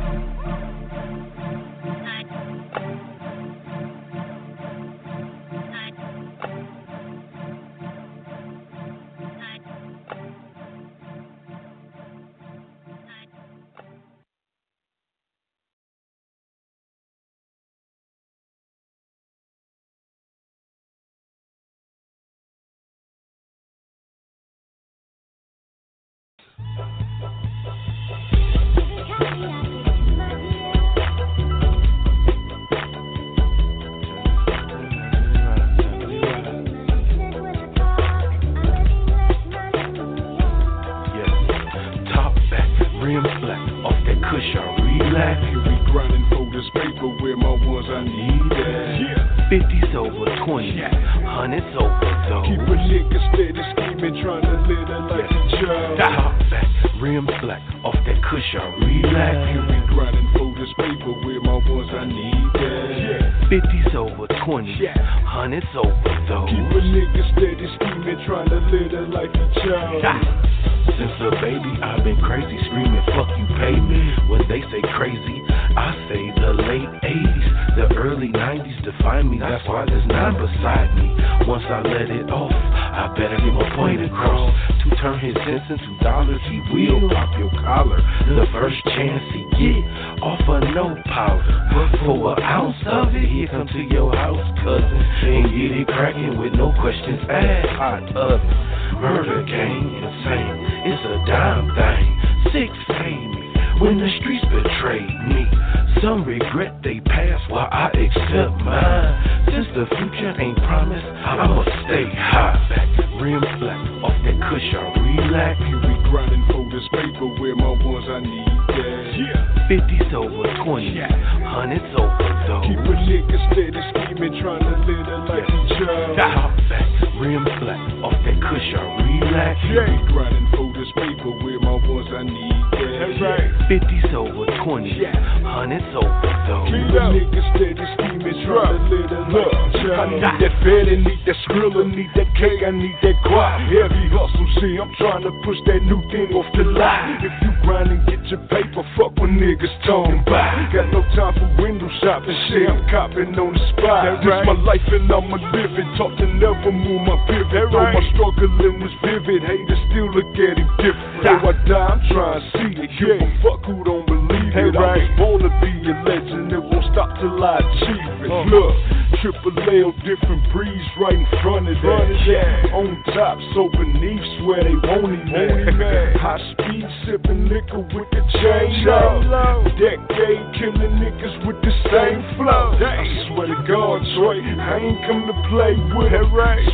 right. 154.31 154.45
my 154.47 154.55
life 154.63 154.87
and 154.87 155.11
I'ma 155.11 155.37
live 155.51 155.75
it. 155.75 155.87
Talk 155.99 156.15
to 156.17 156.25
never 156.39 156.71
move 156.71 157.01
my 157.03 157.17
pivot. 157.27 157.51
Though 157.51 157.83
right. 157.83 157.93
my 157.93 158.03
struggling 158.15 158.79
was 158.79 158.93
vivid, 159.03 159.43
haters 159.43 159.81
still 159.91 160.07
look 160.15 160.31
at 160.39 160.55
it 160.55 160.69
different. 160.79 161.23
Though 161.23 161.51
I 161.51 161.53
die, 161.67 161.87
I'm 161.91 162.01
trying 162.07 162.39
to 162.39 162.51
see 162.55 162.71
it. 162.79 162.89
Give 162.95 163.19
a 163.19 163.29
fuck 163.43 163.61
who 163.67 163.83
don't 163.83 164.07
believe 164.07 164.53
Hey, 164.55 164.67
it. 164.67 164.75
I 164.75 164.79
right. 164.79 165.03
was 165.03 165.11
born 165.19 165.39
to 165.43 165.51
be 165.59 165.71
a 165.87 165.95
legend, 166.07 166.51
it 166.51 166.63
won't 166.63 166.85
stop 166.91 167.15
till 167.19 167.35
I 167.43 167.59
achieve 167.59 168.25
it. 168.25 168.31
Uh. 168.31 168.43
Look, 168.51 168.75
triple 169.21 169.53
L, 169.53 169.93
different 170.01 170.41
breeze 170.51 170.87
right 170.99 171.13
in 171.13 171.27
front 171.41 171.69
of 171.69 171.75
that. 171.75 171.81
Front 171.81 172.11
of 172.11 172.21
that. 172.25 172.73
On 172.73 172.89
top, 173.13 173.37
so 173.53 173.69
beneath, 173.77 174.25
swear 174.41 174.63
they 174.65 174.75
won't 174.81 175.13
even. 175.13 175.77
Won't. 175.77 176.17
High 176.17 176.41
speed 176.53 176.85
sipping 177.05 177.47
liquor 177.47 177.79
with 177.79 178.09
the 178.11 178.21
chain 178.41 178.81
Chain 178.81 179.29
low. 179.29 179.63
Decade 179.77 180.45
killing 180.57 180.95
niggas 180.97 181.45
with 181.45 181.61
the 181.61 181.73
same 181.93 182.21
flow. 182.37 182.73
I 182.81 183.05
swear 183.29 183.47
to 183.47 183.57
God, 183.69 184.01
Troy, 184.17 184.41
I 184.41 184.77
ain't 184.81 184.99
come 185.05 185.29
to 185.29 185.35
play 185.53 185.73
with 185.95 186.11
it. 186.13 186.25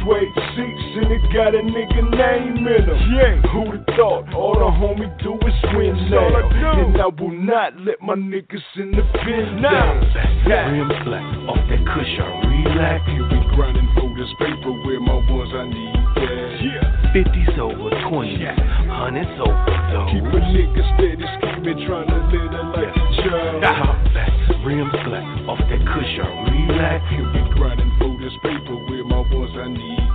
Suede 0.01 0.31
seats 0.55 0.87
and 0.97 1.11
it 1.11 1.23
got 1.33 1.53
a 1.53 1.61
nigga 1.61 2.01
name 2.15 2.65
in 2.67 2.85
them. 2.85 2.99
Yeah. 3.13 3.41
Who'da 3.51 3.83
thought 3.95 4.33
all 4.33 4.55
the 4.55 4.71
homie 4.71 5.11
do 5.21 5.35
is 5.47 5.57
win 5.75 5.95
all 6.13 6.35
I 6.35 6.49
now? 6.53 6.85
And 6.85 6.97
I 7.01 7.07
will 7.07 7.31
not 7.31 7.77
let 7.81 8.01
my 8.01 8.15
niggas 8.15 8.63
in 8.77 8.91
the 8.91 9.03
pen 9.23 9.61
Nah. 9.61 9.71
down. 9.71 10.13
Back, 10.47 10.71
rim 10.71 10.89
flat, 11.03 11.23
off 11.49 11.59
that 11.69 11.83
cushion, 11.93 12.23
relax. 12.45 13.03
You 13.09 13.23
be 13.29 13.39
grinding 13.55 13.89
for 13.95 14.09
this 14.13 14.29
paper 14.37 14.71
with 14.71 15.01
my 15.01 15.17
ones 15.29 15.51
I 15.53 15.65
need. 15.65 15.97
Yeah. 16.17 17.13
50s 17.13 17.57
over 17.57 17.89
20, 18.09 18.45
hundreds 18.89 19.31
over 19.39 19.65
though. 19.93 20.09
Keep 20.11 20.25
a 20.27 20.39
nigga 20.53 20.83
steady 20.97 21.25
scheming, 21.37 21.87
trying 21.87 22.07
to 22.07 22.19
live 22.29 22.51
a 22.51 22.63
life 22.73 22.95
chose. 23.23 23.61
Top 23.61 23.95
back, 24.13 24.33
rim 24.65 24.89
flat, 25.05 25.25
off 25.47 25.59
that 25.59 25.81
cushion, 25.93 26.29
relax. 26.51 27.05
You 27.13 27.23
be 27.31 27.41
grinding 27.55 27.93
for 27.97 28.17
this 28.19 28.33
paper 28.43 28.75
with 28.75 29.05
my 29.05 29.21
ones 29.21 29.55
I 29.55 29.67
need. 29.69 30.07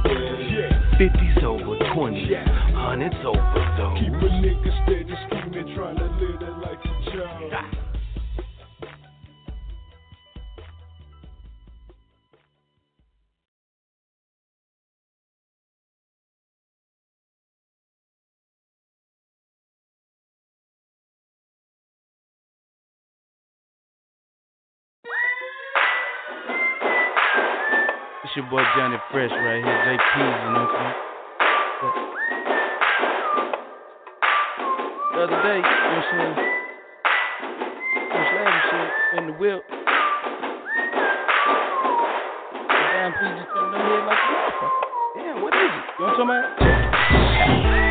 Yeah. 0.53 0.99
50s 0.99 1.43
over 1.43 1.79
20, 1.95 2.35
hundreds 2.75 3.17
over 3.25 3.62
It's 28.33 28.41
your 28.41 28.49
boy 28.49 28.65
Johnny 28.75 28.97
Fresh 29.13 29.29
right 29.29 29.61
here, 29.61 29.79
JP, 29.85 30.17
you 30.17 30.25
know 30.57 30.65
what 30.65 30.73
I'm 30.73 30.73
saying? 30.73 30.97
The 35.13 35.21
other 35.21 35.37
day, 35.45 35.61
you 35.61 35.69
know 35.69 35.93
what 35.93 36.01
I'm 36.01 36.17
saying? 36.17 36.33
Was 38.17 38.57
shit 38.73 38.89
in 39.21 39.29
the 39.29 39.37
whip. 39.37 39.61
Damn 42.73 43.13
just 43.13 43.53
head 43.53 43.69
like 44.09 44.17
a 44.17 44.33
motherfucker. 44.33 44.81
Damn, 45.13 45.37
what 45.45 45.53
is 45.53 45.69
it? 45.69 45.85
You 46.01 46.09
know 46.09 46.17
what 46.17 46.17
I'm 46.17 46.25
talking 46.25 46.33
about? 46.33 46.57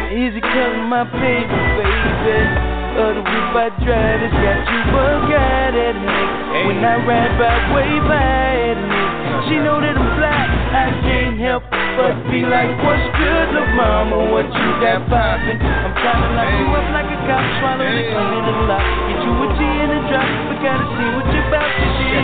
Easy 0.09 0.41
cousin, 0.41 0.89
my 0.89 1.05
paper, 1.05 1.61
baby. 1.77 2.81
Other 2.97 3.21
whip 3.21 3.53
I 3.61 3.69
drive, 3.85 4.25
it's 4.25 4.33
got 4.33 4.65
you 4.73 4.89
bug 4.89 5.37
at 5.37 5.77
nigga. 5.77 6.65
When 6.65 6.81
I 6.81 6.97
ride 7.05 7.37
by, 7.37 7.77
way 7.77 7.93
by 8.09 8.73
nigga. 8.89 9.00
She 9.47 9.55
know 9.59 9.79
that 9.79 9.95
I'm 9.95 10.09
black. 10.17 10.49
I 10.71 10.87
can't 11.03 11.37
help 11.39 11.63
but 11.69 12.15
be 12.31 12.43
like, 12.47 12.71
what's 12.83 13.03
good, 13.19 13.47
little 13.51 13.75
mama? 13.75 14.31
What 14.31 14.47
you 14.47 14.67
got 14.79 15.03
poppin'? 15.11 15.59
I'm 15.59 15.93
trying 15.99 16.23
to 16.23 16.29
lock 16.35 16.51
you 16.55 16.67
up 16.71 16.87
like 16.95 17.09
a 17.11 17.17
cop, 17.27 17.43
swallow 17.59 17.83
the 17.83 18.03
key 18.07 18.39
to 18.47 18.51
the 18.51 18.65
lock. 18.67 18.85
Get 19.11 19.19
you 19.23 19.33
a 19.35 19.47
G 19.55 19.59
in 19.63 19.89
the 19.91 19.99
drop, 20.07 20.29
but 20.47 20.57
gotta 20.63 20.85
see 20.95 21.09
what 21.11 21.27
you 21.31 21.41
about 21.51 21.67
to 21.67 21.87
see. 21.99 22.19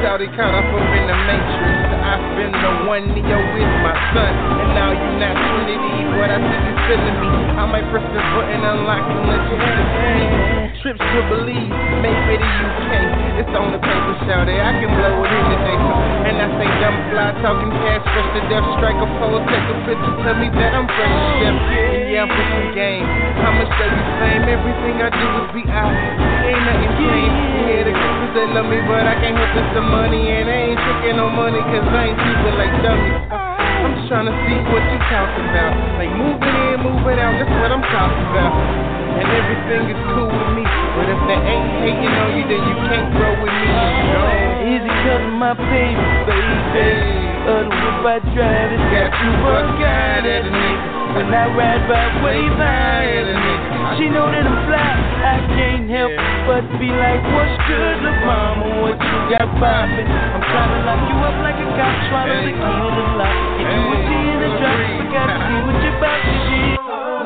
Shouty 0.00 0.28
caught 0.36 0.54
up 0.56 0.64
up 0.64 0.88
in 0.96 1.04
the 1.08 1.16
matrix. 1.28 1.99
I've 2.10 2.26
been 2.34 2.50
the 2.50 2.90
one 2.90 3.06
Neo 3.14 3.38
with 3.54 3.72
my 3.86 3.94
son, 4.10 4.34
and 4.34 4.74
now 4.74 4.90
you 4.90 5.10
not 5.22 5.30
Trinity. 5.30 6.10
What 6.18 6.26
I 6.26 6.42
think 6.42 6.58
you 6.66 6.74
feeling 6.90 7.18
me. 7.22 7.30
I 7.54 7.62
might 7.70 7.86
press 7.94 8.02
the 8.02 8.18
button, 8.34 8.66
unlock 8.66 9.06
and 9.06 9.30
let 9.30 9.42
you 9.46 9.54
game. 9.54 10.74
Trips 10.82 10.98
to 10.98 11.20
believe, 11.30 11.70
made 12.02 12.18
for 12.26 12.34
the 12.34 12.50
UK. 12.50 12.90
It's 13.38 13.54
on 13.54 13.70
the 13.70 13.78
paper, 13.78 14.14
shout 14.26 14.50
shouty. 14.50 14.58
I 14.58 14.74
can 14.82 14.90
blow 14.90 15.22
it 15.22 15.30
in 15.30 15.44
the 15.54 15.58
day. 15.62 15.78
And 15.78 16.34
I 16.42 16.46
say 16.58 16.66
dumb 16.82 16.98
fly, 17.14 17.30
talking 17.46 17.70
cash, 17.78 18.02
fresh 18.02 18.30
to 18.34 18.42
death, 18.50 18.66
strike 18.82 18.98
a 18.98 19.06
pose, 19.22 19.46
take 19.46 19.70
a 19.70 19.76
picture, 19.86 20.14
tell 20.26 20.34
me 20.34 20.50
that 20.50 20.74
I'm 20.74 20.90
fresh 20.90 21.14
to 21.14 21.30
death. 21.46 21.58
Yeah, 22.10 22.26
I'm 22.26 22.30
pushing 22.34 22.74
game. 22.74 23.06
How 23.38 23.54
much 23.54 23.70
they 23.78 23.86
be 23.86 24.02
fame? 24.18 24.50
Everything 24.50 24.98
I 24.98 25.14
do 25.14 25.26
is 25.46 25.50
be 25.54 25.62
out. 25.70 25.94
Ain't 25.94 26.58
nothing 26.58 26.90
changed. 27.06 27.38
Yeah, 27.70 28.19
cause 28.30 28.38
they 28.38 28.54
love 28.54 28.70
me, 28.70 28.78
but 28.86 29.02
I 29.02 29.18
can't 29.18 29.34
help 29.34 29.58
it's 29.58 29.74
the 29.74 29.82
money. 29.82 30.30
And 30.30 30.46
I 30.46 30.70
ain't 30.70 30.78
tricking 30.78 31.18
no 31.18 31.26
money, 31.26 31.58
cause 31.58 31.82
I 31.82 32.14
ain't 32.14 32.18
stupid 32.18 32.54
like 32.54 32.74
dummies. 32.78 33.26
I'm 33.34 33.90
just 33.98 34.06
trying 34.06 34.30
to 34.30 34.34
see 34.46 34.58
what 34.70 34.84
you 34.86 34.98
talking 35.10 35.46
about. 35.50 35.74
Like 35.98 36.12
moving 36.14 36.56
in, 36.70 36.76
moving 36.78 37.18
out, 37.18 37.34
that's 37.42 37.50
what 37.58 37.74
I'm 37.74 37.82
talking 37.82 38.26
about. 38.30 38.54
And 39.18 39.26
everything 39.34 39.82
is 39.90 40.00
cool 40.14 40.30
with 40.30 40.50
me. 40.54 40.62
But 40.62 41.10
if 41.10 41.20
they 41.26 41.40
ain't 41.42 41.70
hating 41.82 42.14
on 42.14 42.30
you, 42.38 42.44
then 42.46 42.62
you 42.70 42.76
can't 42.86 43.10
grow 43.18 43.34
with 43.42 43.50
me. 43.50 43.66
No. 43.66 44.78
Easy 44.78 44.92
cousin, 45.02 45.34
my 45.34 45.54
paper, 45.58 46.10
baby. 46.30 47.18
Other 47.50 47.66
whip 47.66 48.06
I 48.06 48.16
drive, 48.30 48.70
it's 48.70 48.86
got 48.94 49.10
you 49.10 49.30
bug 49.42 49.82
at 49.82 50.22
it, 50.22 50.44
nigga. 50.46 51.18
When 51.18 51.34
I 51.34 51.50
ride 51.50 51.82
by, 51.90 52.22
way 52.22 52.46
by 52.54 53.02
it, 53.10 53.26
nigga. 53.26 53.59
She 53.98 54.06
know 54.06 54.30
that 54.30 54.46
I'm 54.46 54.58
fly, 54.70 54.92
I 55.26 55.36
can't 55.50 55.90
help 55.90 56.14
but 56.46 56.62
be 56.78 56.90
like, 56.90 57.22
what's 57.34 57.56
good, 57.66 57.96
little 58.06 58.22
mama? 58.22 58.86
What 58.86 58.98
you 58.98 59.18
got 59.34 59.50
poppin'? 59.58 60.06
I'm 60.06 60.42
trying 60.46 60.72
to 60.74 60.80
lock 60.86 61.02
you 61.10 61.16
up 61.26 61.36
like 61.42 61.58
a 61.58 61.66
cop, 61.74 61.94
key 62.06 62.54
to 62.54 62.90
the 62.94 63.06
lock. 63.18 63.34
Get 63.58 63.66
you 63.66 63.90
a 63.90 63.98
G 64.02 64.10
in 64.14 64.38
the 64.42 64.50
drop, 64.62 64.78
but 64.78 65.08
gotta 65.10 65.36
see 65.42 65.58
what 65.66 65.78
you 65.82 65.90
about 65.94 66.20
to 66.22 66.34
see. 66.46 66.70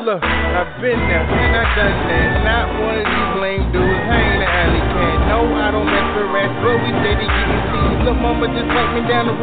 Look, 0.05 0.21
I've 0.21 0.73
been 0.81 1.01
there 1.05 1.25
and 1.25 1.53
I 1.53 1.65
done 1.73 1.97
that. 2.05 2.29
Not 2.45 2.65
one 2.77 2.97
of 3.01 3.05
these 3.09 3.33
lame 3.41 3.65
dudes. 3.73 4.05
I 4.05 4.17
ain't 4.21 4.41
an 4.41 4.49
alley 4.49 4.83
cat. 4.93 5.17
No, 5.33 5.49
I 5.57 5.73
don't 5.73 5.89
mess 5.89 6.05
rats, 6.29 6.53
but 6.61 6.77
we 6.81 6.89
say 7.01 7.13
getting 7.17 7.61
teased. 7.73 7.74
Mama 8.13 8.45
just 8.53 8.69
let 8.69 8.87
me 8.93 9.01
down 9.09 9.25
the. 9.25 9.33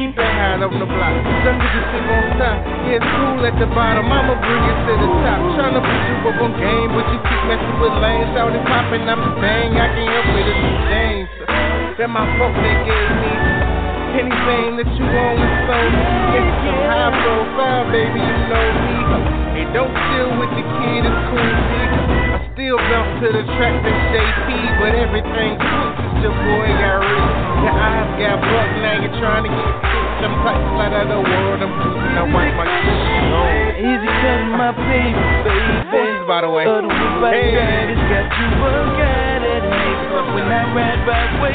Keep 0.00 0.16
high 0.16 0.56
on 0.56 0.64
the 0.64 0.88
block. 0.88 1.14
Some 1.44 1.60
sit 1.60 1.84
on 2.08 2.24
top. 2.40 2.56
Yeah, 2.88 2.96
it's 2.96 3.04
cool 3.12 3.44
at 3.44 3.52
the 3.60 3.68
bottom. 3.76 4.08
I'ma 4.08 4.40
bring 4.40 4.64
it 4.72 4.78
to 4.88 4.92
the 4.96 5.08
top. 5.20 5.40
Tryna 5.52 5.84
put 5.84 6.00
you 6.08 6.16
up 6.32 6.40
on 6.40 6.52
game, 6.56 6.90
but 6.96 7.04
you 7.12 7.18
keep 7.28 7.42
messing 7.44 7.76
with 7.76 7.92
lanes. 8.00 8.32
Shout 8.32 8.56
it 8.56 8.64
poppin', 8.64 9.04
I'm 9.04 9.20
bang. 9.36 9.76
I 9.76 9.86
can't 9.92 10.08
help 10.16 10.32
it, 10.32 10.48
it's 10.48 10.64
James. 10.88 11.28
That 12.00 12.08
my 12.08 12.24
folk 12.40 12.56
that 12.56 12.78
gave 12.88 13.12
me. 13.20 13.32
Anything 14.12 14.76
that 14.80 14.88
you 14.96 15.04
want 15.08 15.40
is 15.40 15.54
so 15.68 15.76
Yes, 15.76 16.48
I'm 16.68 16.78
high 16.88 17.12
profile, 17.20 17.84
baby, 17.92 18.20
you 18.20 18.36
know 18.48 18.68
me. 18.88 18.96
Hey, 19.56 19.66
don't 19.76 19.92
chill 19.92 20.30
with 20.40 20.52
the 20.56 20.64
kid, 20.64 21.04
it's 21.04 21.20
cool, 21.32 21.52
see. 21.68 22.21
Still 22.72 22.88
bounce 22.88 23.20
to 23.20 23.28
the 23.28 23.44
track 23.60 23.84
that 23.84 23.98
JP, 24.16 24.48
but 24.80 24.96
everything 24.96 25.60
since 25.60 26.24
your 26.24 26.32
boy. 26.32 26.72
Your 26.72 27.68
eyes 27.68 28.08
got 28.16 28.40
now 28.80 28.96
you're 28.96 29.12
trying 29.20 29.44
to 29.44 29.52
get. 29.52 30.24
I'm 30.24 30.40
out 30.80 31.04
of 31.04 31.12
the 31.12 31.20
world, 31.20 31.60
I'm 31.60 31.68
cruising, 31.68 32.16
I 32.16 32.24
wipe 32.32 32.56
my 32.56 32.64
shit 32.64 33.28
on. 33.28 33.76
Easy 33.76 34.08
my 34.56 34.72
baby. 34.72 35.20
Boys, 35.92 36.24
by 36.24 36.40
the 36.40 36.48
way. 36.48 36.64
Other 36.64 36.88
whip 36.88 37.20
I 37.20 37.36
Hey. 37.36 37.92
it's 37.92 38.08
got 38.08 38.32
you 38.40 38.48
at 39.04 39.44
it. 39.44 39.64
When 40.32 40.48
I 40.48 40.64
ride 40.72 41.04
by, 41.04 41.28
way 41.44 41.52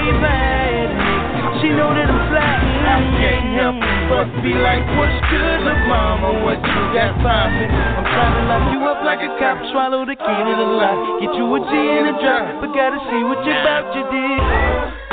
it, 0.86 0.89
nigga. 1.34 1.65
She 1.65 1.74
know 1.74 1.97
that 1.97 2.13
I'm 2.13 2.30
fly, 2.30 2.61
I 2.93 3.01
can't 3.18 3.57
help 3.57 3.96
must 4.07 4.33
be 4.39 4.55
like, 4.55 4.83
what's 4.95 5.19
good, 5.27 5.59
look, 5.67 5.81
mama, 5.91 6.43
what 6.43 6.59
you 6.63 6.83
got 6.95 7.11
poppin'? 7.19 7.69
I'm 7.71 8.07
trying 8.07 8.35
to 8.39 8.43
lock 8.47 8.65
you 8.71 8.79
up 8.87 8.99
like 9.03 9.19
a 9.19 9.31
cop, 9.39 9.59
swallow 9.71 10.05
the 10.07 10.15
key 10.15 10.39
to 10.47 10.53
the 10.55 10.69
lock. 10.79 11.19
Get 11.19 11.35
you 11.35 11.43
a 11.43 11.59
G 11.59 11.71
in 11.75 12.05
a 12.07 12.15
drop, 12.19 12.63
but 12.63 12.71
gotta 12.71 12.99
see 13.11 13.21
what 13.27 13.43
you 13.43 13.51
about, 13.51 13.91
you 13.95 14.03
did. 14.07 15.06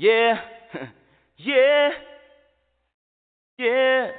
yeah, 0.02 0.40
yeah, 1.36 1.90
yeah, 3.58 3.58
yeah. 3.58 4.10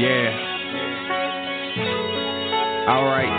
Yeah. 0.00 0.30
Alright. 2.88 3.34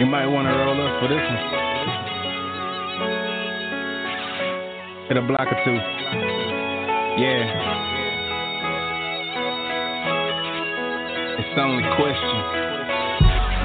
You 0.00 0.06
might 0.06 0.26
want 0.26 0.48
to 0.48 0.52
roll 0.52 0.76
up 0.86 1.00
for 1.00 1.08
this 1.08 1.16
one. 1.16 1.40
Hit 5.08 5.16
a 5.16 5.22
block 5.22 5.48
or 5.48 5.56
two. 5.64 5.80
Yeah. 7.22 7.40
It's 11.38 11.58
only 11.58 11.84
question. 11.96 12.38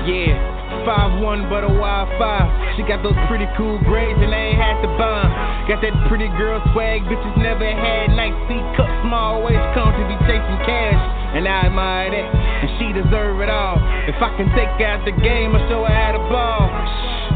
Yeah. 0.08 0.63
Five 0.84 1.16
but 1.48 1.64
a 1.64 1.72
wild 1.72 2.12
five. 2.20 2.76
She 2.76 2.84
got 2.84 3.00
those 3.08 3.16
pretty 3.32 3.48
cool 3.56 3.80
braids 3.88 4.20
and 4.20 4.36
they 4.36 4.52
ain't 4.52 4.60
had 4.60 4.84
to 4.84 4.92
buy. 5.00 5.24
Got 5.72 5.80
that 5.80 5.96
pretty 6.12 6.28
girl 6.36 6.60
swag, 6.76 7.08
bitches 7.08 7.38
never 7.40 7.64
had. 7.64 8.12
Nice 8.12 8.36
C 8.52 8.60
cup, 8.76 8.92
small 9.08 9.40
waist, 9.48 9.64
come 9.72 9.96
to 9.96 10.04
be 10.12 10.18
chasing 10.28 10.60
cash. 10.68 11.00
And 11.40 11.48
I 11.48 11.72
admire 11.72 12.12
that, 12.12 12.28
and 12.36 12.70
she 12.76 12.92
deserve 12.92 13.40
it 13.40 13.48
all. 13.48 13.80
If 14.12 14.20
I 14.20 14.36
can 14.36 14.52
take 14.52 14.76
out 14.84 15.08
the 15.08 15.16
game, 15.24 15.56
I'll 15.56 15.64
show 15.72 15.88
her 15.88 15.96
how 15.96 16.20
to 16.20 16.24
ball. 16.28 16.68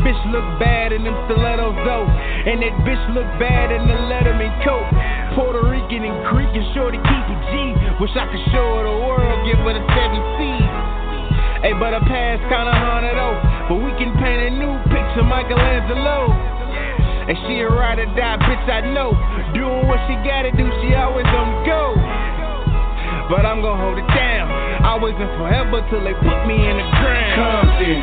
Bitch 0.04 0.20
look 0.36 0.46
bad 0.60 0.92
in 0.92 1.08
them 1.08 1.16
stilettos 1.32 1.80
though, 1.88 2.04
and 2.04 2.60
that 2.60 2.76
bitch 2.84 3.04
look 3.16 3.28
bad 3.40 3.72
in 3.72 3.88
the 3.88 3.98
Letterman 4.12 4.52
coat. 4.68 4.92
Puerto 5.40 5.64
Rican 5.72 6.04
and 6.04 6.20
Greek 6.36 6.52
and 6.52 6.68
shorty 6.76 7.00
keep 7.00 7.26
it 7.32 7.42
G. 7.48 7.56
Wish 8.04 8.12
I 8.12 8.28
could 8.28 8.44
show 8.52 8.76
her 8.76 8.84
the 8.84 8.98
world, 9.08 9.40
give 9.48 9.58
her 9.64 9.72
the 9.72 9.84
seven 9.96 10.20
C's. 10.36 10.67
Hey, 11.62 11.74
but 11.74 11.94
her 11.94 12.06
past 12.06 12.42
kinda 12.46 12.70
haunted 12.70 13.18
though. 13.18 13.38
But 13.70 13.78
we 13.82 13.92
can 13.98 14.14
paint 14.22 14.42
a 14.46 14.52
new 14.54 14.78
picture, 14.94 15.26
Michelangelo. 15.26 16.30
And 17.28 17.36
she 17.44 17.60
a 17.60 17.68
ride 17.68 18.00
or 18.00 18.08
die, 18.16 18.38
bitch, 18.40 18.70
I 18.72 18.88
know. 18.94 19.12
Doing 19.52 19.88
what 19.90 20.00
she 20.08 20.16
gotta 20.24 20.52
do, 20.54 20.70
she 20.80 20.96
always 20.96 21.28
on 21.28 21.66
go. 21.66 21.98
But 23.28 23.44
I'm 23.44 23.60
gonna 23.60 23.82
hold 23.82 23.98
it 23.98 24.08
down. 24.16 24.48
Always 24.86 25.16
and 25.20 25.28
forever 25.36 25.84
till 25.90 26.00
they 26.06 26.14
put 26.14 26.40
me 26.48 26.56
in 26.56 26.78
the 26.78 26.88
ground. 27.02 27.36
Compton. 27.36 28.00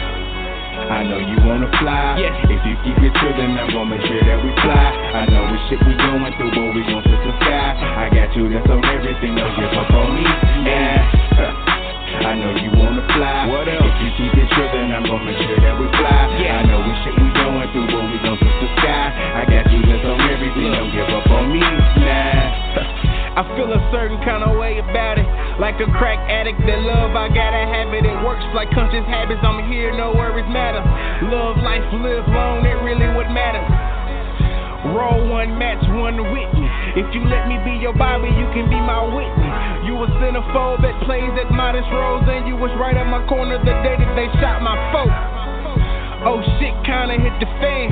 I 0.84 1.00
know 1.08 1.16
you 1.16 1.38
wanna 1.48 1.70
fly. 1.78 2.20
Yes. 2.20 2.36
If 2.44 2.60
you 2.66 2.76
keep 2.84 2.98
it 3.00 3.14
true, 3.16 3.32
then 3.38 3.56
I'm 3.56 3.70
gonna 3.72 3.96
make 3.96 4.04
sure 4.04 4.20
that 4.20 4.38
we 4.44 4.50
fly. 4.60 4.92
I 5.14 5.24
know 5.30 5.46
the 5.48 5.58
shit 5.70 5.80
we 5.86 5.94
going 5.94 6.32
through, 6.36 6.52
but 6.52 6.74
we 6.74 6.82
gon' 6.84 7.00
touch 7.00 7.22
the 7.24 7.32
sky. 7.40 7.72
I 8.04 8.10
got 8.12 8.36
you, 8.36 8.52
that's 8.52 8.68
on 8.68 8.84
everything. 8.84 9.36
Don't 9.36 9.56
give 9.56 9.72
up 9.72 9.90
on 9.94 10.08
me. 10.12 10.24
Yeah. 10.68 11.73
I 12.22 12.38
know 12.38 12.54
you 12.54 12.70
wanna 12.78 13.02
fly. 13.10 13.50
What 13.50 13.66
else? 13.66 13.82
If 13.82 13.96
you 13.98 14.10
keep 14.14 14.34
it 14.38 14.48
true, 14.54 14.68
then 14.70 14.94
I'm 14.94 15.02
gonna 15.02 15.26
make 15.26 15.38
sure 15.42 15.58
that 15.58 15.74
we 15.74 15.86
fly. 15.90 16.38
Yeah. 16.38 16.60
I 16.60 16.62
know 16.68 16.78
the 16.84 16.94
shit 17.02 17.14
we 17.18 17.28
going 17.34 17.66
through, 17.74 17.88
but 17.90 18.04
we 18.06 18.16
gon' 18.22 18.38
touch 18.38 18.56
the 18.62 18.68
sky. 18.78 19.06
I 19.10 19.42
got 19.48 19.64
you, 19.72 19.80
that's 19.82 20.04
on 20.06 20.20
everything. 20.30 20.70
Don't 20.70 20.92
give 20.94 21.10
up 21.10 21.26
on 21.30 21.44
me. 21.50 21.60
Nah. 21.60 23.34
I 23.40 23.42
feel 23.58 23.66
a 23.66 23.82
certain 23.90 24.22
kind 24.22 24.46
of 24.46 24.54
way 24.54 24.78
about 24.78 25.18
it. 25.18 25.26
Like 25.58 25.82
a 25.82 25.90
crack 25.98 26.22
addict 26.30 26.62
that 26.66 26.80
love, 26.86 27.18
I 27.18 27.26
gotta 27.26 27.66
have 27.66 27.90
it. 27.90 28.06
It 28.06 28.18
works 28.22 28.46
like 28.54 28.70
conscious 28.70 29.06
habits. 29.10 29.42
I'm 29.42 29.58
here, 29.70 29.90
no 29.90 30.14
worries 30.14 30.46
matter. 30.50 30.82
Love 31.26 31.58
life, 31.58 31.82
live 31.98 32.26
long, 32.30 32.62
it 32.62 32.78
really 32.86 33.10
would 33.10 33.30
matter. 33.34 33.62
Roll 34.92 35.32
one 35.32 35.56
match, 35.56 35.80
one 35.96 36.20
Whitney. 36.28 36.68
If 37.00 37.08
you 37.16 37.24
let 37.24 37.48
me 37.48 37.56
be 37.64 37.80
your 37.80 37.96
Bobby, 37.96 38.28
you 38.28 38.46
can 38.52 38.68
be 38.68 38.76
my 38.76 39.00
witness. 39.00 39.54
You 39.88 39.96
a 39.96 40.08
centerfold 40.20 40.84
that 40.84 40.92
plays 41.08 41.32
at 41.40 41.48
modest 41.48 41.88
roles, 41.88 42.28
and 42.28 42.44
you 42.44 42.56
was 42.56 42.68
right 42.76 42.92
at 42.92 43.08
my 43.08 43.24
corner 43.24 43.56
the 43.56 43.74
day 43.80 43.96
that 43.96 44.12
they 44.12 44.28
shot 44.44 44.60
my 44.60 44.76
folk. 44.92 45.08
Oh 46.28 46.40
shit, 46.60 46.76
kinda 46.84 47.16
hit 47.16 47.32
the 47.40 47.48
fan. 47.64 47.88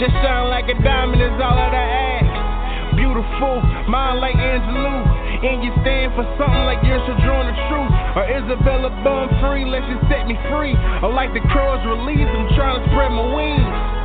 Just 0.00 0.12
shine 0.24 0.48
like 0.48 0.72
a 0.72 0.76
diamond 0.80 1.20
is 1.20 1.36
all 1.36 1.56
that 1.56 1.76
I 1.76 1.86
ask. 2.20 2.96
Beautiful, 2.96 3.60
mind 3.88 4.20
like 4.20 4.36
Angelou. 4.36 5.04
And 5.42 5.64
you 5.64 5.72
stand 5.80 6.12
for 6.16 6.24
something 6.36 6.64
like 6.64 6.84
you're 6.84 7.00
Sojourner 7.08 7.52
the 7.52 7.56
truth. 7.68 7.92
Or 8.16 8.24
Isabella 8.28 8.88
Bum 9.04 9.28
free, 9.40 9.64
let 9.64 9.84
you 9.88 9.96
set 10.08 10.28
me 10.28 10.36
free. 10.48 10.76
Or 11.02 11.12
like 11.12 11.32
the 11.32 11.44
crows 11.48 11.80
release, 11.84 12.28
I'm 12.28 12.48
trying 12.56 12.80
to 12.80 12.84
spread 12.88 13.12
my 13.12 13.26
wings. 13.36 14.01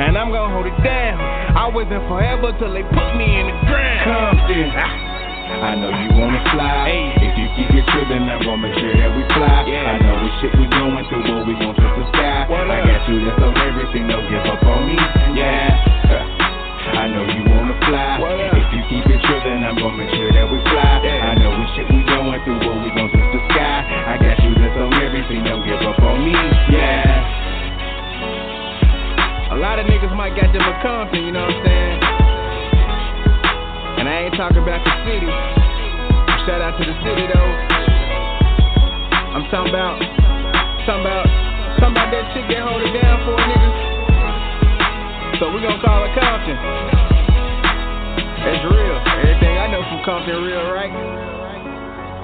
And 0.00 0.16
I'm 0.16 0.32
gonna 0.32 0.48
hold 0.48 0.64
it 0.64 0.80
down. 0.80 1.20
Always 1.60 1.84
and 1.92 2.00
forever 2.08 2.56
till 2.56 2.72
they 2.72 2.80
put 2.88 3.10
me 3.20 3.28
in 3.36 3.52
the 3.52 3.56
ground. 3.68 4.08
Compton. 4.08 4.72
Ah. 4.72 4.96
I 5.60 5.76
know 5.76 5.92
you 5.92 6.08
wanna 6.16 6.40
fly. 6.56 6.88
If 7.20 7.36
you 7.36 7.46
keep 7.52 7.68
it 7.68 7.84
true, 7.92 8.08
then 8.08 8.24
I'm 8.24 8.40
gonna 8.40 8.64
make 8.64 8.80
sure 8.80 8.96
that 8.96 9.12
we 9.12 9.28
fly. 9.36 9.60
I 9.60 10.00
know 10.00 10.16
the 10.24 10.30
shit 10.40 10.56
we 10.56 10.64
going 10.72 11.04
through, 11.04 11.20
but 11.28 11.44
we 11.44 11.52
gon' 11.52 11.76
touch 11.76 11.94
the 12.00 12.04
sky. 12.16 12.48
I 12.48 12.80
got 12.80 13.02
you, 13.12 13.28
that's 13.28 13.44
on 13.44 13.52
everything. 13.60 14.08
Don't 14.08 14.24
give 14.24 14.40
up 14.48 14.62
on 14.64 14.88
me. 14.88 14.96
Yeah. 15.36 15.68
I 16.96 17.04
know 17.12 17.28
you 17.28 17.44
wanna 17.52 17.76
fly. 17.84 18.24
If 18.56 18.72
you 18.72 18.82
keep 18.88 19.04
it 19.04 19.20
true, 19.20 19.40
then 19.44 19.68
I'm 19.68 19.76
gonna 19.76 20.00
make 20.00 20.16
sure 20.16 20.32
that 20.32 20.48
we 20.48 20.64
fly. 20.64 20.96
I 21.04 21.36
know 21.36 21.52
the 21.52 21.66
shit 21.76 21.86
we 21.92 22.00
going 22.08 22.40
through, 22.48 22.56
but 22.56 22.76
we 22.80 22.88
gon' 22.96 23.12
touch 23.12 23.28
the 23.36 23.40
sky. 23.52 23.84
I 23.84 24.16
got 24.16 24.40
you, 24.48 24.56
that's 24.56 24.80
on 24.80 24.96
everything. 24.96 25.44
Don't 25.44 25.60
give 25.60 25.82
up 25.84 26.00
on 26.00 26.24
me. 26.24 26.69
A 29.50 29.58
lot 29.58 29.82
of 29.82 29.86
niggas 29.90 30.14
might 30.14 30.38
got 30.38 30.54
them 30.54 30.62
a 30.62 30.74
Compton, 30.78 31.26
you 31.26 31.34
know 31.34 31.42
what 31.42 31.50
I'm 31.50 31.66
saying? 31.66 31.98
And 33.98 34.06
I 34.06 34.30
ain't 34.30 34.38
talking 34.38 34.62
about 34.62 34.78
the 34.86 34.94
city. 35.02 35.26
Shout 36.46 36.62
out 36.62 36.78
to 36.78 36.86
the 36.86 36.94
city 37.02 37.26
though. 37.26 37.52
I'm 39.34 39.42
talking 39.50 39.74
about, 39.74 39.98
talking 40.86 41.02
about, 41.02 41.26
talking 41.82 41.98
about 41.98 42.14
that 42.14 42.30
shit 42.30 42.46
that 42.46 42.62
hold 42.62 42.78
it 42.78 42.94
down 42.94 43.26
for 43.26 43.34
a 43.34 43.42
nigga. 43.42 43.70
So 45.42 45.50
we 45.50 45.66
gonna 45.66 45.82
call 45.82 46.06
it 46.06 46.14
Compton. 46.14 46.54
It's 48.54 48.64
real. 48.70 48.98
Everything 49.18 49.58
I 49.58 49.66
know 49.66 49.82
from 49.82 49.98
Compton 50.06 50.46
real, 50.46 50.70
right? 50.70 50.94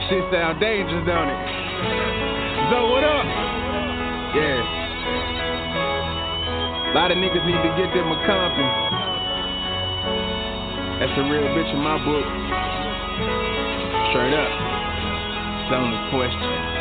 Shit 0.06 0.22
sound 0.30 0.62
dangerous, 0.62 1.02
don't 1.02 1.26
it? 1.26 1.40
So 2.70 2.86
what 2.86 3.02
up? 3.02 3.26
Yeah. 4.38 4.75
A 6.86 6.94
lot 6.94 7.10
of 7.10 7.18
niggas 7.18 7.44
need 7.44 7.60
to 7.60 7.72
get 7.76 7.92
them 7.94 8.10
a 8.10 8.16
Compton. 8.26 8.70
That's 10.98 11.12
a 11.18 11.24
real 11.28 11.42
bitch 11.52 11.70
in 11.74 11.80
my 11.80 11.98
book. 12.04 12.24
Straight 14.10 14.32
up. 14.32 14.50
It's 15.60 15.72
only 15.74 15.98
question. 16.10 16.76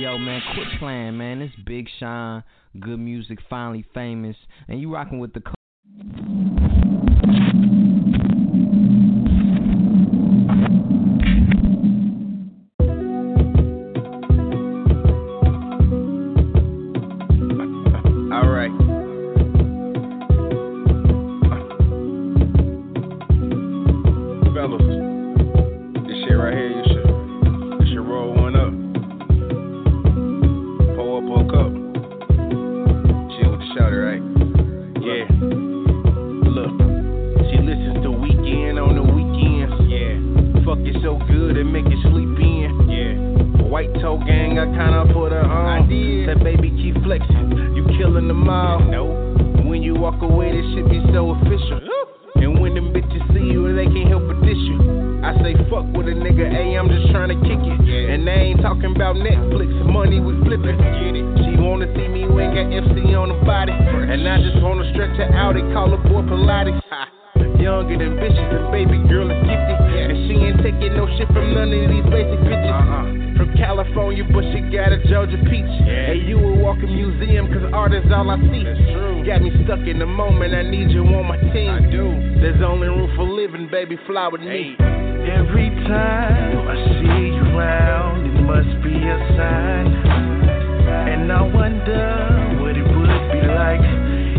Yo, 0.00 0.18
man, 0.18 0.40
quit 0.54 0.68
playing, 0.78 1.16
man. 1.16 1.42
It's 1.42 1.54
Big 1.66 1.88
Sean, 1.98 2.44
good 2.78 2.98
music, 2.98 3.38
finally 3.48 3.84
famous, 3.94 4.36
and 4.68 4.80
you 4.80 4.92
rocking 4.92 5.18
with 5.18 5.32
the. 5.32 5.40
co- 5.40 5.52
all 78.22 78.30
I 78.30 78.38
see. 78.38 78.62
Got 79.26 79.42
me 79.42 79.50
stuck 79.64 79.82
in 79.86 79.98
the 79.98 80.06
moment, 80.06 80.54
I 80.54 80.62
need 80.62 80.90
you 80.90 81.02
on 81.02 81.26
my 81.26 81.36
team. 81.52 81.70
I 81.70 81.80
do. 81.90 82.06
There's 82.40 82.62
only 82.62 82.86
room 82.86 83.10
for 83.16 83.24
living, 83.26 83.68
baby, 83.70 83.98
fly 84.06 84.28
with 84.28 84.40
me. 84.40 84.76
Every 84.78 85.70
time 85.86 86.68
I 86.68 86.74
see 87.02 87.34
you 87.34 87.42
around, 87.58 88.26
it 88.26 88.40
must 88.42 88.82
be 88.82 88.94
a 88.94 89.18
sign. 89.34 89.86
And 91.10 91.32
I 91.32 91.42
wonder 91.42 92.58
what 92.62 92.76
it 92.76 92.86
would 92.86 93.22
be 93.34 93.42
like 93.46 93.82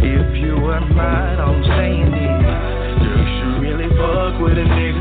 if 0.04 0.36
you 0.40 0.56
were 0.64 0.80
mine. 0.80 1.40
I'm 1.40 1.64
saying 1.64 2.08
is, 2.08 2.44
girl, 3.04 3.20
you 3.20 3.28
should 3.36 3.58
really 3.64 3.90
fuck 4.00 4.40
with 4.40 4.58
a 4.58 4.64
nigga. 4.64 4.93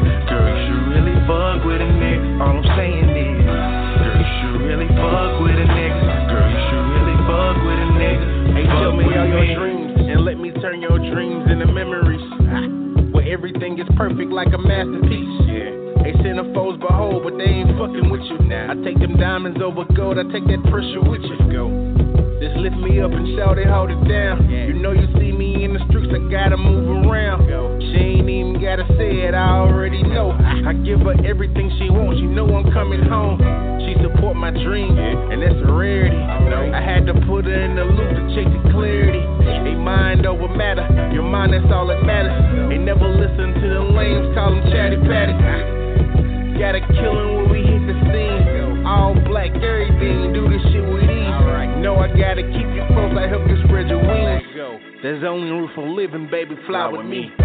Living, 56.12 56.28
baby, 56.30 56.56
fly 56.66 56.88
with 56.88 57.06
me. 57.06 57.41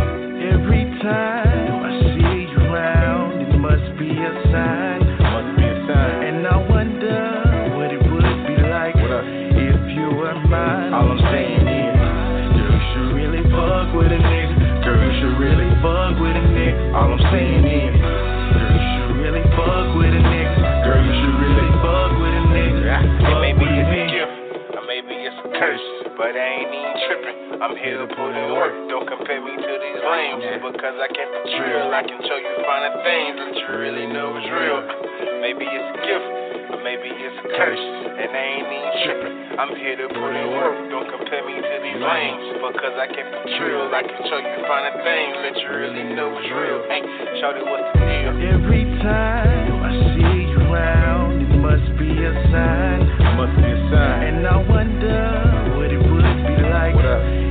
I'm 39.67 39.75
here 39.75 39.97
to 39.97 40.07
put 40.07 40.31
in 40.31 40.47
work. 40.55 40.79
Don't 40.87 41.11
compare 41.11 41.43
me 41.43 41.59
to 41.59 41.75
these 41.83 41.99
lames, 41.99 42.55
because 42.55 42.95
I 42.95 43.07
kept 43.11 43.35
the 43.35 43.51
drill. 43.59 43.91
I 43.91 43.99
can 43.99 44.15
show 44.31 44.39
you 44.39 44.63
finer 44.63 44.95
things 45.03 45.35
that 45.43 45.59
you 45.59 45.67
really 45.67 46.15
know 46.15 46.39
is 46.39 46.47
real. 46.47 46.87
Hey, 46.87 47.03
shorty, 47.43 47.67
what's 47.67 47.83
the 47.91 47.99
deal? 47.99 48.31
Every 48.47 48.87
time 49.03 49.83
I 49.83 49.91
see 50.15 50.47
you 50.55 50.71
around, 50.71 51.51
it 51.51 51.51
must 51.59 51.83
be 51.99 52.15
a 52.15 52.31
sign. 52.47 53.11
Must 53.35 53.59
be 53.59 53.67
a 53.67 53.91
sign. 53.91 54.39
And 54.39 54.47
I 54.47 54.55
wonder 54.55 55.75
what 55.75 55.91
it 55.91 55.99
would 55.99 56.31
be 56.47 56.63
like 56.71 56.95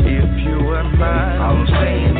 if 0.08 0.40
you 0.40 0.56
were 0.64 0.88
mine. 0.96 1.36
All 1.36 1.52
I'm 1.52 1.68
saying 1.68 2.15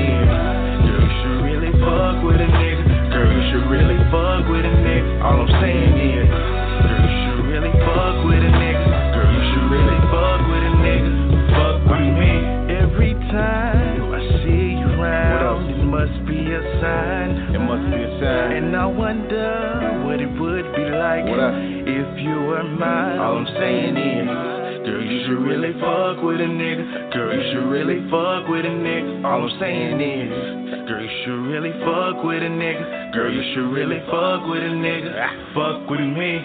really 27.87 28.11
fuck 28.11 28.49
with 28.49 28.65
a 28.65 28.69
nigga. 28.69 29.25
All 29.25 29.49
I'm 29.49 29.61
saying 29.61 30.01
is, 30.01 30.89
girl, 30.89 31.03
you 31.03 31.25
should 31.25 31.47
really 31.47 31.71
fuck 31.85 32.25
with 32.25 32.43
a 32.43 32.51
nigga. 32.51 33.13
Girl, 33.13 33.33
you 33.33 33.55
should 33.55 33.71
really 33.71 34.01
fuck 34.11 34.43
with 34.49 34.63
a 34.63 34.75
nigga. 34.75 35.55
Fuck 35.55 35.89
with 35.89 36.01
me. 36.01 36.43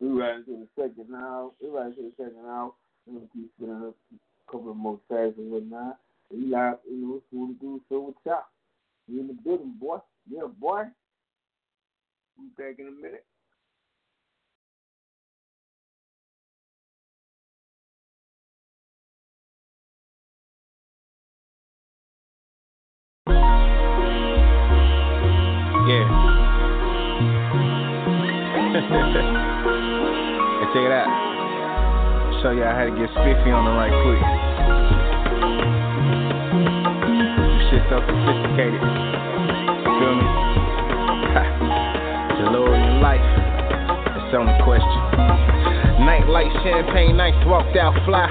We 0.00 0.08
right 0.08 0.36
into 0.36 0.50
the 0.50 0.68
second 0.74 1.14
hour. 1.14 1.52
We 1.62 1.68
right 1.68 1.86
into 1.86 2.02
the 2.02 2.12
second 2.16 2.44
hour. 2.44 2.72
We're 3.06 3.14
gonna 3.14 3.26
keep 3.32 3.50
spinning 3.56 3.86
up 3.86 3.94
a 4.12 4.50
couple 4.50 4.72
of 4.72 4.76
more 4.76 4.98
tracks 5.08 5.34
and 5.38 5.52
whatnot. 5.52 5.98
We 6.32 6.46
live, 6.46 6.78
you 6.90 6.96
know, 6.96 7.22
school 7.28 7.48
to 7.48 7.54
do 7.54 7.80
so 7.88 8.00
with 8.00 8.16
Chop. 8.24 8.50
We 9.08 9.20
in 9.20 9.28
the 9.28 9.34
building, 9.34 9.74
boy. 9.80 9.98
Yeah, 10.28 10.46
boy. 10.60 10.86
We 12.40 12.46
back 12.56 12.78
in 12.78 12.86
a 12.86 12.90
minute. 12.90 13.24
Yeah. 25.86 26.06
hey, 28.72 28.80
check 30.72 30.84
it 30.86 30.92
out. 30.92 31.10
Show 32.40 32.52
y'all 32.52 32.72
how 32.72 32.84
to 32.84 32.90
get 32.96 33.10
spiffy 33.10 33.50
on 33.50 33.64
the 33.66 33.72
right 33.76 33.92
quick. 34.00 34.22
Shit 37.68 37.82
so 37.90 38.00
sophisticated. 38.00 38.80
Feel 40.00 40.14
me? 40.16 40.49
In 42.40 43.04
life. 43.04 43.20
It's 44.16 44.32
on 44.32 44.48
the 44.48 44.56
question. 44.64 45.00
Nightlight, 46.00 46.48
champagne 46.64 47.12
nights, 47.20 47.36
walked 47.44 47.76
out 47.76 47.92
fly. 48.08 48.24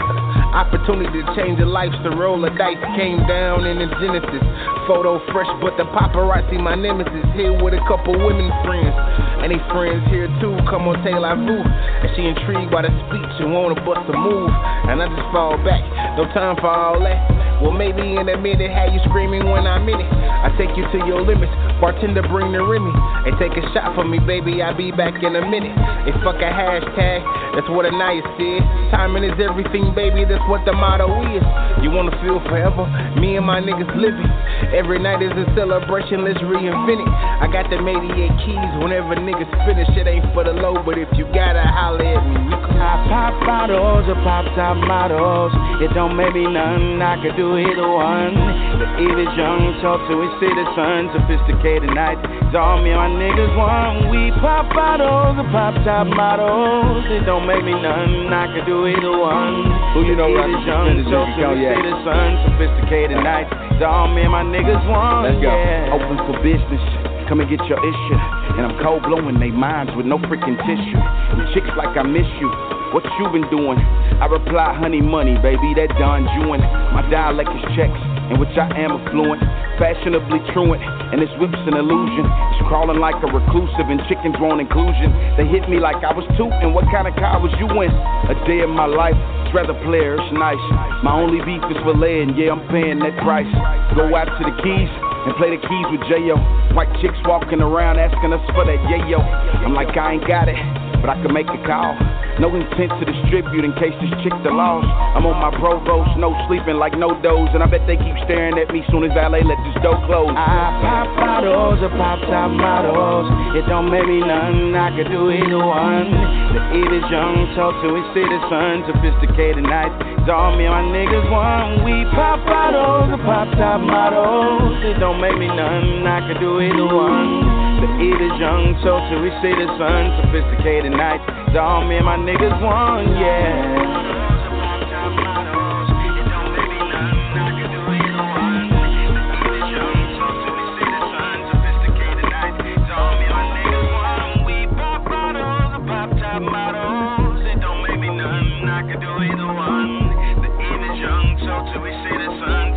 Opportunity 0.49 1.21
to 1.21 1.29
change 1.37 1.61
your 1.61 1.69
life, 1.69 1.93
the 2.01 2.09
roll 2.17 2.41
of 2.41 2.57
dice 2.57 2.81
came 2.97 3.21
down 3.29 3.69
in 3.69 3.77
the 3.77 3.85
Genesis. 4.01 4.41
Photo 4.89 5.21
fresh, 5.29 5.45
but 5.61 5.77
the 5.77 5.85
paparazzi, 5.93 6.57
my 6.57 6.73
nemesis, 6.73 7.21
here 7.37 7.53
with 7.53 7.77
a 7.77 7.83
couple 7.85 8.17
women 8.17 8.49
friends. 8.65 8.97
And 9.45 9.53
they 9.53 9.61
friends 9.69 10.01
here 10.09 10.25
too, 10.41 10.57
come 10.65 10.89
on, 10.89 10.97
Taylor 11.05 11.37
Vu. 11.37 11.61
And 11.61 12.09
she 12.17 12.25
intrigued 12.25 12.73
by 12.73 12.81
the 12.81 12.91
speech 13.05 13.33
and 13.45 13.53
wanna 13.53 13.77
bust 13.85 14.09
a 14.09 14.17
move. 14.17 14.49
And 14.89 14.97
I 14.97 15.05
just 15.05 15.29
fall 15.29 15.53
back, 15.61 15.85
no 16.17 16.25
time 16.33 16.57
for 16.57 16.73
all 16.73 16.97
that. 17.05 17.48
Well, 17.61 17.75
maybe 17.75 18.15
in 18.15 18.23
a 18.23 18.37
minute, 18.39 18.71
have 18.71 18.93
you 18.95 19.03
screaming 19.11 19.43
when 19.51 19.67
I'm 19.67 19.83
in 19.87 19.99
it. 19.99 20.07
I 20.07 20.47
take 20.55 20.71
you 20.79 20.87
to 20.95 20.97
your 21.03 21.19
limits. 21.19 21.51
Bartender, 21.83 22.23
bring 22.23 22.55
the 22.55 22.63
Remy. 22.63 22.91
And 23.27 23.35
take 23.35 23.51
a 23.59 23.63
shot 23.75 23.95
for 23.95 24.07
me, 24.07 24.19
baby. 24.19 24.63
I'll 24.63 24.75
be 24.75 24.91
back 24.91 25.19
in 25.19 25.35
a 25.35 25.43
minute. 25.43 25.75
And 25.75 26.15
fuck 26.23 26.39
a 26.39 26.47
hashtag, 26.47 27.19
that's 27.59 27.67
what 27.67 27.83
a 27.83 27.91
nice 27.91 28.23
is. 28.39 28.63
Timing 28.95 29.27
is 29.27 29.35
everything, 29.35 29.91
baby. 29.91 30.23
That's 30.23 30.43
what 30.47 30.63
the 30.63 30.71
motto 30.71 31.11
is. 31.35 31.43
You 31.83 31.91
wanna 31.91 32.15
feel 32.23 32.39
forever? 32.47 32.87
Me 33.19 33.35
and 33.35 33.45
my 33.45 33.59
niggas 33.59 33.91
living. 33.99 34.31
Every 34.71 34.99
night 34.99 35.19
is 35.19 35.35
a 35.35 35.43
celebration, 35.55 36.23
let's 36.23 36.39
reinvent 36.39 37.03
it. 37.03 37.11
I 37.11 37.47
got 37.51 37.67
the 37.67 37.79
88 37.79 38.31
keys 38.47 38.71
whenever 38.79 39.19
niggas 39.19 39.51
finish. 39.67 39.91
It 39.99 40.07
ain't 40.07 40.31
for 40.33 40.43
the 40.43 40.55
low, 40.55 40.79
but 40.83 40.97
if 40.97 41.11
you 41.19 41.27
gotta 41.35 41.63
holler 41.63 42.07
at 42.07 42.23
me, 42.23 42.35
we 42.47 42.55
can. 42.55 42.79
I 42.79 42.95
pop 43.11 43.33
bottles 43.43 44.07
or 44.07 44.15
pop 44.23 44.47
top 44.55 44.77
models. 44.79 45.51
It 45.83 45.91
don't 45.93 46.15
make 46.15 46.33
me 46.33 46.47
nothing 46.47 47.01
I 47.01 47.19
could 47.19 47.35
do 47.35 47.48
either 47.57 47.87
one. 47.87 48.35
The 48.79 48.87
Eve 49.01 49.19
is 49.25 49.31
young, 49.33 49.79
talk 49.81 50.03
to 50.07 50.15
his 50.21 50.33
citizens, 50.37 51.09
sophisticated 51.15 51.91
nights. 51.95 52.21
It's 52.45 52.55
all 52.55 52.77
me 52.83 52.91
and 52.93 53.01
my 53.01 53.09
niggas 53.09 53.53
one. 53.57 54.11
We 54.13 54.29
pop 54.43 54.69
bottles 54.75 55.39
or 55.39 55.47
pop 55.49 55.73
top 55.83 56.07
models. 56.07 57.03
It 57.09 57.25
don't 57.25 57.47
make 57.49 57.63
me 57.65 57.73
none, 57.73 58.29
I 58.31 58.51
could 58.53 58.69
do 58.69 58.85
either 58.85 59.15
one. 59.17 59.71
Who 59.97 60.05
you 60.05 60.15
know 60.15 60.29
the 60.29 60.45
is 60.45 60.63
young, 60.67 61.01
talk 61.09 61.27
to 61.33 61.41
his 61.41 61.59
Cognac? 61.59 61.75
citizens, 61.81 62.35
sophisticated 62.53 63.19
nights. 63.23 63.51
It's 63.73 63.83
all 63.83 64.07
me 64.11 64.23
and 64.27 64.31
my 64.31 64.43
niggas 64.43 64.83
one. 64.85 65.23
Let's 65.25 65.41
go. 65.41 65.49
Yeah. 65.49 65.95
Open 65.97 66.17
for 66.27 66.37
business. 66.43 67.08
Come 67.29 67.45
and 67.45 67.49
get 67.49 67.61
your 67.69 67.77
issue. 67.77 68.19
And 68.57 68.65
I'm 68.65 68.73
cold 68.81 69.05
blowing 69.05 69.37
they 69.37 69.53
minds 69.53 69.93
with 69.93 70.09
no 70.09 70.17
freaking 70.17 70.57
tissue. 70.65 70.97
And 70.97 71.45
chicks 71.53 71.69
like 71.77 71.93
I 71.93 72.01
miss 72.01 72.25
you. 72.41 72.49
What 72.89 73.05
you 73.21 73.29
been 73.29 73.45
doing? 73.53 73.77
I 74.17 74.25
reply, 74.25 74.73
honey, 74.73 74.97
money, 74.97 75.37
baby, 75.37 75.77
that 75.77 75.93
Don 76.01 76.25
Juan. 76.25 76.57
My 76.89 77.05
dialect 77.05 77.53
is 77.53 77.61
checks, 77.77 78.01
in 78.33 78.41
which 78.41 78.49
I 78.57 78.65
am 78.81 78.97
affluent. 78.97 79.45
Fashionably 79.77 80.41
truant, 80.57 80.81
and 80.81 81.21
this 81.21 81.29
whip's 81.37 81.61
an 81.69 81.77
illusion. 81.77 82.25
It's 82.25 82.65
crawling 82.65 82.97
like 82.97 83.21
a 83.21 83.29
reclusive, 83.29 83.85
and 83.93 84.01
chickens 84.09 84.35
want 84.41 84.57
inclusion. 84.57 85.13
They 85.37 85.45
hit 85.45 85.69
me 85.69 85.77
like 85.77 86.01
I 86.01 86.09
was 86.09 86.25
two, 86.33 86.49
and 86.49 86.73
what 86.73 86.89
kind 86.89 87.05
of 87.05 87.13
car 87.13 87.37
was 87.37 87.53
you 87.61 87.69
in? 87.69 87.93
A 87.93 88.35
day 88.49 88.65
of 88.65 88.73
my 88.73 88.89
life, 88.89 89.15
it's 89.45 89.53
rather 89.53 89.77
player, 89.85 90.17
it's 90.17 90.33
nice. 90.33 90.59
My 91.05 91.13
only 91.13 91.45
beef 91.45 91.61
is 91.69 91.77
for 91.85 91.93
yeah, 91.93 92.57
I'm 92.57 92.65
paying 92.73 92.97
that 93.05 93.13
price. 93.21 93.53
Go 93.93 94.17
out 94.17 94.33
to 94.33 94.41
the 94.49 94.55
keys 94.65 95.08
and 95.29 95.37
play 95.37 95.53
the 95.53 95.61
keys 95.61 95.85
with 95.93 96.01
J.O. 96.09 96.73
White 96.73 96.89
chicks 97.01 97.17
walking 97.25 97.61
around 97.61 97.99
asking 97.99 98.33
us 98.33 98.41
for 98.57 98.65
that 98.65 98.81
yayo. 98.89 99.21
I'm 99.61 99.75
like, 99.75 99.95
I 99.95 100.13
ain't 100.13 100.27
got 100.27 100.49
it, 100.49 100.57
but 101.01 101.09
I 101.09 101.21
can 101.21 101.31
make 101.33 101.45
a 101.45 101.61
call. 101.69 102.18
No 102.39 102.47
intent 102.55 102.87
to 102.95 103.03
distribute 103.03 103.67
in 103.67 103.75
case 103.75 103.91
this 103.99 104.15
chick 104.23 104.31
the 104.47 104.51
lost. 104.55 104.87
I'm 104.87 105.27
on 105.27 105.35
my 105.43 105.51
provost, 105.59 106.15
no 106.15 106.31
sleeping 106.47 106.79
like 106.79 106.95
no 106.95 107.11
doze, 107.19 107.51
and 107.51 107.59
I 107.59 107.67
bet 107.67 107.83
they 107.83 107.99
keep 107.99 108.15
staring 108.23 108.55
at 108.55 108.71
me 108.71 108.79
soon 108.87 109.03
as 109.03 109.11
LA 109.11 109.43
let 109.43 109.59
this 109.67 109.75
door 109.83 109.99
close. 110.07 110.31
I 110.31 110.71
pop 110.79 111.07
bottles 111.19 111.83
or 111.83 111.91
pop 111.99 112.23
top 112.31 112.47
models. 112.55 113.27
It 113.59 113.67
don't 113.67 113.91
make 113.91 114.07
me 114.07 114.23
none, 114.23 114.71
I 114.71 114.87
could 114.95 115.11
do 115.11 115.27
either 115.35 115.59
one. 115.59 116.07
The 116.55 116.79
Eve 116.79 116.93
is 117.03 117.07
young, 117.11 117.51
talk 117.59 117.75
to 117.83 117.91
his 117.91 118.07
citizens, 118.15 118.87
sophisticated 118.87 119.67
nights. 119.67 119.99
It's 120.15 120.31
all 120.31 120.55
me 120.55 120.63
and 120.63 120.71
my 120.71 120.83
niggas 120.95 121.27
one. 121.27 121.83
We 121.83 122.07
pop 122.15 122.39
bottles 122.47 123.19
or 123.19 123.21
pop 123.27 123.51
top 123.59 123.83
models. 123.83 124.79
It 124.87 124.95
don't 125.03 125.19
make 125.19 125.35
me 125.35 125.51
none, 125.51 126.07
I 126.07 126.23
could 126.23 126.39
do 126.39 126.63
either 126.63 126.87
one. 126.87 127.83
The 127.83 127.89
Eve 127.99 128.21
is 128.31 128.35
young, 128.39 128.79
talk 128.79 129.03
to 129.11 129.23
his 129.27 129.35
citizens, 129.43 130.11
sophisticated 130.23 130.95
nights. 130.95 131.38
It's 131.49 131.57
all 131.57 131.83
me 131.83 131.97
and 131.97 132.05
my 132.05 132.15
niggas 132.15 132.61
one, 132.61 133.17
yeah. 133.17 133.97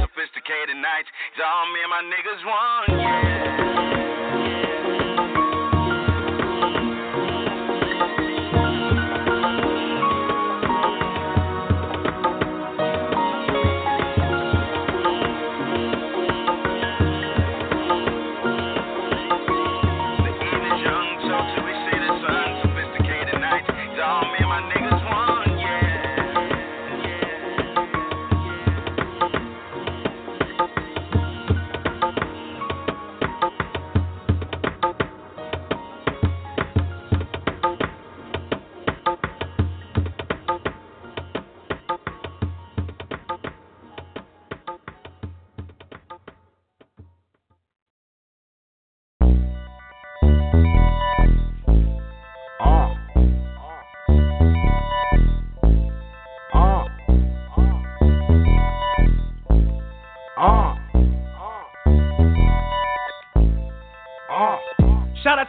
Sophisticated 0.01 0.77
nights, 0.81 1.09
it's 1.35 1.43
all 1.45 1.67
me 1.73 1.81
and 1.83 1.91
my 1.91 2.03
niggas 2.09 2.43
one, 2.47 2.99
yeah. 2.99 4.02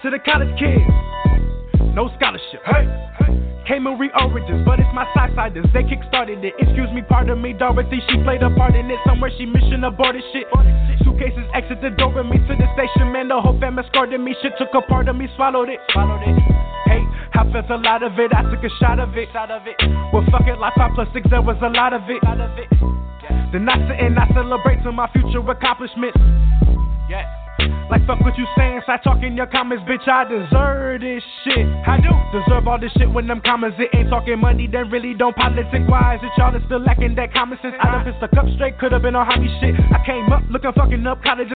To 0.03 0.11
the 0.11 0.19
college 0.19 0.51
kids. 0.59 0.84
No 1.95 2.11
scholarship. 2.19 2.59
Hey. 2.67 2.84
Came 3.63 3.88
in 3.88 3.95
re-origins, 3.95 4.67
but 4.67 4.75
it's 4.75 4.91
my 4.91 5.07
side-siders. 5.15 5.63
They 5.71 5.88
kick-started 5.88 6.43
it. 6.43 6.51
Excuse 6.59 6.91
me, 6.91 7.01
pardon 7.07 7.41
me, 7.41 7.55
Dorothy. 7.55 8.03
She 8.11 8.19
played 8.27 8.43
a 8.43 8.51
part 8.51 8.75
in 8.75 8.91
it. 8.91 8.99
Somewhere 9.07 9.31
she 9.39 9.45
mission 9.45 9.88
aborted 9.88 10.21
shit. 10.35 10.43
Suitcases 11.07 11.47
exit 11.55 11.80
the 11.80 11.95
door 11.95 12.11
with 12.11 12.27
me 12.27 12.35
to 12.35 12.53
the 12.59 12.67
station. 12.75 13.15
Man, 13.15 13.31
the 13.31 13.39
whole 13.39 13.57
fam 13.63 13.80
escorted 13.80 14.19
me. 14.19 14.35
Shit 14.43 14.51
took 14.59 14.75
a 14.75 14.81
part 14.81 15.07
of 15.07 15.15
me, 15.15 15.31
swallowed 15.38 15.69
it. 15.69 15.80
Swallowed 15.95 16.27
it. 16.27 16.35
Hey, 16.84 16.99
I 17.39 17.47
felt 17.55 17.71
a 17.71 17.80
lot 17.80 18.03
of 18.03 18.19
it. 18.19 18.35
I 18.35 18.43
took 18.51 18.59
a 18.67 18.71
shot 18.84 18.99
of 18.99 19.15
it. 19.15 19.30
Shot 19.31 19.51
of 19.51 19.63
it. 19.63 19.80
Well, 20.11 20.27
fuck 20.30 20.43
it, 20.43 20.59
like 20.59 20.75
five 20.75 20.91
plus 20.95 21.07
six, 21.13 21.25
there 21.31 21.41
was 21.41 21.55
a 21.63 21.71
lot 21.71 21.93
of 21.93 22.03
it. 22.11 22.19
Lot 22.27 22.41
of 22.43 22.51
it. 22.59 22.67
Then 23.55 23.69
I 23.69 23.80
sit 23.88 23.95
and 24.03 24.19
I 24.19 24.27
celebrate 24.35 24.84
to 24.84 24.91
my 24.91 25.07
future 25.15 25.39
accomplishments. 25.39 26.19
Yeah. 27.07 27.23
Like 27.89 28.05
fuck 28.07 28.19
what 28.21 28.38
you 28.38 28.45
saying, 28.57 28.81
start 28.84 29.03
talking 29.03 29.38
your 29.38 29.45
comments, 29.45 29.84
bitch. 29.85 30.07
I 30.07 30.25
deserve 30.25 31.01
this 31.01 31.23
shit. 31.43 31.67
I 31.85 31.99
do 32.01 32.09
deserve 32.34 32.67
all 32.67 32.80
this 32.80 32.91
shit 32.97 33.09
when 33.11 33.27
them 33.27 33.41
comments. 33.45 33.77
It 33.80 33.95
ain't 33.95 34.09
talking 34.09 34.39
money, 34.39 34.67
then 34.67 34.89
really 34.89 35.13
don't 35.13 35.35
politic 35.35 35.88
wise. 35.88 36.19
It 36.23 36.31
y'all 36.38 36.55
is 36.55 36.63
still 36.65 36.80
lacking 36.80 37.15
that 37.15 37.34
common 37.34 37.59
sense. 37.61 37.75
I 37.80 37.91
done 37.91 38.05
pissed 38.05 38.21
the 38.21 38.27
cup 38.30 38.45
straight, 38.55 38.80
could 38.80 38.91
have 38.91 39.03
been 39.03 39.15
on 39.15 39.27
homie 39.27 39.47
shit. 39.59 39.75
I 39.91 40.03
came 40.05 40.31
up 40.31 40.43
looking 40.49 40.73
fucking 40.73 41.05
up, 41.05 41.21
college. 41.23 41.53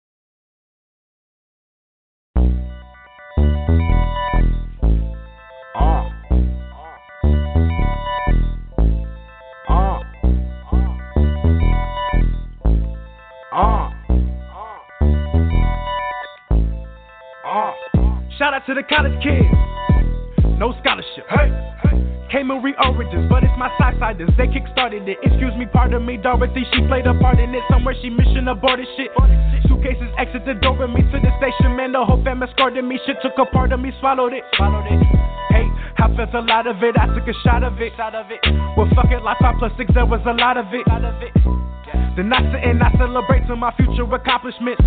Uh. 17.55 17.71
Shout 18.35 18.51
out 18.51 18.67
to 18.67 18.75
the 18.75 18.83
college 18.83 19.15
kids. 19.23 19.47
No 20.59 20.75
scholarship. 20.83 21.23
Hey. 21.31 21.47
Came 22.27 22.51
in 22.51 22.59
re-origins, 22.59 23.31
but 23.31 23.47
it's 23.47 23.55
my 23.55 23.71
side-siders. 23.79 24.27
They 24.35 24.51
kick-started 24.51 25.07
it. 25.07 25.23
Excuse 25.23 25.55
me, 25.55 25.63
pardon 25.71 26.03
me, 26.03 26.17
Dorothy. 26.17 26.67
She 26.75 26.83
played 26.91 27.07
a 27.07 27.15
part 27.15 27.39
in 27.39 27.55
it. 27.55 27.63
Somewhere 27.71 27.95
she 28.01 28.09
mission 28.09 28.49
aborted 28.49 28.87
shit. 28.97 29.07
Suitcases 29.71 30.11
exit 30.19 30.43
the 30.43 30.55
door 30.59 30.75
with 30.75 30.89
me 30.89 30.99
to 30.99 31.15
the 31.15 31.31
station. 31.39 31.79
Man, 31.79 31.93
the 31.93 32.03
whole 32.03 32.21
fam 32.25 32.43
escorted 32.43 32.83
me. 32.83 32.99
Shit 33.05 33.23
took 33.23 33.39
a 33.39 33.45
part 33.45 33.71
of 33.71 33.79
me, 33.79 33.93
swallowed 34.01 34.33
it. 34.33 34.43
Swallowed 34.59 34.91
it. 34.91 34.99
Hey, 35.55 35.63
I 35.95 36.11
felt 36.11 36.35
a 36.35 36.43
lot 36.43 36.67
of 36.67 36.83
it. 36.83 36.99
I 36.99 37.07
took 37.07 37.23
a 37.23 37.35
shot 37.39 37.63
of 37.63 37.79
it. 37.79 37.93
Shot 37.95 38.15
of 38.15 38.27
it. 38.31 38.43
Well, 38.75 38.89
fuck 38.99 39.15
it, 39.15 39.23
like 39.23 39.39
five 39.39 39.55
plus 39.59 39.71
six, 39.77 39.87
there 39.93 40.05
was 40.05 40.19
a 40.27 40.35
lot 40.35 40.57
of 40.57 40.65
it. 40.75 40.83
Lot 40.91 41.05
of 41.05 41.15
it. 41.23 41.31
Then 42.19 42.33
I 42.33 42.43
sit 42.51 42.67
and 42.67 42.83
I 42.83 42.91
celebrate 42.99 43.47
to 43.47 43.55
my 43.55 43.71
future 43.79 44.03
accomplishments. 44.11 44.83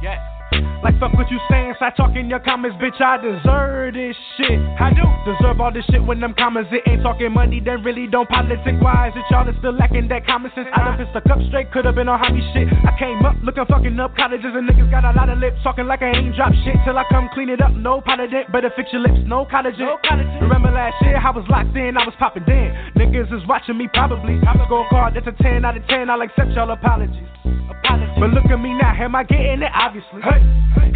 Yeah. 0.00 0.33
Like 0.82 0.98
fuck 1.00 1.12
what 1.14 1.30
you 1.30 1.40
saying, 1.50 1.74
start 1.76 1.96
talking 1.96 2.28
your 2.28 2.40
comments, 2.40 2.76
bitch. 2.76 3.00
I 3.00 3.16
deserve 3.18 3.94
this 3.94 4.16
shit. 4.36 4.60
I 4.78 4.92
do 4.92 5.04
deserve 5.24 5.60
all 5.60 5.72
this 5.72 5.84
shit 5.90 6.04
when 6.04 6.20
them 6.20 6.34
comments. 6.36 6.70
It 6.72 6.84
ain't 6.86 7.02
talking 7.02 7.32
money, 7.32 7.60
then 7.60 7.82
really 7.82 8.06
don't 8.06 8.28
politic 8.28 8.76
wise. 8.80 9.12
It 9.16 9.24
y'all 9.30 9.48
is 9.48 9.56
still 9.58 9.72
lacking 9.72 10.08
that 10.08 10.26
common 10.26 10.52
sense. 10.54 10.68
I 10.72 10.84
done 10.84 10.98
pissed 10.98 11.14
the 11.14 11.22
cup 11.24 11.38
straight, 11.48 11.72
could've 11.72 11.94
been 11.94 12.08
on 12.08 12.18
hobby 12.18 12.44
shit. 12.52 12.68
I 12.84 12.92
came 12.98 13.24
up 13.24 13.36
looking 13.42 13.64
fucking 13.66 13.98
up 13.98 14.14
colleges 14.16 14.52
and 14.52 14.68
niggas 14.68 14.90
got 14.90 15.04
a 15.04 15.12
lot 15.16 15.28
of 15.28 15.38
lips 15.38 15.56
talking 15.62 15.86
like 15.86 16.02
I 16.02 16.12
ain't 16.12 16.36
drop 16.36 16.52
shit 16.64 16.76
till 16.84 16.98
I 16.98 17.04
come 17.10 17.28
clean 17.32 17.48
it 17.48 17.60
up. 17.60 17.72
No 17.72 18.00
Polident, 18.00 18.52
better 18.52 18.70
fix 18.76 18.92
your 18.92 19.02
lips, 19.02 19.18
no 19.26 19.46
collagen. 19.46 19.88
No. 19.88 19.98
Remember 20.40 20.70
last 20.70 21.00
year 21.02 21.16
I 21.16 21.30
was 21.30 21.44
locked 21.48 21.76
in, 21.76 21.96
I 21.96 22.04
was 22.04 22.14
popping 22.18 22.44
in. 22.46 22.70
Niggas 22.96 23.32
is 23.32 23.46
watching 23.48 23.78
me 23.78 23.88
probably. 23.92 24.38
I'm 24.46 24.60
a 24.60 24.68
go 24.68 24.84
card 24.90 25.14
that's 25.14 25.26
a 25.26 25.42
10 25.42 25.64
out 25.64 25.76
of 25.76 25.86
10. 25.88 26.10
I'll 26.10 26.20
accept 26.20 26.50
y'all 26.52 26.70
apologies. 26.70 27.24
apologies. 27.44 28.16
But 28.20 28.30
look 28.30 28.44
at 28.46 28.60
me 28.60 28.76
now, 28.76 28.92
am 28.92 29.14
I 29.16 29.24
getting 29.24 29.62
it? 29.62 29.72
Obviously. 29.74 30.22
Hey. 30.22 30.43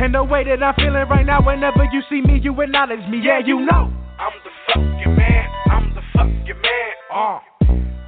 And 0.01 0.15
the 0.15 0.23
way 0.23 0.45
that 0.45 0.63
I'm 0.63 0.75
feeling 0.75 1.09
right 1.11 1.27
now, 1.27 1.43
whenever 1.45 1.85
you 1.93 2.03
see 2.09 2.21
me, 2.21 2.39
you 2.43 2.55
acknowledge 2.61 3.07
me. 3.09 3.21
Yeah, 3.23 3.41
you 3.45 3.61
know. 3.61 3.91
I'm 4.19 4.35
the 4.45 4.51
fucking 4.67 5.15
man. 5.17 5.47
I'm 5.71 5.95
the 5.95 6.03
fucking 6.15 6.61
man. 6.63 6.93
Uh. 7.13 7.39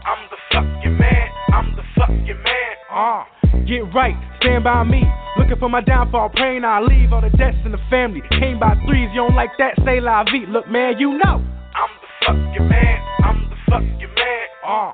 I'm 0.06 0.22
the 0.30 0.38
fucking 0.52 0.96
man. 0.98 1.28
I'm 1.52 1.76
the 1.76 1.82
fucking 1.98 2.42
man. 2.42 2.74
Uh. 2.90 3.24
Get 3.66 3.92
right, 3.94 4.14
stand 4.40 4.64
by 4.64 4.84
me. 4.84 5.02
Looking 5.36 5.58
for 5.58 5.68
my 5.68 5.80
downfall, 5.80 6.30
praying 6.30 6.64
I 6.64 6.80
leave 6.80 7.12
all 7.12 7.20
the 7.20 7.30
debts 7.30 7.58
in 7.64 7.72
the 7.72 7.82
family. 7.88 8.22
Came 8.38 8.58
by 8.58 8.74
threes, 8.86 9.10
you 9.12 9.22
don't 9.22 9.34
like 9.34 9.50
that, 9.58 9.74
say 9.84 10.00
la 10.00 10.24
vie. 10.24 10.46
Look, 10.48 10.68
man, 10.68 10.94
you 10.98 11.18
know. 11.18 11.42
I'm 11.74 11.92
the 12.02 12.10
fucking 12.26 12.68
man. 12.68 12.98
I'm 13.24 13.50
the 13.50 13.56
fucking 13.68 14.14
man. 14.14 14.46
Uh. 14.66 14.92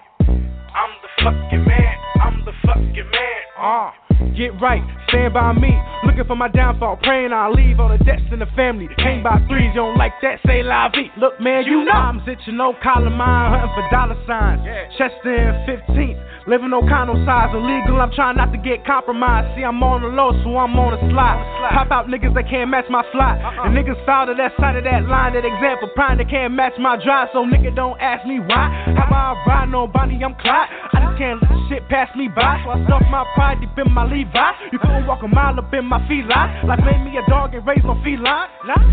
I'm 0.76 0.92
the 1.02 1.08
fucking 1.24 1.64
man. 1.64 1.94
I'm 2.20 2.44
the 2.44 2.52
fucking 2.64 3.10
man. 3.10 3.40
Uh. 3.58 4.05
Get 4.36 4.60
right, 4.60 4.82
stand 5.08 5.34
by 5.34 5.52
me. 5.52 5.72
Looking 6.04 6.24
for 6.24 6.36
my 6.36 6.48
downfall, 6.48 6.98
praying 7.02 7.32
I 7.32 7.48
leave 7.48 7.80
all 7.80 7.88
the 7.88 8.02
debts 8.04 8.22
in 8.32 8.38
the 8.38 8.46
family. 8.56 8.88
Came 8.98 9.22
by 9.22 9.38
threes, 9.48 9.72
you 9.74 9.80
don't 9.80 9.96
like 9.96 10.12
that, 10.22 10.40
say 10.46 10.62
la 10.62 10.88
vie. 10.88 11.10
Look, 11.18 11.40
man, 11.40 11.64
you 11.64 11.84
know. 11.84 11.92
I'm 11.92 12.20
itching, 12.28 12.56
no 12.56 12.74
collar 12.82 13.10
mine, 13.10 13.50
hunting 13.52 13.72
for 13.74 13.88
dollar 13.90 14.16
signs. 14.26 14.62
Yeah. 14.64 14.88
Chester 14.98 15.34
and 15.34 15.68
15th. 15.68 16.26
Living 16.46 16.70
no 16.70 16.78
condo 16.86 17.18
size, 17.26 17.50
illegal. 17.50 17.98
I'm 17.98 18.12
trying 18.14 18.36
not 18.36 18.54
to 18.54 18.58
get 18.58 18.86
compromised. 18.86 19.58
See, 19.58 19.66
I'm 19.66 19.82
on 19.82 20.06
the 20.06 20.14
low, 20.14 20.30
so 20.46 20.54
I'm 20.54 20.78
on 20.78 20.94
the 20.94 21.02
slide. 21.10 21.42
Pop 21.74 21.90
out 21.90 22.06
niggas 22.06 22.38
that 22.38 22.46
can't 22.46 22.70
match 22.70 22.86
my 22.86 23.02
slide. 23.10 23.42
Uh-uh. 23.42 23.66
And 23.66 23.74
niggas 23.74 23.98
foul 24.06 24.30
to 24.30 24.34
that 24.38 24.54
side 24.54 24.78
of 24.78 24.86
that 24.86 25.10
line. 25.10 25.34
That 25.34 25.42
example, 25.42 25.90
prime 25.98 26.22
that 26.22 26.30
can't 26.30 26.54
match 26.54 26.78
my 26.78 27.02
drive. 27.02 27.34
So 27.34 27.42
nigga, 27.42 27.74
don't 27.74 27.98
ask 27.98 28.22
me 28.30 28.38
why. 28.38 28.70
How 28.94 29.10
about 29.10 29.42
I 29.42 29.66
ride 29.66 29.74
no 29.74 29.90
Bonnie? 29.90 30.22
I'm 30.22 30.38
Clyde. 30.38 30.70
I 30.94 31.02
just 31.02 31.18
can't 31.18 31.42
let 31.42 31.50
shit 31.66 31.82
pass 31.90 32.14
me 32.14 32.30
by. 32.30 32.62
So 32.62 32.78
I 32.78 32.84
stuff 32.86 33.02
my 33.10 33.26
pride 33.34 33.58
deep 33.58 33.74
in 33.74 33.90
my 33.90 34.05
Levi. 34.06 34.50
You 34.72 34.78
couldn't 34.78 35.06
walk 35.06 35.22
a 35.22 35.28
mile 35.28 35.58
up 35.58 35.72
in 35.74 35.84
my 35.84 36.00
feline. 36.08 36.66
Like 36.66 36.80
made 36.84 37.02
me 37.04 37.18
a 37.18 37.24
dog 37.28 37.54
and 37.54 37.66
raised 37.66 37.84
no 37.84 37.98
feline. 38.02 38.48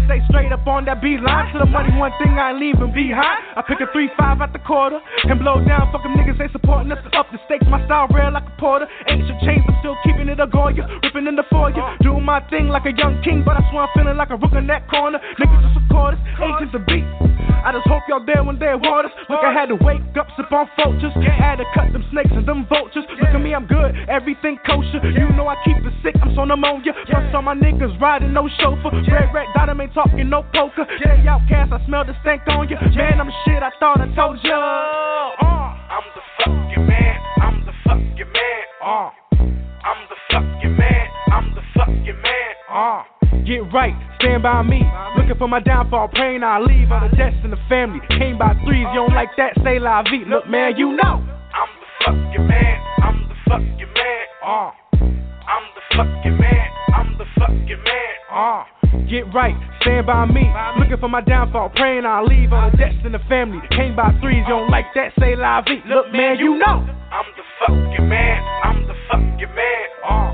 Stay 0.05 0.21
straight 0.29 0.51
up 0.51 0.65
on 0.67 0.85
that 0.85 1.01
beeline. 1.01 1.53
To 1.53 1.59
the 1.59 1.65
money, 1.65 1.95
one 1.97 2.11
thing 2.21 2.37
I 2.37 2.51
ain't 2.51 2.59
leaving 2.59 2.93
behind. 2.93 3.39
I 3.55 3.61
pick 3.61 3.79
a 3.79 3.87
3-5 3.95 4.41
out 4.41 4.53
the 4.53 4.59
quarter 4.59 4.99
and 5.23 5.39
blow 5.39 5.63
down. 5.63 5.91
Fuck 5.91 6.03
them 6.03 6.13
niggas, 6.13 6.37
they 6.37 6.49
supporting 6.51 6.91
us 6.91 6.99
up 7.13 7.27
the 7.31 7.39
stakes. 7.45 7.65
My 7.69 7.83
style 7.85 8.07
real 8.09 8.31
like 8.33 8.45
a 8.45 8.55
porter. 8.59 8.87
Ancient 9.07 9.39
chains, 9.41 9.63
I'm 9.67 9.77
still 9.79 9.95
keeping 10.03 10.29
it 10.29 10.39
a 10.39 10.47
Goya. 10.47 10.87
Ripping 11.03 11.27
in 11.27 11.35
the 11.35 11.45
foyer. 11.49 11.73
Doing 12.01 12.25
my 12.25 12.41
thing 12.49 12.67
like 12.67 12.85
a 12.85 12.93
young 12.93 13.21
king, 13.23 13.43
but 13.45 13.57
I 13.57 13.61
swear 13.71 13.83
I'm 13.83 13.93
feeling 13.95 14.17
like 14.17 14.29
a 14.29 14.37
rook 14.37 14.53
in 14.53 14.67
that 14.67 14.89
corner. 14.89 15.19
Niggas 15.39 15.61
just 15.61 15.75
supporters, 15.85 16.19
agents 16.41 16.75
of 16.75 16.85
beat. 16.85 17.05
I 17.63 17.71
just 17.71 17.87
hope 17.87 18.03
y'all 18.09 18.23
there 18.25 18.43
when 18.43 18.59
they're 18.59 18.77
waters. 18.77 19.11
Look, 19.29 19.39
I 19.39 19.53
had 19.53 19.71
to 19.71 19.75
wake 19.79 20.03
up, 20.19 20.27
sip 20.35 20.51
on 20.51 20.67
vultures. 20.75 21.13
Had 21.23 21.63
to 21.63 21.65
cut 21.73 21.93
them 21.93 22.03
snakes 22.11 22.31
and 22.35 22.45
them 22.45 22.67
vultures. 22.67 23.05
Look 23.07 23.31
at 23.31 23.39
me, 23.39 23.55
I'm 23.55 23.67
good, 23.67 23.95
everything 24.09 24.59
kosher. 24.65 24.99
You 25.03 25.27
know 25.35 25.47
I 25.47 25.55
keep 25.65 25.77
it 25.77 25.93
sick, 26.01 26.15
I'm 26.21 26.33
so 26.35 26.45
pneumonia. 26.45 26.93
Plus 27.05 27.35
all 27.35 27.41
my 27.41 27.55
niggas 27.55 27.99
riding 27.99 28.31
no 28.33 28.47
chauffeur. 28.59 28.91
Red 29.11 29.33
rat 29.33 29.47
dottom 29.53 29.81
ain't 29.81 29.93
talking 29.93 30.29
no 30.29 30.43
poker. 30.53 30.87
Yeah, 31.03 31.35
outcast, 31.35 31.73
I 31.73 31.85
smell 31.85 32.05
the 32.05 32.15
stank 32.21 32.43
on 32.47 32.69
you. 32.69 32.77
Man, 32.95 33.19
I'm 33.19 33.29
shit, 33.43 33.61
I 33.61 33.71
thought 33.79 33.99
I 33.99 34.07
told 34.15 34.39
ya. 34.43 34.55
Uh. 35.41 35.75
I'm 35.91 36.07
the 36.15 36.23
fucking 36.39 36.87
man. 36.87 37.19
I'm 37.41 37.65
the 37.65 37.73
fucking 37.83 38.31
man. 38.31 38.63
Uh. 38.79 39.09
I'm 39.83 39.99
the 40.07 40.15
fucking 40.31 40.77
man. 40.77 41.07
I'm 41.31 41.55
the 41.55 41.61
fucking 41.75 42.21
man. 42.23 42.53
Uh. 42.71 43.03
Get 43.45 43.73
right, 43.73 43.93
stand 44.19 44.43
by 44.43 44.61
me. 44.63 44.81
Looking 45.17 45.35
for 45.37 45.49
my 45.49 45.59
downfall, 45.59 46.07
praying 46.13 46.43
I 46.43 46.59
leave 46.59 46.91
all 46.91 47.01
the 47.07 47.13
debts 47.15 47.35
in 47.43 47.51
the 47.51 47.59
family. 47.67 47.99
Came 48.17 48.37
by 48.37 48.53
threes, 48.63 48.87
you 48.93 49.03
don't 49.03 49.13
like 49.13 49.35
that, 49.35 49.53
say 49.63 49.79
la 49.79 50.01
vie. 50.03 50.23
Look, 50.27 50.47
man, 50.47 50.77
you 50.77 50.95
know. 50.95 51.19
I'm 51.51 51.71
the 51.75 51.87
fucking 52.05 52.47
man. 52.47 52.79
I'm 53.03 53.27
the 53.27 53.35
fucking 53.49 53.93
man. 53.93 54.25
Uh. 54.45 54.71
Fucking 55.97 56.37
man. 56.37 56.67
I'm 56.93 57.17
the 57.17 57.25
fucking 57.37 57.83
man. 57.83 58.13
Uh. 58.31 58.63
Get 59.09 59.29
right, 59.33 59.53
stand 59.81 60.07
by 60.07 60.25
me. 60.25 60.49
Looking 60.79 60.97
for 60.97 61.09
my 61.09 61.21
downfall, 61.21 61.69
praying 61.75 62.05
I 62.05 62.21
leave 62.21 62.51
all 62.51 62.71
the 62.71 62.77
debts 62.77 62.97
in 63.05 63.11
the 63.11 63.21
family. 63.29 63.59
Came 63.69 63.95
by 63.95 64.09
threes, 64.21 64.41
you 64.47 64.57
don't 64.57 64.71
like 64.71 64.85
that, 64.95 65.13
say 65.19 65.35
la 65.35 65.61
vie. 65.61 65.85
Look, 65.85 66.11
man, 66.11 66.39
you 66.39 66.57
know. 66.57 66.81
I'm 67.13 67.29
the 67.37 67.45
fucking 67.61 68.09
man. 68.09 68.41
I'm 68.63 68.87
the 68.87 68.95
fucking 69.05 69.53
man. 69.53 69.85
Uh. 70.01 70.33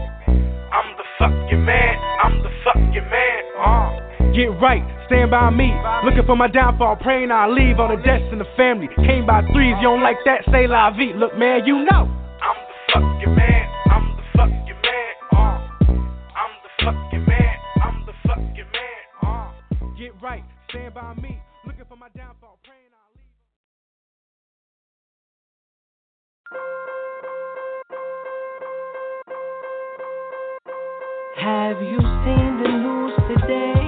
I'm 0.72 0.95
the 0.95 1.03
fucking 1.19 1.65
man. 1.65 1.95
I'm 2.23 2.44
the 2.44 2.52
fucking 2.64 3.10
man. 3.11 3.41
Uh. 3.60 4.31
Get 4.31 4.56
right, 4.61 4.86
stand 5.07 5.31
by 5.31 5.49
me. 5.49 5.73
Looking 6.06 6.26
for 6.26 6.38
my 6.38 6.48
downfall, 6.48 6.98
praying 7.02 7.31
I 7.31 7.48
leave 7.48 7.80
all 7.80 7.90
the 7.90 8.02
debts 8.02 8.31
in 8.31 8.40
the 8.40 8.48
family. 8.56 8.88
Came 9.03 9.26
by 9.26 9.41
threes, 9.52 9.76
you 9.81 9.91
don't 9.91 10.03
like 10.03 10.23
that, 10.23 10.45
say 10.52 10.68
la 10.68 10.91
vie. 10.91 11.11
Look, 11.18 11.36
man, 11.38 11.65
you 11.65 11.84
know. 11.84 12.07
I'm 12.07 12.60
the 12.64 12.77
fucking 12.94 13.36
man. 13.36 13.69
Have 31.49 31.81
you 31.81 31.97
seen 31.97 32.61
the 32.61 32.69
news 32.77 33.13
today? 33.27 33.78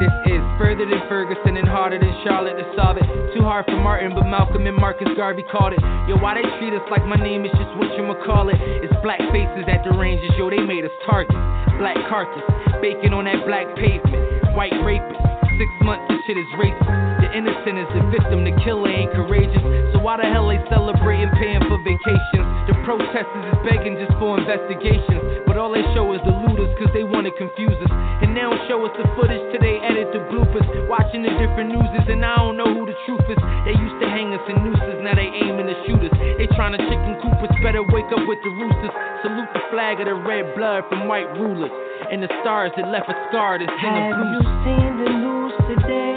This 0.00 0.34
is 0.34 0.42
further 0.58 0.84
than 0.84 1.00
Ferguson 1.08 1.56
and 1.56 1.68
harder 1.68 1.98
than 1.98 2.10
Charlotte 2.24 2.58
to 2.58 2.66
solve 2.76 2.96
it. 2.98 3.06
Too 3.34 3.42
hard 3.42 3.66
for 3.66 3.76
Martin, 3.76 4.14
but 4.14 4.26
Malcolm 4.26 4.66
and 4.66 4.76
Marcus 4.76 5.08
Garvey 5.16 5.44
called 5.50 5.72
it. 5.72 5.80
Yo, 6.08 6.18
why 6.18 6.34
they 6.34 6.42
treat 6.58 6.74
us 6.74 6.82
like 6.90 7.04
my 7.06 7.16
name 7.16 7.44
is 7.44 7.52
just 7.52 7.70
what 7.78 7.90
you 7.96 8.02
call 8.26 8.48
it? 8.50 8.58
It's 8.60 8.92
black 9.02 9.18
faces 9.32 9.64
at 9.66 9.82
the 9.82 9.90
ranges, 9.96 10.30
yo, 10.36 10.50
they 10.50 10.60
made 10.60 10.84
us 10.84 10.94
targets. 11.06 11.38
Black 11.78 11.96
carcass, 12.06 12.44
bacon 12.82 13.14
on 13.14 13.24
that 13.24 13.46
black 13.46 13.66
pavement. 13.74 14.54
White 14.54 14.74
rapist, 14.84 15.22
six 15.58 15.70
months, 15.82 16.04
this 16.10 16.20
shit 16.26 16.36
is 16.36 16.50
racist. 16.60 16.90
The 17.22 17.30
innocent 17.34 17.78
is 17.78 17.88
the 17.96 18.02
victim, 18.12 18.44
the 18.44 18.54
killer 18.62 18.90
ain't 18.90 19.10
courageous. 19.16 19.62
So 19.94 19.98
why 19.98 20.18
the 20.20 20.28
hell 20.28 20.50
they 20.50 20.60
celebrating, 20.70 21.30
paying 21.40 21.62
for 21.66 21.78
vacations? 21.82 22.46
The 22.68 22.74
protesters 22.84 23.44
is 23.50 23.58
begging 23.66 23.96
just 23.98 24.12
for 24.18 24.38
investigations. 24.38 25.21
But 25.52 25.60
all 25.60 25.68
they 25.76 25.84
show 25.92 26.08
is 26.16 26.20
the 26.24 26.32
looters, 26.32 26.72
cause 26.80 26.88
they 26.96 27.04
wanna 27.04 27.28
confuse 27.36 27.76
us. 27.84 27.92
And 28.24 28.32
they 28.32 28.40
don't 28.40 28.56
show 28.72 28.80
us 28.88 28.92
the 28.96 29.04
footage 29.20 29.52
they 29.60 29.76
edit 29.84 30.08
the 30.08 30.24
bloopers. 30.32 30.64
Watching 30.88 31.20
the 31.20 31.28
different 31.36 31.76
newses, 31.76 32.08
and 32.08 32.24
I 32.24 32.40
don't 32.40 32.56
know 32.56 32.72
who 32.72 32.88
the 32.88 32.96
truth 33.04 33.20
is. 33.28 33.36
They 33.68 33.76
used 33.76 34.00
to 34.00 34.08
hang 34.08 34.32
us 34.32 34.40
in 34.48 34.64
nooses, 34.64 35.04
now 35.04 35.12
they 35.12 35.28
aiming 35.28 35.68
to 35.68 35.76
shoot 35.84 36.00
us. 36.08 36.14
They 36.40 36.48
trying 36.56 36.72
to 36.72 36.80
chicken 36.88 37.20
coop 37.20 37.36
us, 37.44 37.52
better 37.62 37.84
wake 37.84 38.08
up 38.16 38.24
with 38.24 38.40
the 38.40 38.48
roosters. 38.48 38.96
Salute 39.20 39.52
the 39.52 39.60
flag 39.68 40.00
of 40.00 40.08
the 40.08 40.16
red 40.16 40.56
blood 40.56 40.88
from 40.88 41.04
white 41.06 41.28
rulers. 41.36 41.70
And 42.10 42.22
the 42.24 42.32
stars 42.40 42.72
that 42.80 42.88
left 42.88 43.12
a 43.12 43.16
scar 43.28 43.60
that's 43.60 43.68
in 43.68 43.92
the 43.92 44.00
Have 44.08 44.16
blues. 44.16 44.40
you 44.40 44.64
seen 44.64 44.90
the 45.04 45.10
news 45.20 45.52
today? 45.68 46.11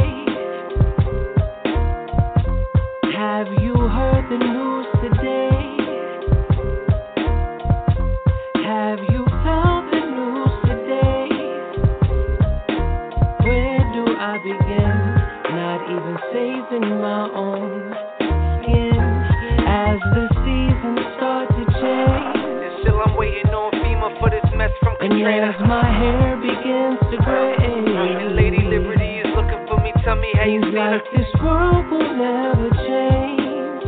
As 25.33 25.59
my 25.67 25.81
hair 25.81 26.37
begins 26.37 26.99
to 27.09 27.17
gray, 27.25 27.55
and 27.57 28.35
Lady 28.35 28.61
Liberty 28.61 29.25
is 29.25 29.33
looking 29.35 29.65
for 29.67 29.81
me. 29.81 29.91
Tell 30.03 30.15
me 30.15 30.31
how 30.35 30.45
you 30.45 30.61
feel. 30.61 30.73
like 30.73 31.01
this 31.17 31.25
world 31.41 31.89
will 31.89 32.13
never 32.13 32.69
change. 32.85 33.85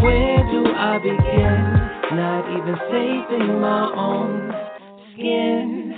Where 0.00 0.40
do 0.48 0.64
I 0.72 0.96
begin? 0.96 2.16
Not 2.16 2.48
even 2.56 2.76
saving 2.88 3.60
my 3.60 3.92
own 3.92 4.50
skin. 5.12 5.92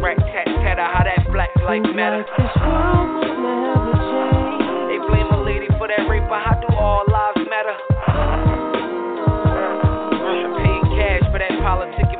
Rat 0.00 0.16
tat 0.16 0.46
tat, 0.46 0.78
how 0.78 1.04
that 1.04 1.30
black 1.30 1.50
life 1.68 1.84
matter. 1.94 2.24
Like 2.24 2.36
this 2.38 2.56
world 2.64 3.08
will 3.12 3.36
never 3.44 3.92
change. 4.08 4.64
They 4.88 4.98
blame 5.04 5.28
a 5.32 5.42
lady 5.44 5.68
for 5.76 5.86
that 5.86 6.08
rape, 6.08 6.24
but 6.30 6.40
how 6.40 6.58
do 6.66 6.74
all 6.76 7.04
lives 7.08 7.46
matter? 7.50 8.51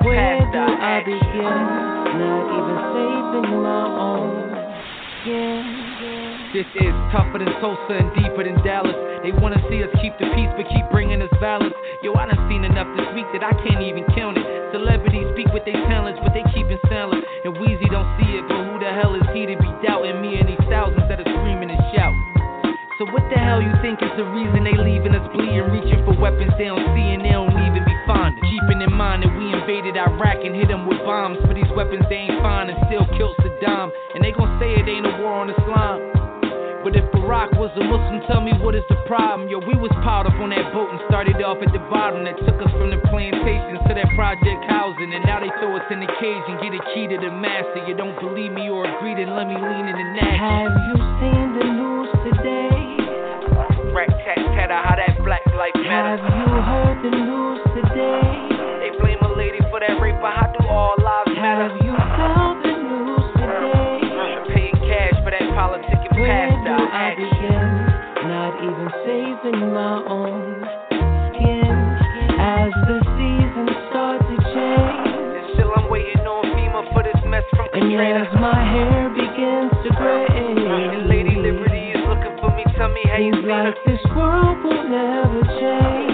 Where 0.03 0.19
past 0.19 0.51
do 0.51 0.59
I 0.59 0.99
begin? 1.07 1.63
Not 2.19 2.45
even 2.51 2.79
saving 2.91 3.63
my 3.63 3.87
own 4.03 4.35
skin. 5.23 5.63
This 6.51 6.67
is 6.75 6.95
tougher 7.15 7.39
than 7.39 7.49
Tulsa 7.63 7.95
and 7.97 8.11
deeper 8.19 8.43
than 8.43 8.59
Dallas. 8.67 8.99
They 9.23 9.31
wanna 9.31 9.63
see 9.71 9.79
us 9.81 9.89
keep 10.03 10.13
the 10.19 10.27
peace, 10.35 10.51
but 10.59 10.67
keep 10.75 10.85
bringing 10.91 11.23
us 11.23 11.31
violence. 11.39 11.73
Yo, 12.03 12.13
I 12.19 12.27
done 12.27 12.37
seen 12.51 12.67
enough 12.67 12.91
this 12.99 13.07
week 13.15 13.31
that 13.33 13.47
I 13.47 13.55
can't 13.63 13.81
even 13.81 14.03
count 14.13 14.37
it. 14.37 14.45
Celebrities 14.75 15.31
speak 15.39 15.49
with 15.55 15.65
their 15.65 15.79
talents, 15.87 16.19
but 16.19 16.35
they 16.35 16.43
keepin' 16.51 16.83
silent. 16.91 17.23
And 17.47 17.55
Weezy 17.63 17.87
don't 17.87 18.11
see 18.19 18.37
it, 18.37 18.45
but 18.51 18.59
who 18.59 18.83
the 18.83 18.91
hell 18.91 19.15
is 19.15 19.23
he 19.31 19.47
to 19.47 19.55
be 19.55 19.71
doubting 19.87 20.19
me 20.19 20.43
and 20.43 20.51
these 20.51 20.67
thousands 20.67 21.07
that 21.09 21.23
are 21.23 21.31
screaming 21.31 21.71
and 21.71 21.81
shouting? 21.95 22.21
So 22.99 23.07
what 23.15 23.23
the 23.31 23.39
hell 23.39 23.63
you 23.63 23.73
think 23.81 24.03
is 24.03 24.11
the 24.19 24.27
reason 24.35 24.67
they 24.67 24.77
leaving 24.77 25.15
us 25.15 25.25
bleeding, 25.33 25.71
reaching 25.71 26.03
for 26.05 26.13
weapons 26.19 26.53
they 26.59 26.67
don't 26.69 26.85
see 26.93 27.09
and 27.17 27.25
they 27.25 27.33
don't 27.33 27.55
even 27.55 27.87
be 27.87 27.92
finding? 28.07 28.43
Keeping 28.45 28.81
in 28.83 28.93
mind 28.93 29.23
that 29.23 29.33
we 29.33 29.53
invaded 29.53 29.97
Iraq 29.97 30.45
and 30.45 30.55
hit 30.55 30.69
them 30.69 30.87
with 30.87 30.99
bombs 31.05 31.39
for 31.47 31.55
these 31.55 31.69
weapons 31.77 32.05
they 32.09 32.29
ain't 32.29 32.41
find 32.43 32.71
and 32.71 32.79
still 32.87 33.07
killed 33.17 33.37
Saddam. 33.41 33.91
And 34.15 34.25
they 34.25 34.33
gon' 34.33 34.59
say 34.61 34.75
it 34.75 34.89
ain't 34.89 35.07
a 35.07 35.15
war 35.23 35.43
on 35.43 35.51
Islam. 35.51 36.23
But 36.83 36.99
if 36.99 37.07
Barack 37.15 37.55
was 37.55 37.71
a 37.79 37.85
Muslim, 37.87 38.27
tell 38.27 38.43
me 38.43 38.51
what 38.59 38.75
is 38.75 38.83
the 38.91 38.99
problem? 39.07 39.47
Yo, 39.47 39.63
we 39.63 39.79
was 39.79 39.95
piled 40.03 40.27
up 40.27 40.35
on 40.43 40.51
that 40.51 40.75
boat 40.75 40.91
and 40.91 40.99
started 41.07 41.39
off 41.39 41.63
at 41.63 41.71
the 41.71 41.79
bottom. 41.87 42.27
That 42.27 42.35
took 42.43 42.59
us 42.59 42.75
from 42.75 42.91
the 42.91 42.99
plantations 43.07 43.79
to 43.87 43.95
that 43.95 44.11
project 44.19 44.67
housing. 44.67 45.15
And 45.15 45.23
now 45.23 45.39
they 45.39 45.55
throw 45.63 45.79
us 45.79 45.87
in 45.95 46.03
the 46.03 46.11
cage 46.19 46.45
and 46.51 46.59
get 46.59 46.75
a 46.75 46.83
key 46.91 47.07
to 47.07 47.23
the 47.23 47.31
master. 47.31 47.87
You 47.87 47.95
don't 47.95 48.19
believe 48.19 48.51
me 48.51 48.67
or 48.67 48.83
agree, 48.83 49.15
then 49.15 49.31
let 49.39 49.47
me 49.47 49.55
lean 49.55 49.87
in 49.87 49.95
the 49.95 50.09
neck. 50.19 50.35
Have 50.43 50.75
you 50.91 50.99
seen 51.23 51.47
the 51.55 51.67
news 51.71 52.11
today? 52.27 52.99
Rat 53.95 54.11
tat 54.27 54.43
tat, 54.59 54.75
how 54.75 54.99
that 54.99 55.23
black 55.23 55.47
life 55.55 55.79
matter. 55.79 56.19
Have 56.19 56.35
you 56.35 56.51
heard 56.67 56.99
the 56.99 57.15
news 57.15 57.63
that 59.83 60.01
rape, 60.01 60.17
but 60.23 60.55
do 60.59 60.67
all 60.69 60.95
lives 61.03 61.35
matter? 61.37 61.69
Have 61.69 61.79
you 61.85 61.95
felt 62.17 62.57
the 62.63 62.75
news 62.75 63.27
today? 63.39 64.55
Paying 64.55 64.79
cash 64.87 65.17
for 65.25 65.31
that 65.35 65.47
politicking 65.55 66.15
Where 66.19 66.49
past 66.51 66.59
do 66.65 66.75
I 66.75 67.09
begin? 67.19 67.67
Not 68.31 68.53
even 68.63 68.89
saving 69.05 69.61
my 69.75 69.97
own 70.07 70.63
skin 71.35 71.75
as 72.39 72.71
the 72.87 72.99
seasons 73.19 73.75
start 73.91 74.21
to 74.23 74.37
change. 74.55 75.11
And 75.11 75.47
still 75.55 75.73
I'm 75.77 75.91
waiting 75.91 76.23
on 76.27 76.47
FEMA 76.55 76.83
for 76.95 77.03
this 77.03 77.19
mess 77.27 77.45
from 77.57 77.67
And 77.75 77.91
Katrina. 77.91 78.27
as 78.27 78.33
my 78.41 78.59
hair 78.63 79.11
begins 79.11 79.73
to 79.83 79.91
gray, 79.99 80.27
And 80.31 81.09
Lady 81.11 81.35
Liberty 81.37 81.91
is 81.99 82.03
looking 82.07 82.37
for 82.41 82.55
me. 82.55 82.63
Tell 82.79 82.89
me 82.89 83.03
how 83.11 83.19
you 83.19 83.35
feel. 83.43 83.51
like 83.51 83.75
this 83.87 84.03
world 84.15 84.63
will 84.63 84.85
never 84.89 85.43
change. 85.59 86.12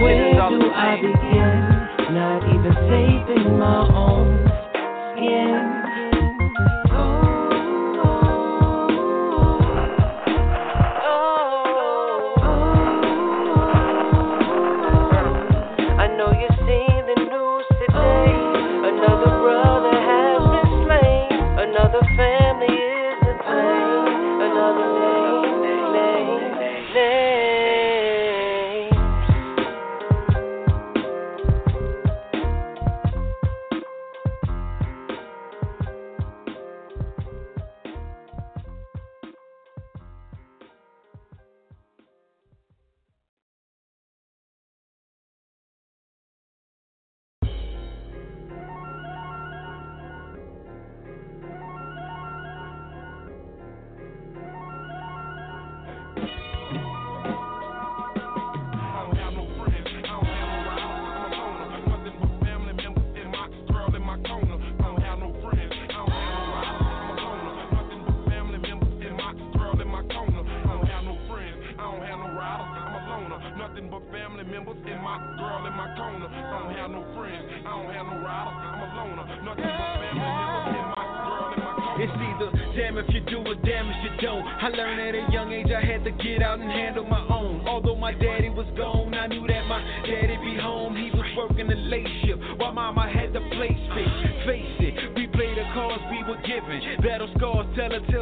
Where 0.00 0.32
do 0.34 0.70
I 0.72 0.96
begin? 0.96 2.14
Not 2.14 2.42
even 2.44 2.74
saving 2.88 3.58
my 3.58 3.88
own 3.94 4.46
skin. 5.12 5.87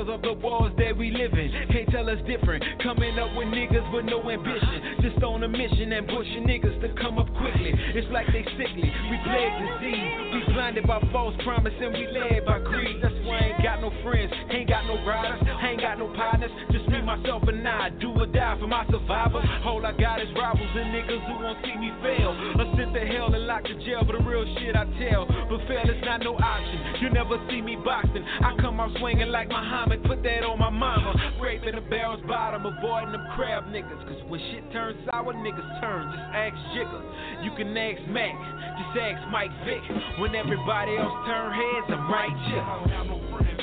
Tales 0.06 0.14
of 0.14 0.22
the 0.22 0.32
walls 0.32 0.72
that 0.78 0.96
we 0.96 1.10
live 1.10 1.32
in. 1.32 1.50
Can't 1.70 1.88
tell 1.90 2.08
us 2.08 2.18
different. 2.26 2.62
Coming 2.82 3.18
up 3.18 3.34
with 3.36 3.48
niggas 3.48 3.92
with 3.92 4.04
no 4.04 4.22
ambition. 4.30 5.02
Just 5.02 5.22
on 5.22 5.42
a 5.42 5.48
mission 5.48 5.92
and 5.92 6.06
pushing 6.06 6.46
niggas 6.46 6.80
to 6.80 6.88
come 7.00 7.18
up 7.18 7.26
quickly. 7.36 7.72
It's 7.94 8.08
like 8.12 8.26
they 8.28 8.44
sickly. 8.56 8.90
We 9.10 9.16
plague 9.24 9.54
disease. 9.58 10.10
We 10.34 10.54
blinded 10.54 10.86
by 10.86 11.00
false 11.12 11.34
promise 11.44 11.74
and 11.80 11.92
we 11.92 12.06
led 12.08 12.46
by 12.46 12.58
greed. 12.60 13.02
That's 13.02 13.14
why 13.24 13.38
I 13.38 13.44
ain't 13.52 13.62
got 13.62 13.80
no 13.80 13.90
friends. 14.02 14.32
Ain't 14.50 14.68
got 14.68 14.86
no 14.86 15.04
riders. 15.04 15.42
Ain't 15.62 15.80
got 15.80 15.98
no 15.98 16.08
partners. 16.14 16.50
Just 16.70 16.88
me, 16.88 17.02
myself, 17.02 17.42
and 17.48 17.66
I. 17.66 17.90
Do 18.00 18.12
or 18.12 18.26
die 18.26 18.56
for 18.60 18.66
my 18.66 18.86
survival. 18.90 19.42
All 19.64 19.84
I 19.84 19.92
got 19.92 20.20
is 20.20 20.28
rivals 20.36 20.70
and 20.74 20.94
niggas 20.94 21.22
who 21.26 21.42
won't 21.42 21.58
see 21.64 21.76
me 21.76 21.90
fail. 22.02 22.32
Or 22.58 22.66
sent 22.76 22.94
to 22.94 23.00
hell 23.00 23.32
and 23.34 23.46
locked 23.46 23.68
to 23.68 23.74
jail 23.84 24.04
for 24.06 24.12
the 24.16 24.22
real 24.22 24.44
shit 24.58 24.76
I 24.76 24.84
tell. 24.98 25.26
Fail 26.18 26.32
no 26.32 26.38
option. 26.38 27.02
You 27.02 27.10
never 27.10 27.36
see 27.50 27.60
me 27.60 27.76
boxing. 27.76 28.24
I 28.24 28.54
come 28.60 28.80
out 28.80 28.90
swinging 28.98 29.28
like 29.28 29.48
Muhammad. 29.48 30.02
Put 30.04 30.22
that 30.22 30.42
on 30.44 30.58
my 30.58 30.70
mama. 30.70 31.14
Raping 31.40 31.74
the 31.74 31.80
barrel's 31.82 32.24
bottom. 32.26 32.64
Avoiding 32.66 33.12
them 33.12 33.26
crab 33.34 33.64
niggas. 33.64 34.06
Cause 34.08 34.22
when 34.28 34.40
shit 34.50 34.70
turns 34.72 34.96
sour, 35.10 35.34
niggas 35.34 35.80
turn. 35.80 36.10
Just 36.10 36.28
ask 36.34 36.56
Jigga. 36.74 37.44
You 37.44 37.50
can 37.56 37.76
ask 37.76 38.00
Mac. 38.08 38.34
Just 38.78 38.98
ask 39.00 39.30
Mike 39.30 39.50
Vick. 39.64 39.82
When 40.18 40.34
everybody 40.34 40.96
else 40.96 41.12
turn 41.26 41.52
heads, 41.52 41.86
I'm 41.88 42.10
right 42.10 42.36
here. 42.48 43.55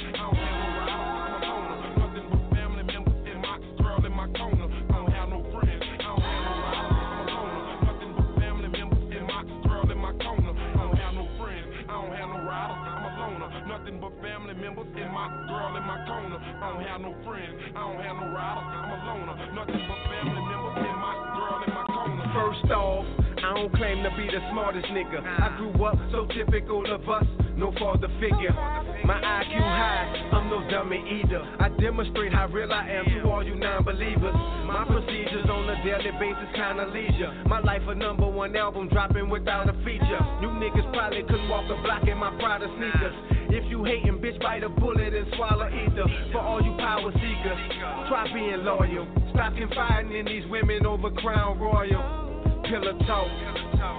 Members 14.64 14.88
and 14.96 15.12
my 15.12 15.28
girl 15.52 15.76
in 15.76 15.84
my 15.84 16.00
corner. 16.08 16.40
I 16.40 16.72
don't 16.72 16.88
have 16.88 17.02
no 17.04 17.12
friends, 17.28 17.60
I 17.76 17.84
don't 17.84 18.00
have 18.00 18.16
no 18.16 18.32
riders. 18.32 18.64
I'm 18.64 18.96
a 18.96 19.00
loner. 19.04 19.36
Nothing 19.52 19.84
but 19.92 20.00
family 20.08 20.40
members 20.40 20.78
and 20.88 21.00
my 21.04 21.16
girl 21.36 21.58
in 21.68 21.72
my 21.76 21.84
corner. 21.92 22.24
First 22.32 22.72
off, 22.72 23.23
I 23.44 23.54
don't 23.56 23.76
claim 23.76 24.02
to 24.04 24.10
be 24.16 24.24
the 24.32 24.40
smartest 24.52 24.88
nigga. 24.88 25.20
I 25.20 25.52
grew 25.58 25.76
up 25.84 26.00
so 26.16 26.26
typical 26.32 26.80
of 26.88 27.04
us, 27.10 27.28
no 27.58 27.74
father 27.76 28.08
figure. 28.16 28.56
My 29.04 29.20
IQ 29.20 29.60
high, 29.60 30.32
I'm 30.32 30.48
no 30.50 30.64
dummy 30.72 31.04
either. 31.20 31.44
I 31.60 31.68
demonstrate 31.76 32.32
how 32.32 32.48
real 32.48 32.72
I 32.72 32.88
am 32.88 33.04
to 33.04 33.30
all 33.30 33.44
you 33.44 33.56
non-believers. 33.56 34.34
My 34.64 34.88
procedures 34.88 35.44
on 35.52 35.68
a 35.68 35.76
daily 35.84 36.16
basis, 36.24 36.56
kinda 36.56 36.88
leisure. 36.88 37.36
My 37.46 37.60
life 37.60 37.84
a 37.90 37.94
number 37.94 38.28
one 38.28 38.56
album 38.56 38.88
dropping 38.88 39.28
without 39.30 39.68
a 39.68 39.74
feature. 39.84 40.24
You 40.40 40.48
niggas 40.48 40.88
probably 40.94 41.24
couldn't 41.24 41.50
walk 41.50 41.68
a 41.68 41.76
block 41.84 42.08
in 42.08 42.18
my 42.18 42.32
Prada 42.40 42.72
sneakers. 42.80 43.16
If 43.52 43.70
you 43.70 43.84
hating, 43.84 44.24
bitch, 44.24 44.40
bite 44.40 44.64
a 44.64 44.70
bullet 44.70 45.14
and 45.14 45.28
swallow 45.36 45.68
ether. 45.68 46.08
For 46.32 46.40
all 46.40 46.64
you 46.64 46.78
power 46.80 47.12
seekers, 47.12 47.60
try 48.08 48.24
being 48.34 48.64
loyal. 48.64 49.06
Stop 49.34 49.58
confiding 49.58 50.16
in 50.16 50.26
these 50.26 50.48
women 50.48 50.86
over 50.86 51.12
Crown 51.12 51.60
Royal. 51.60 52.33
Pillow 52.64 52.98
talk, 53.06 53.28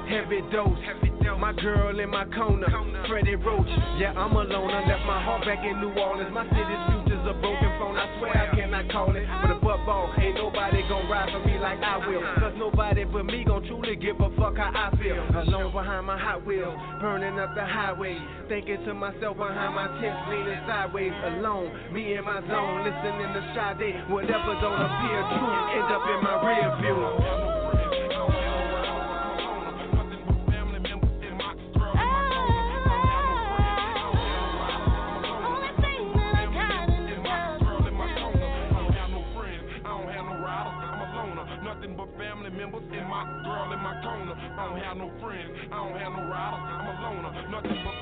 heavy 0.09 0.41
dose. 0.51 0.79
My 1.39 1.53
girl 1.53 1.99
in 2.01 2.09
my 2.09 2.25
corner, 2.33 2.69
Freddie 3.09 3.35
Roach. 3.35 3.69
Yeah, 3.99 4.17
I'm 4.17 4.33
alone. 4.33 4.71
I 4.71 4.81
left 4.89 5.05
my 5.05 5.21
heart 5.21 5.45
back 5.45 5.61
in 5.61 5.81
New 5.81 5.93
Orleans. 5.93 6.33
My 6.33 6.45
city's 6.49 6.83
future's 6.89 7.27
a 7.29 7.35
broken 7.37 7.69
phone. 7.77 7.97
I 7.97 8.09
swear 8.17 8.33
I 8.33 8.55
cannot 8.55 8.89
call 8.89 9.15
it. 9.15 9.27
But 9.43 9.51
above 9.61 9.85
all, 9.89 10.09
ain't 10.17 10.37
nobody 10.37 10.81
gon' 10.89 11.05
ride 11.11 11.29
for 11.33 11.45
me 11.45 11.59
like 11.59 11.81
I 11.85 12.01
will. 12.07 12.23
Cause 12.41 12.55
nobody 12.57 13.05
but 13.05 13.27
me 13.27 13.45
gon' 13.45 13.67
truly 13.69 13.97
give 13.97 14.17
a 14.21 14.31
fuck 14.41 14.57
how 14.57 14.73
I 14.73 14.97
feel. 14.97 15.21
Alone 15.37 15.73
behind 15.73 16.07
my 16.07 16.17
Hot 16.17 16.47
Wheels, 16.47 16.79
burning 17.01 17.39
up 17.39 17.55
the 17.55 17.65
highway. 17.65 18.17
Thinking 18.49 18.81
to 18.87 18.95
myself 18.95 19.37
behind 19.37 19.75
my 19.75 19.89
tent, 20.01 20.17
leaning 20.33 20.61
sideways. 20.65 21.13
Alone, 21.13 21.93
me 21.93 22.17
in 22.17 22.25
my 22.25 22.41
zone, 22.49 22.89
listening 22.89 23.33
to 23.37 23.43
Sade. 23.53 24.09
Whatever 24.09 24.57
don't 24.65 24.81
appear 24.81 25.21
true, 25.37 25.57
end 25.77 25.89
up 25.93 26.05
in 26.09 26.21
my 26.25 26.37
rear 26.41 26.69
view. 26.81 27.01
Have 44.95 45.11
no 45.11 45.11
friends, 45.21 45.51
I 45.73 45.77
don't 45.77 45.99
have 45.99 46.13
no 46.13 46.23
riders, 46.31 46.63
I'm 46.71 46.87
a 46.87 46.95
loner. 47.03 47.51
Nothing 47.51 47.83
but 47.85 47.94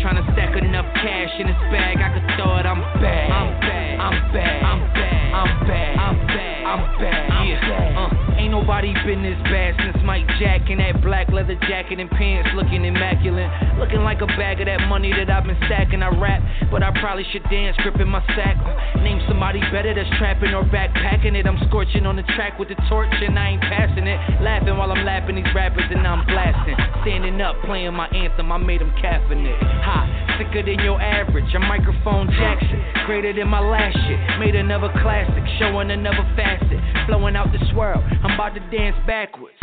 the 0.00 0.08
throne 0.08 0.16
and 0.16 0.24
trying 0.24 0.24
to 0.24 0.32
stack 0.32 0.56
enough 0.62 0.86
cash 0.94 1.30
in 1.40 1.46
this 1.46 1.56
bag. 1.70 1.98
I 1.98 2.12
could 2.12 2.26
throw 2.36 2.56
it. 2.56 2.66
I'm 2.66 2.80
bad. 3.00 3.30
I'm 3.30 3.60
bad. 3.60 4.00
I'm 4.00 4.32
bad. 4.32 4.62
I'm 4.64 4.94
bad. 4.94 5.34
I'm 5.34 5.66
bad. 5.66 5.98
I'm 5.98 6.26
bad. 6.26 6.66
I'm 6.66 6.98
bad. 6.98 7.30
Yeah. 7.30 7.39
Nobody 8.60 8.92
been 9.08 9.24
this 9.24 9.40
bad 9.48 9.72
since 9.80 10.04
Mike 10.04 10.28
Jack 10.36 10.68
in 10.68 10.84
that 10.84 11.00
black 11.00 11.32
leather 11.32 11.56
jacket 11.64 11.98
and 11.98 12.10
pants 12.12 12.52
looking 12.52 12.84
immaculate. 12.84 13.48
Looking 13.80 14.04
like 14.04 14.20
a 14.20 14.28
bag 14.36 14.60
of 14.60 14.68
that 14.68 14.84
money 14.84 15.08
that 15.16 15.32
I've 15.32 15.48
been 15.48 15.56
stacking. 15.64 16.04
I 16.04 16.12
rap, 16.12 16.44
but 16.70 16.84
I 16.84 16.92
probably 17.00 17.24
should 17.32 17.42
dance, 17.48 17.74
gripping 17.80 18.12
my 18.12 18.20
sack. 18.36 18.60
Name 19.00 19.24
somebody 19.26 19.64
better 19.72 19.96
that's 19.96 20.12
trapping 20.20 20.52
or 20.52 20.62
backpacking 20.68 21.40
it. 21.40 21.48
I'm 21.48 21.56
scorching 21.72 22.04
on 22.04 22.16
the 22.20 22.22
track 22.36 22.60
with 22.60 22.68
the 22.68 22.76
torch 22.92 23.08
and 23.24 23.38
I 23.38 23.56
ain't 23.56 23.62
passing 23.64 24.06
it. 24.06 24.20
Laughing 24.44 24.76
while 24.76 24.92
I'm 24.92 25.08
lapping 25.08 25.40
these 25.40 25.54
rappers 25.56 25.88
and 25.88 26.06
I'm 26.06 26.28
blasting. 26.28 26.76
Standing 27.00 27.40
up, 27.40 27.56
playing 27.64 27.96
my 27.96 28.12
anthem, 28.12 28.52
I 28.52 28.58
made 28.58 28.82
them 28.82 28.92
capping 29.00 29.40
it. 29.40 29.56
Ha, 29.56 30.36
sicker 30.36 30.60
than 30.60 30.84
your 30.84 31.00
average. 31.00 31.48
A 31.56 31.60
microphone 31.64 32.28
Jackson, 32.36 32.84
greater 33.08 33.32
than 33.32 33.48
my 33.48 33.64
last 33.64 33.96
shit. 34.04 34.20
Made 34.38 34.54
another 34.54 34.92
classic, 35.00 35.42
showing 35.58 35.90
another 35.90 36.28
facet. 36.36 36.76
Flowing 37.08 37.34
out 37.34 37.50
this 37.50 37.64
world, 37.74 38.04
I'm 38.22 38.36
about 38.36 38.49
to 38.54 38.60
dance 38.70 38.96
backwards. 39.06 39.56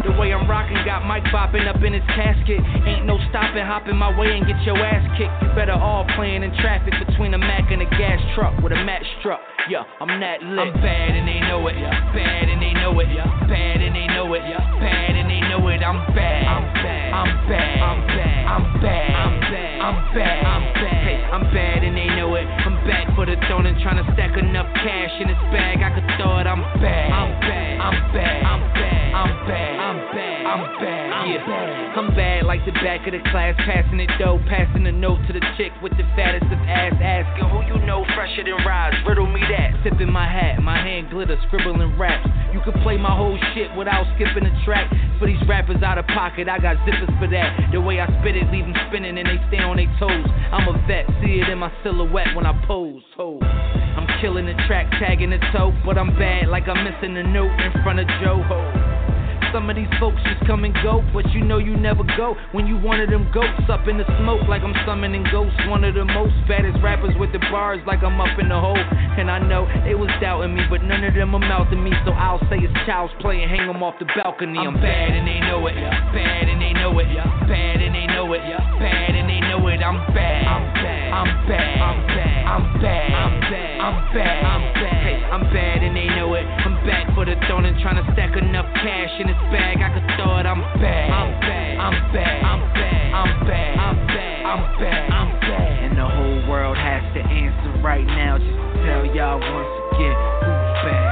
The 0.00 0.16
way 0.16 0.32
I'm 0.32 0.48
rocking 0.48 0.80
got 0.88 1.04
Mike 1.04 1.24
bopping 1.28 1.68
up 1.68 1.82
in 1.84 1.92
his 1.92 2.04
casket. 2.16 2.56
Ain't 2.88 3.04
no 3.04 3.20
stopping, 3.28 3.60
hopping 3.60 3.96
my 3.96 4.08
way 4.16 4.32
and 4.32 4.46
get 4.46 4.56
your 4.64 4.80
ass 4.80 5.04
kicked. 5.20 5.34
You 5.44 5.52
better 5.52 5.76
all 5.76 6.08
playing 6.16 6.42
in 6.42 6.48
traffic 6.56 6.94
between 7.04 7.34
a 7.34 7.38
Mac 7.38 7.68
and 7.70 7.82
a 7.82 7.90
gas 8.00 8.16
truck 8.34 8.56
with 8.64 8.72
a 8.72 8.80
match 8.80 9.04
truck. 9.20 9.40
Yeah, 9.68 9.84
I'm 10.00 10.08
that 10.20 10.40
lit. 10.40 10.56
I'm 10.56 10.72
bad 10.80 11.10
and 11.12 11.28
they 11.28 11.40
know 11.44 11.68
it. 11.68 11.76
Bad 12.16 12.48
and 12.48 12.62
they 12.62 12.72
know 12.72 12.96
it. 12.96 13.12
Bad 13.12 13.76
and 13.84 13.94
they 13.94 14.06
know 14.08 14.32
it. 14.32 14.40
Bad 14.40 15.12
and 15.12 15.28
they 15.28 15.40
know 15.40 15.48
it. 15.48 15.49
I'm 15.80 16.14
bad. 16.14 16.44
I'm 16.44 16.66
bad. 16.76 17.12
I'm 17.14 17.48
bad. 17.48 17.78
I'm 17.80 18.00
bad. 18.06 18.44
I'm 18.44 18.64
bad. 18.80 19.10
I'm 19.16 19.40
bad. 19.40 19.80
I'm 19.80 19.96
bad. 20.14 20.44
I'm 20.44 20.64
bad. 20.76 21.04
Hey, 21.04 21.18
I'm 21.24 21.44
bad 21.54 21.84
and 21.84 21.96
they 21.96 22.06
know 22.20 22.34
it. 22.36 22.44
I'm 22.44 22.76
back 22.84 23.08
for 23.16 23.24
the 23.24 23.36
throne 23.48 23.64
and 23.64 23.80
trying 23.80 23.96
to 23.96 24.06
stack 24.12 24.36
enough 24.36 24.68
cash 24.76 25.14
in 25.20 25.28
this 25.28 25.40
bag. 25.48 25.80
I 25.80 25.90
could 25.96 26.08
throw 26.20 26.38
it. 26.38 26.46
I'm 26.46 26.60
bad. 26.80 27.08
I'm 27.10 27.32
bad. 27.40 27.80
I'm 27.80 27.96
bad. 28.12 28.44
I'm 28.44 28.62
bad. 28.76 29.10
I'm 29.14 29.32
bad. 29.48 29.72
I'm 29.80 29.98
bad. 30.12 30.46
I'm 30.46 30.62
bad. 30.80 31.10
Yeah. 31.28 31.80
I'm 31.90 32.14
bad 32.14 32.46
like 32.50 32.64
the 32.66 32.72
back 32.82 33.06
of 33.06 33.12
the 33.12 33.22
class, 33.30 33.54
passing 33.62 34.00
it 34.00 34.10
dough, 34.18 34.42
passing 34.50 34.82
the 34.82 34.90
note 34.90 35.22
to 35.26 35.32
the 35.32 35.42
chick 35.54 35.70
with 35.82 35.92
the 35.94 36.02
fattest 36.18 36.50
of 36.50 36.58
ass, 36.66 36.94
asking 36.98 37.46
who 37.46 37.62
you 37.62 37.78
know 37.86 38.02
fresher 38.18 38.42
than 38.42 38.58
Rise. 38.66 38.94
Riddle 39.06 39.30
me 39.30 39.38
that. 39.54 39.78
Sipping 39.86 40.10
my 40.10 40.26
hat, 40.26 40.58
my 40.62 40.78
hand 40.78 41.10
glitter, 41.10 41.38
scribbling 41.46 41.94
raps. 41.98 42.26
You 42.50 42.58
can 42.66 42.74
play 42.82 42.98
my 42.98 43.14
whole 43.14 43.38
shit 43.54 43.70
without 43.78 44.02
skipping 44.16 44.50
a 44.50 44.64
track. 44.64 44.90
For 45.18 45.26
these 45.26 45.38
rappers 45.46 45.69
out 45.78 45.98
of 45.98 46.06
pocket, 46.06 46.48
I 46.48 46.58
got 46.58 46.76
zippers 46.78 47.12
for 47.18 47.28
that. 47.28 47.70
The 47.72 47.80
way 47.80 48.00
I 48.00 48.06
spit 48.20 48.36
it, 48.36 48.50
leave 48.50 48.64
them 48.64 48.74
spinning 48.88 49.16
and 49.18 49.26
they 49.26 49.38
stay 49.48 49.62
on 49.62 49.76
their 49.76 49.90
toes. 49.98 50.26
I'm 50.50 50.66
a 50.66 50.74
vet, 50.86 51.06
see 51.22 51.38
it 51.38 51.48
in 51.48 51.58
my 51.58 51.72
silhouette 51.82 52.34
when 52.34 52.46
I 52.46 52.52
pose. 52.66 53.02
Ho. 53.16 53.38
I'm 53.40 54.06
killing 54.20 54.46
the 54.46 54.54
track, 54.66 54.90
tagging 54.98 55.30
the 55.30 55.38
toe, 55.52 55.72
but 55.84 55.98
I'm 55.98 56.10
bad 56.18 56.48
like 56.48 56.68
I'm 56.68 56.82
missing 56.84 57.16
a 57.16 57.22
note 57.22 57.54
in 57.60 57.72
front 57.82 58.00
of 58.00 58.06
Joe 58.20 58.42
Ho. 58.48 58.79
Some 59.52 59.68
of 59.68 59.74
these 59.74 59.90
folks 59.98 60.22
just 60.22 60.46
come 60.46 60.64
and 60.64 60.74
go, 60.82 61.02
but 61.12 61.26
you 61.34 61.42
know 61.42 61.58
you 61.58 61.76
never 61.76 62.04
go 62.16 62.36
when 62.52 62.66
you 62.66 62.78
one 62.78 63.00
of 63.00 63.10
them 63.10 63.28
goats 63.34 63.66
up 63.68 63.88
in 63.88 63.98
the 63.98 64.06
smoke 64.22 64.46
like 64.48 64.62
I'm 64.62 64.74
summoning 64.86 65.26
ghosts. 65.30 65.58
One 65.66 65.82
of 65.82 65.94
the 65.94 66.04
most 66.04 66.34
baddest 66.46 66.78
rappers 66.82 67.14
with 67.18 67.32
the 67.32 67.40
bars 67.50 67.82
like 67.86 68.02
I'm 68.02 68.20
up 68.20 68.38
in 68.38 68.48
the 68.48 68.58
hole. 68.58 68.78
And 68.78 69.30
I 69.30 69.38
know 69.38 69.66
they 69.84 69.94
was 69.94 70.08
doubting 70.20 70.54
me, 70.54 70.62
but 70.70 70.82
none 70.82 71.02
of 71.02 71.14
them 71.14 71.34
are 71.34 71.42
mouthing 71.42 71.82
me, 71.82 71.90
so 72.06 72.12
I'll 72.12 72.38
say 72.46 72.62
it's 72.62 72.72
child's 72.86 73.12
play 73.20 73.42
and 73.42 73.50
hang 73.50 73.66
them 73.66 73.82
off 73.82 73.98
the 73.98 74.06
balcony. 74.14 74.58
I'm 74.58 74.74
bad 74.74 75.10
and 75.10 75.26
they 75.26 75.40
know 75.40 75.66
it, 75.66 75.74
bad 75.74 76.48
and 76.48 76.62
they 76.62 76.72
know 76.72 76.96
it, 76.98 77.10
bad 77.50 77.82
and 77.82 77.94
they 77.94 78.06
know 78.06 78.32
it, 78.32 78.40
bad 78.78 79.10
and 79.18 79.28
they 79.28 79.40
know 79.50 79.66
it. 79.66 79.82
I'm 79.82 79.98
bad, 80.14 80.46
I'm 80.46 80.64
bad, 80.78 81.10
I'm 81.10 81.30
bad, 81.50 81.78
I'm 81.82 81.98
bad, 82.08 82.44
I'm 82.46 82.80
bad, 82.80 83.12
I'm 83.18 83.40
bad, 83.42 83.80
I'm 83.82 84.14
bad, 84.14 84.44
I'm 84.46 84.62
bad. 84.74 85.20
I'm 85.30 85.46
bad 85.54 85.78
and 85.86 85.94
they 85.94 86.10
know 86.18 86.34
it. 86.34 86.42
I'm 86.42 86.74
back 86.82 87.06
for 87.14 87.24
the 87.24 87.38
throne 87.46 87.64
and 87.64 87.78
trying 87.78 88.02
to 88.02 88.06
stack 88.18 88.34
enough 88.34 88.66
cash 88.82 89.14
in 89.22 89.30
this 89.30 89.38
bag. 89.48 89.80
I 89.80 89.88
could 89.94 90.06
throw 90.16 90.38
it. 90.38 90.46
I'm 90.46 90.60
bad, 90.82 91.10
I'm 91.10 91.30
bad, 91.40 91.78
I'm 91.78 91.96
bad, 92.12 92.42
I'm 92.42 92.62
bad, 92.74 93.14
I'm 93.14 93.46
bad, 93.46 93.78
I'm 93.78 93.96
bad, 94.06 94.42
I'm 94.44 94.62
bad, 94.80 95.10
I'm 95.12 95.30
bad. 95.40 95.84
And 95.84 95.94
the 95.96 96.08
whole 96.08 96.50
world 96.50 96.76
has 96.76 97.02
to 97.14 97.20
answer 97.22 97.70
right 97.82 98.04
now. 98.04 98.38
Just 98.38 98.50
to 98.50 98.68
tell 98.82 99.04
y'all 99.14 99.38
once 99.38 99.72
again 99.94 100.16
who's 100.42 100.66
bad, 100.84 101.06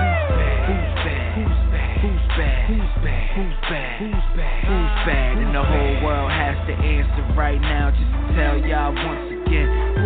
who's 0.66 0.90
bad, 1.06 1.28
who's 1.38 1.62
bad, 1.70 1.94
who's 2.02 2.22
bad, 2.34 2.58
who's 2.66 2.88
bad, 2.98 3.24
who's 3.36 3.38
bad, 3.38 3.38
who's 3.38 3.56
bad, 3.68 3.90
who's 4.02 4.26
bad. 4.34 4.64
Who's 4.66 4.94
bad? 5.06 5.38
And 5.38 5.54
the 5.54 5.64
whole 5.64 5.94
world 6.02 6.30
has 6.32 6.56
to 6.66 6.74
answer 6.74 7.24
right 7.38 7.60
now. 7.60 7.90
Just 7.90 8.10
to 8.10 8.20
tell 8.34 8.56
y'all 8.58 8.92
once 8.92 9.30
again 9.32 9.97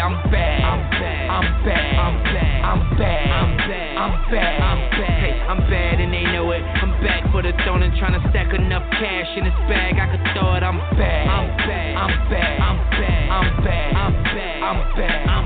I'm 0.00 0.16
bad, 0.32 0.64
I'm 0.64 0.90
bad, 0.96 1.28
I'm 1.28 1.64
bad, 1.64 1.98
I'm 2.00 2.16
bad, 2.24 2.64
I'm 2.64 2.96
bad, 2.96 3.30
I'm 3.30 3.56
bad, 3.68 3.98
I'm 4.00 4.12
bad, 4.30 4.62
I'm 4.62 4.90
bad. 4.96 5.20
Hey, 5.20 5.40
I'm 5.44 5.58
bad 5.68 6.00
and 6.00 6.12
they 6.14 6.24
know 6.32 6.50
it. 6.52 6.62
I'm 6.80 6.92
back 7.04 7.30
for 7.30 7.42
the 7.42 7.52
throne 7.64 7.82
and 7.82 7.92
trying 7.98 8.16
to 8.16 8.28
stack 8.30 8.54
enough 8.54 8.82
cash 8.96 9.28
in 9.36 9.44
this 9.44 9.60
bag. 9.68 10.00
I 10.00 10.08
could 10.08 10.24
throw 10.32 10.56
it. 10.56 10.62
I'm 10.62 10.80
bad, 10.96 11.28
I'm 11.28 11.56
bad, 11.68 11.96
I'm 12.00 12.30
bad, 12.30 12.60
I'm 12.60 12.78
bad, 12.96 13.28
I'm 13.28 13.62
bad, 13.62 13.92
I'm 13.92 14.12
bad, 14.24 14.62
I'm 14.64 14.96
bad, 14.96 15.39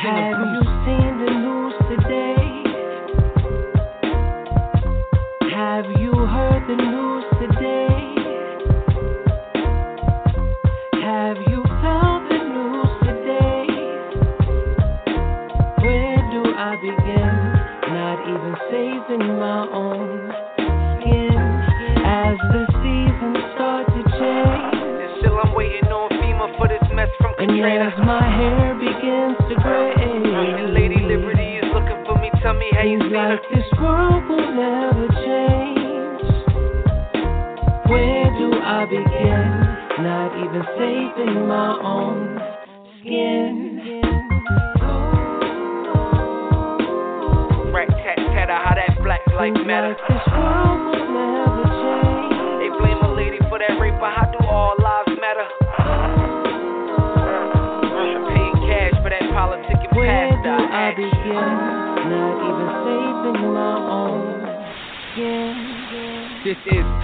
the 0.00 0.51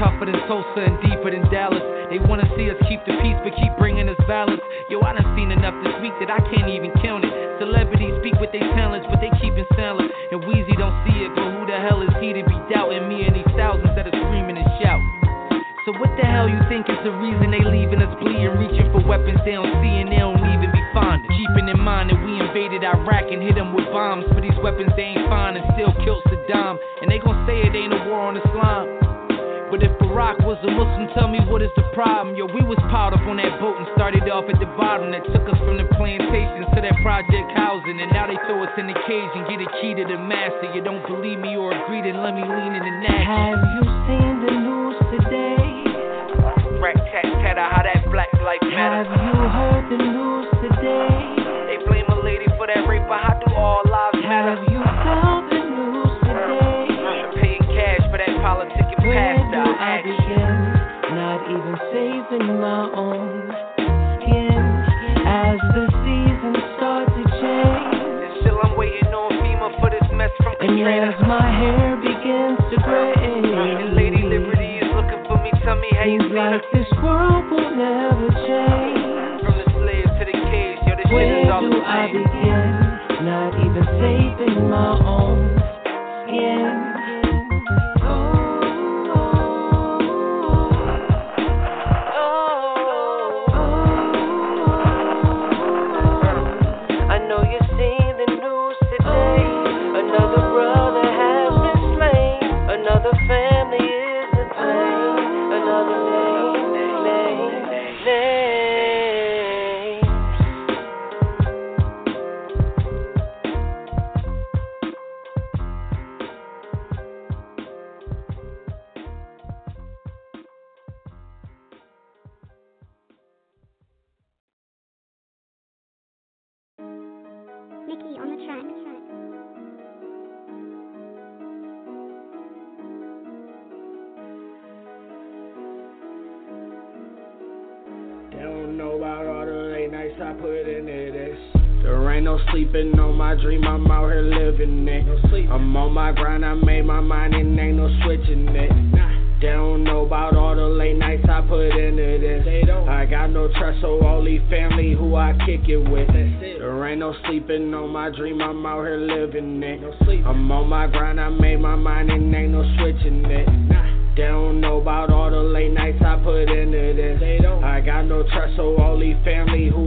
tougher 0.08 0.24
than 0.24 0.40
Tulsa 0.48 0.80
and 0.80 0.96
deeper 1.04 1.28
than 1.28 1.44
Dallas. 1.52 1.84
They 2.08 2.16
wanna 2.16 2.48
see 2.56 2.72
us 2.72 2.80
keep 2.88 3.04
the 3.04 3.12
peace, 3.20 3.36
but 3.44 3.52
keep 3.60 3.76
bringing 3.76 4.08
us 4.08 4.16
violence. 4.24 4.64
Yo, 4.88 5.04
I 5.04 5.12
done 5.12 5.28
seen 5.36 5.52
enough 5.52 5.76
this 5.84 5.92
week 6.00 6.16
that 6.24 6.32
I 6.32 6.40
can't 6.48 6.72
even 6.72 6.96
count 7.04 7.28
it. 7.28 7.32
Celebrities 7.60 8.16
speak 8.24 8.40
with 8.40 8.48
their 8.52 8.64
talents, 8.72 9.04
but 9.12 9.20
they 9.20 9.28
keepin' 9.36 9.68
silent. 9.76 10.08
And 10.32 10.40
Weezy 10.48 10.72
don't 10.80 10.96
see 11.04 11.28
it, 11.28 11.30
but 11.36 11.44
who 11.44 11.68
the 11.68 11.76
hell 11.76 12.00
is 12.00 12.08
he 12.24 12.32
to 12.32 12.40
be 12.40 12.56
doubting 12.72 13.04
me 13.04 13.28
and 13.28 13.36
these 13.36 13.52
thousands 13.52 13.92
that 14.00 14.08
are 14.08 14.16
screaming 14.16 14.56
and 14.56 14.68
shouting? 14.80 15.12
So 15.84 15.92
what 16.00 16.12
the 16.16 16.24
hell 16.24 16.48
you 16.48 16.60
think 16.72 16.88
is 16.88 17.00
the 17.04 17.12
reason 17.12 17.52
they 17.52 17.64
leaving 17.64 18.00
us 18.00 18.12
bleeding, 18.20 18.56
reaching 18.56 18.88
for 18.92 19.04
weapons 19.04 19.40
they 19.44 19.56
don't 19.60 19.72
see 19.84 19.94
and 20.00 20.08
they 20.08 20.20
don't 20.24 20.40
even 20.40 20.72
be 20.72 20.84
finding? 20.96 21.28
Keeping 21.36 21.68
in 21.68 21.80
mind 21.80 22.08
that 22.08 22.20
we 22.24 22.40
invaded 22.40 22.80
Iraq 22.84 23.28
and 23.28 23.44
hit 23.44 23.56
them 23.56 23.76
with 23.76 23.88
bombs 23.92 24.24
but 24.32 24.40
these 24.40 24.56
weapons 24.64 24.92
they 24.96 25.16
ain't 25.16 25.28
find 25.28 25.56
and 25.56 25.64
still 25.76 25.92
killed 26.04 26.24
Saddam. 26.28 26.76
And 27.00 27.12
they 27.12 27.20
gon' 27.20 27.44
say 27.44 27.60
it 27.60 27.76
ain't 27.76 27.92
a 27.92 28.00
war 28.08 28.32
on 28.32 28.36
Islam. 28.36 29.07
But 29.68 29.84
if 29.84 29.92
Barack 30.00 30.40
was 30.48 30.56
a 30.64 30.70
Muslim, 30.72 31.12
tell 31.12 31.28
me 31.28 31.44
what 31.44 31.60
is 31.60 31.68
the 31.76 31.84
problem? 31.92 32.32
Yo, 32.36 32.48
we 32.48 32.64
was 32.64 32.80
piled 32.88 33.12
up 33.12 33.20
on 33.28 33.36
that 33.36 33.60
boat 33.60 33.76
and 33.76 33.84
started 33.92 34.24
off 34.32 34.48
at 34.48 34.56
the 34.56 34.70
bottom. 34.80 35.12
That 35.12 35.28
took 35.28 35.44
us 35.44 35.60
from 35.60 35.76
the 35.76 35.84
plantations 35.92 36.64
to 36.72 36.80
that 36.80 36.96
project 37.04 37.52
housing. 37.52 38.00
And 38.00 38.08
now 38.08 38.24
they 38.24 38.40
throw 38.48 38.64
us 38.64 38.72
in 38.80 38.88
the 38.88 38.96
cage 39.04 39.32
and 39.36 39.44
get 39.44 39.60
a 39.60 39.68
key 39.76 39.92
to 39.92 40.08
the 40.08 40.16
master. 40.16 40.72
You 40.72 40.80
don't 40.80 41.04
believe 41.04 41.36
me 41.36 41.52
or 41.60 41.76
agree, 41.76 42.00
then 42.00 42.24
let 42.24 42.32
me 42.32 42.40
lean 42.40 42.72
in 42.80 42.82
the 42.82 42.94
neck. 43.04 43.24
Have 43.28 43.60
you 43.76 43.84
seen 44.08 44.32
the 44.40 44.52
news 44.56 44.96
today? 45.12 45.60
Rat 46.80 46.96
tat 47.12 47.28
tatter, 47.44 47.68
how 47.68 47.84
that 47.84 48.08
black 48.08 48.32
life 48.40 48.64
matter. 48.64 49.04
Have 49.04 49.20
you 49.20 49.36
heard 49.52 49.84
the 49.92 50.00
news 50.00 50.48
today? 50.64 51.12
They 51.68 51.78
blame 51.84 52.08
a 52.08 52.18
lady 52.24 52.48
for 52.56 52.64
that 52.72 52.88
rape, 52.88 53.04
but 53.04 53.20
how 53.20 53.36
do 53.36 53.52
all 53.52 53.84
lives 53.84 54.24
matter? 54.24 54.67
Mess 70.28 70.36
from 70.44 70.54
And 70.60 70.76
Katrina. 70.76 71.12
as 71.12 71.20
my 71.26 71.46
hair 71.50 71.96
begins 71.96 72.58
to 72.70 72.76
gray, 72.84 73.12
And 73.16 73.96
Lady 73.96 74.22
Liberty 74.22 74.78
is 74.84 74.88
looking 74.94 75.24
for 75.26 75.40
me. 75.42 75.50
Tell 75.64 75.76
me 75.76 75.88
how 75.96 76.04
you 76.04 76.20
her. 76.28 76.50
like 76.52 76.62
this 76.72 76.88
world 77.02 77.48
will 77.50 77.70
never 77.76 78.28
change. 78.44 79.40
From 79.44 79.54
the 79.56 79.66
slave 79.72 80.08
to 80.18 80.24
the 80.28 80.36
cage, 80.52 80.78
yo, 80.86 80.96
this 80.96 81.06
shit 81.08 81.12
Where 81.12 81.40
is 81.44 81.50
all 81.50 81.60
do 81.62 81.70
the 81.70 81.80
I 81.80 82.06
begin? 82.12 83.24
Not 83.24 83.52
even 83.60 83.84
saving 84.00 84.68
my 84.68 84.92
own 85.04 85.56
skin. 86.24 86.97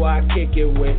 I 0.03 0.22
kick 0.34 0.57
it 0.57 0.65
with. 0.65 0.98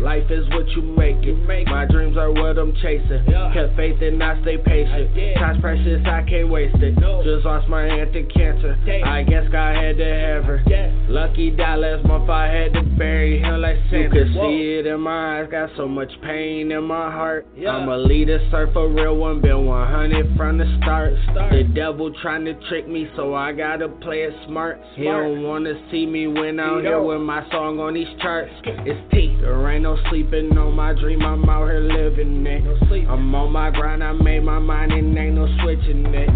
Life 0.00 0.30
is 0.30 0.48
what 0.50 0.68
you 0.70 0.82
make 0.82 1.16
it. 1.22 1.66
My 1.68 1.84
dreams 1.84 2.07
are 2.28 2.32
what 2.32 2.58
I'm 2.58 2.74
chasing. 2.76 3.24
Kept 3.54 3.76
faith 3.76 4.00
and 4.02 4.22
I 4.22 4.40
stay 4.42 4.58
patient. 4.58 5.14
Time's 5.36 5.60
precious, 5.60 6.00
I 6.06 6.22
can't 6.28 6.48
waste 6.48 6.76
it. 6.82 6.98
No. 7.00 7.22
Just 7.24 7.44
lost 7.44 7.68
my 7.68 7.84
aunt 7.84 8.12
to 8.12 8.22
cancer. 8.24 8.76
I 9.04 9.22
guess 9.22 9.44
God 9.50 9.74
had 9.74 9.96
to 9.96 10.04
have 10.04 10.44
her. 10.44 10.62
Lucky 11.08 11.50
died 11.50 11.76
last 11.76 12.04
month, 12.04 12.28
I 12.28 12.46
had 12.46 12.72
to 12.74 12.82
bury 12.82 13.40
him 13.40 13.60
like 13.60 13.76
Santa. 13.90 14.02
You 14.02 14.10
could 14.10 14.32
see 14.34 14.78
it 14.78 14.86
in 14.86 15.00
my 15.00 15.40
eyes, 15.40 15.48
got 15.50 15.70
so 15.76 15.88
much 15.88 16.10
pain 16.22 16.70
in 16.70 16.84
my 16.84 17.10
heart. 17.10 17.46
I'm 17.56 17.88
a 17.88 17.96
leader, 17.96 18.38
surf 18.50 18.76
a 18.76 18.88
real 18.88 19.16
one, 19.16 19.40
been 19.40 19.66
100 19.66 20.36
from 20.36 20.58
the 20.58 20.78
start. 20.82 21.14
The 21.34 21.64
devil 21.74 22.12
trying 22.20 22.44
to 22.44 22.54
trick 22.68 22.88
me, 22.88 23.08
so 23.16 23.34
I 23.34 23.52
gotta 23.52 23.88
play 23.88 24.22
it 24.22 24.34
smart. 24.46 24.80
He 24.94 25.04
don't 25.04 25.42
wanna 25.42 25.74
see 25.90 26.04
me 26.06 26.26
win 26.26 26.60
out 26.60 26.82
here 26.82 27.02
with 27.02 27.20
my 27.20 27.48
song 27.50 27.80
on 27.80 27.94
these 27.94 28.08
charts. 28.20 28.52
It's 28.64 29.00
T, 29.12 29.36
there 29.40 29.70
ain't 29.70 29.82
no 29.82 29.96
sleeping 30.10 30.56
on 30.58 30.74
my 30.74 30.92
dream, 30.92 31.22
I'm 31.22 31.48
out 31.48 31.68
here 31.68 31.80
living 31.80 32.17
it. 32.18 33.08
I'm 33.08 33.34
on 33.34 33.52
my 33.52 33.70
grind, 33.70 34.02
I 34.02 34.12
made 34.12 34.42
my 34.42 34.58
mind 34.58 34.92
and 34.92 35.16
ain't 35.16 35.34
no 35.34 35.46
switching 35.62 36.06
it. 36.06 36.28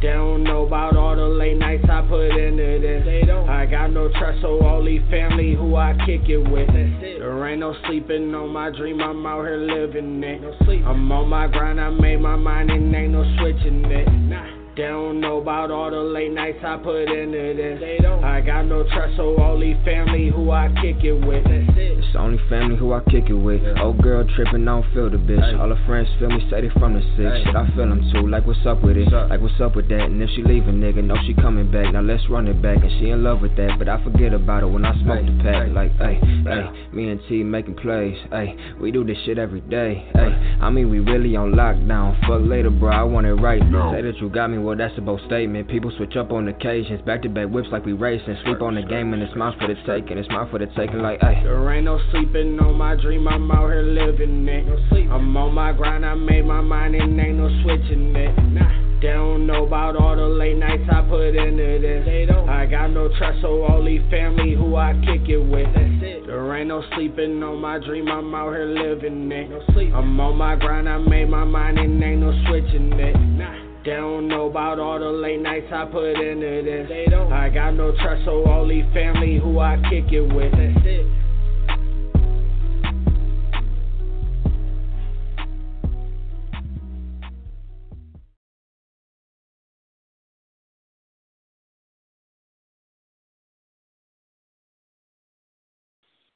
They 0.00 0.08
don't 0.08 0.44
know 0.44 0.66
about 0.66 0.96
all 0.96 1.14
the 1.14 1.26
late 1.26 1.58
nights 1.58 1.84
I 1.90 2.00
put 2.08 2.30
into 2.30 2.80
this. 2.80 3.28
I 3.48 3.66
got 3.66 3.92
no 3.92 4.08
trust, 4.08 4.40
so 4.40 4.58
only 4.64 5.00
family 5.10 5.54
who 5.54 5.76
I 5.76 5.92
kick 6.06 6.28
it 6.28 6.38
with. 6.38 6.68
There 6.72 7.48
ain't 7.48 7.60
no 7.60 7.74
sleeping 7.86 8.34
on 8.34 8.48
my 8.50 8.70
dream, 8.70 9.00
I'm 9.02 9.26
out 9.26 9.44
here 9.44 9.58
living 9.58 10.22
it. 10.24 10.40
I'm 10.86 11.12
on 11.12 11.28
my 11.28 11.48
grind, 11.48 11.80
I 11.80 11.90
made 11.90 12.20
my 12.20 12.36
mind 12.36 12.70
and 12.70 12.94
ain't 12.94 13.12
no 13.12 13.24
switching 13.38 13.84
it. 13.84 14.59
They 14.80 14.86
don't 14.86 15.20
know 15.20 15.42
about 15.42 15.70
all 15.70 15.90
the 15.90 15.98
late 15.98 16.32
nights 16.32 16.64
I 16.64 16.78
put 16.78 17.04
into 17.04 17.52
this. 17.52 17.80
They 17.80 17.98
don't. 18.00 18.24
I 18.24 18.40
got 18.40 18.64
no 18.64 18.82
trust, 18.82 19.14
so 19.18 19.36
only 19.36 19.76
family 19.84 20.30
who 20.34 20.52
I 20.52 20.68
kick 20.80 21.04
it 21.04 21.20
with. 21.20 21.44
It's 21.44 22.12
the 22.14 22.18
only 22.18 22.40
family 22.48 22.76
who 22.76 22.94
I 22.94 23.00
kick 23.10 23.28
it 23.28 23.34
with. 23.34 23.60
Old 23.76 24.00
girl 24.00 24.24
tripping, 24.34 24.66
I 24.66 24.80
don't 24.80 24.94
feel 24.94 25.10
the 25.10 25.18
bitch. 25.18 25.60
All 25.60 25.68
her 25.68 25.84
friends 25.84 26.08
feel 26.18 26.30
me, 26.30 26.48
say 26.48 26.62
they 26.62 26.70
from 26.80 26.94
the 26.94 27.02
six. 27.12 27.44
Shit, 27.44 27.54
I 27.54 27.68
feel 27.76 27.90
them 27.90 28.00
too. 28.10 28.26
Like, 28.26 28.46
what's 28.46 28.64
up 28.64 28.82
with 28.82 28.96
it? 28.96 29.12
Like, 29.12 29.42
what's 29.42 29.60
up 29.60 29.76
with 29.76 29.90
that? 29.90 30.00
And 30.00 30.22
if 30.22 30.30
she 30.34 30.42
leave 30.42 30.66
a 30.66 30.72
nigga, 30.72 31.04
know 31.04 31.16
she 31.26 31.34
coming 31.34 31.70
back. 31.70 31.92
Now 31.92 32.00
let's 32.00 32.24
run 32.30 32.48
it 32.48 32.62
back. 32.62 32.80
And 32.80 32.90
she 32.98 33.10
in 33.10 33.22
love 33.22 33.42
with 33.42 33.54
that, 33.56 33.76
but 33.78 33.86
I 33.86 34.02
forget 34.02 34.32
about 34.32 34.62
it 34.62 34.68
when 34.72 34.86
I 34.86 34.96
smoke 35.02 35.26
the 35.26 35.36
pack. 35.44 35.68
Like, 35.76 35.92
hey, 36.00 36.16
hey, 36.48 36.88
me 36.96 37.10
and 37.10 37.20
T 37.28 37.44
making 37.44 37.76
plays. 37.76 38.16
Hey, 38.32 38.56
we 38.80 38.90
do 38.90 39.04
this 39.04 39.18
shit 39.26 39.36
every 39.36 39.60
day. 39.60 40.08
Hey, 40.14 40.56
I 40.62 40.70
mean, 40.70 40.88
we 40.88 41.00
really 41.00 41.36
on 41.36 41.52
lockdown. 41.52 42.18
Fuck 42.22 42.48
later, 42.48 42.70
bro. 42.70 42.88
I 42.88 43.02
want 43.02 43.26
it 43.26 43.34
right. 43.34 43.60
Say 43.60 44.00
that 44.00 44.16
you 44.22 44.30
got 44.30 44.48
me, 44.48 44.56
well, 44.70 44.78
that's 44.78 44.96
a 44.98 45.00
bold 45.00 45.20
statement. 45.26 45.66
People 45.66 45.90
switch 45.96 46.14
up 46.14 46.30
on 46.30 46.46
occasions. 46.46 47.02
Back 47.02 47.22
to 47.22 47.28
back 47.28 47.48
whips 47.48 47.66
like 47.72 47.84
we 47.84 47.92
racing. 47.92 48.36
Sleep 48.44 48.62
on 48.62 48.76
the 48.76 48.82
game 48.82 49.12
and 49.12 49.20
it's 49.20 49.34
mine 49.34 49.58
for 49.58 49.66
the 49.66 49.74
taking. 49.82 50.16
It's 50.16 50.28
mine 50.30 50.48
for 50.48 50.60
the 50.60 50.66
taking. 50.78 51.02
Like, 51.02 51.18
hey. 51.20 51.42
There 51.42 51.74
ain't 51.74 51.86
no 51.86 51.98
sleeping 52.12 52.56
on 52.60 52.78
my 52.78 52.94
dream, 52.94 53.26
I'm 53.26 53.50
out 53.50 53.66
here 53.66 53.82
living 53.82 54.46
it. 54.46 54.64
I'm 55.10 55.36
on 55.36 55.54
my 55.54 55.72
grind, 55.72 56.06
I 56.06 56.14
made 56.14 56.44
my 56.44 56.60
mind 56.60 56.94
and 56.94 57.18
ain't 57.18 57.38
no 57.38 57.48
switching 57.64 58.14
it. 58.14 58.30
Nah. 58.54 59.00
They 59.02 59.08
don't 59.08 59.44
know 59.48 59.66
about 59.66 59.96
all 59.96 60.14
the 60.14 60.22
late 60.22 60.56
nights 60.56 60.84
I 60.88 61.02
put 61.02 61.34
into 61.34 61.80
this. 61.82 62.06
They 62.06 62.26
don't. 62.26 62.48
I 62.48 62.66
got 62.66 62.92
no 62.92 63.08
trust, 63.18 63.40
so 63.42 63.66
only 63.66 63.98
family 64.08 64.54
who 64.54 64.76
I 64.76 64.92
kick 65.04 65.28
it 65.28 65.38
with. 65.38 65.66
There 66.00 66.56
ain't 66.56 66.68
no 66.68 66.84
sleeping 66.94 67.42
on 67.42 67.58
my 67.58 67.80
dream, 67.80 68.06
I'm 68.06 68.32
out 68.36 68.52
here 68.52 68.66
living 68.66 69.32
it. 69.32 69.50
I'm 69.92 70.20
on 70.20 70.36
my 70.36 70.54
grind, 70.54 70.88
I 70.88 70.98
made 70.98 71.28
my 71.28 71.42
mind 71.42 71.76
and 71.80 72.00
ain't 72.00 72.20
no 72.20 72.30
switching 72.46 72.92
it. 72.92 73.69
They 73.82 73.92
don't 73.92 74.28
know 74.28 74.50
about 74.50 74.78
all 74.78 74.98
the 74.98 75.06
late 75.06 75.40
nights 75.40 75.68
I 75.72 75.86
put 75.86 76.12
into 76.12 76.62
this. 76.62 76.86
They 76.90 77.06
don't. 77.08 77.32
I 77.32 77.48
got 77.48 77.70
no 77.70 77.92
trust, 77.92 78.26
so 78.26 78.46
only 78.46 78.82
family 78.92 79.38
who 79.42 79.58
I 79.58 79.76
kick 79.88 80.12
it 80.12 80.20
with. 80.20 80.52
That's 80.52 80.86
it. 80.86 81.06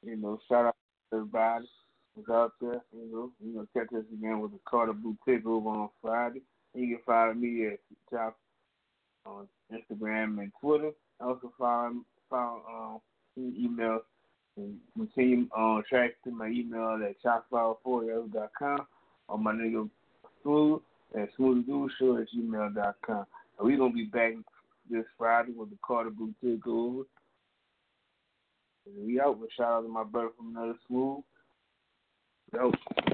You 0.03 0.17
know, 0.17 0.39
shout 0.49 0.67
out 0.67 0.77
to 1.11 1.17
everybody 1.17 1.67
who's 2.15 2.25
out 2.31 2.53
there. 2.61 2.81
You 2.93 3.13
know, 3.13 3.31
you 3.45 3.55
know, 3.55 3.67
catch 3.77 3.93
us 3.95 4.05
again 4.13 4.41
with 4.41 4.53
the 4.53 4.61
Carter 4.67 4.95
Blue 4.95 5.17
Takeover 5.29 5.67
on 5.67 5.89
Friday. 6.01 6.41
You 6.75 6.97
can 6.97 6.99
follow 7.07 7.35
me 7.35 7.67
at 7.67 7.79
Chop 8.11 8.37
on 9.27 9.49
Instagram 9.73 10.39
and 10.41 10.53
Twitter. 10.61 10.91
Also 11.21 11.53
follow 11.59 11.95
follow 12.29 12.63
um 12.69 13.01
emails 13.39 14.01
and 14.57 14.77
continue 14.97 15.47
on 15.55 15.83
track 15.89 16.13
to 16.25 16.31
my 16.31 16.49
email 16.49 16.99
at 17.03 17.17
chopfile4 17.23 17.77
or 19.29 19.39
my 19.39 19.53
nigga 19.53 19.89
Smooth 20.43 20.81
at 21.17 21.29
smoothdude 21.39 22.21
at 22.21 22.29
gmail.com. 22.37 23.27
And 23.59 23.67
we're 23.67 23.79
gonna 23.79 23.93
be 23.93 24.05
back 24.05 24.35
this 24.91 25.05
Friday 25.17 25.53
with 25.57 25.71
the 25.71 25.79
Carter 25.85 26.11
Blue 26.11 26.35
Takeover. 26.45 27.05
And 28.87 29.07
we 29.07 29.21
out. 29.21 29.41
But 29.41 29.49
shout 29.57 29.73
out 29.73 29.81
to 29.83 29.89
my 29.89 30.05
brother 30.05 30.31
from 30.37 30.55
another 30.55 30.75
smooth. 30.87 31.23
Dope. 32.53 33.14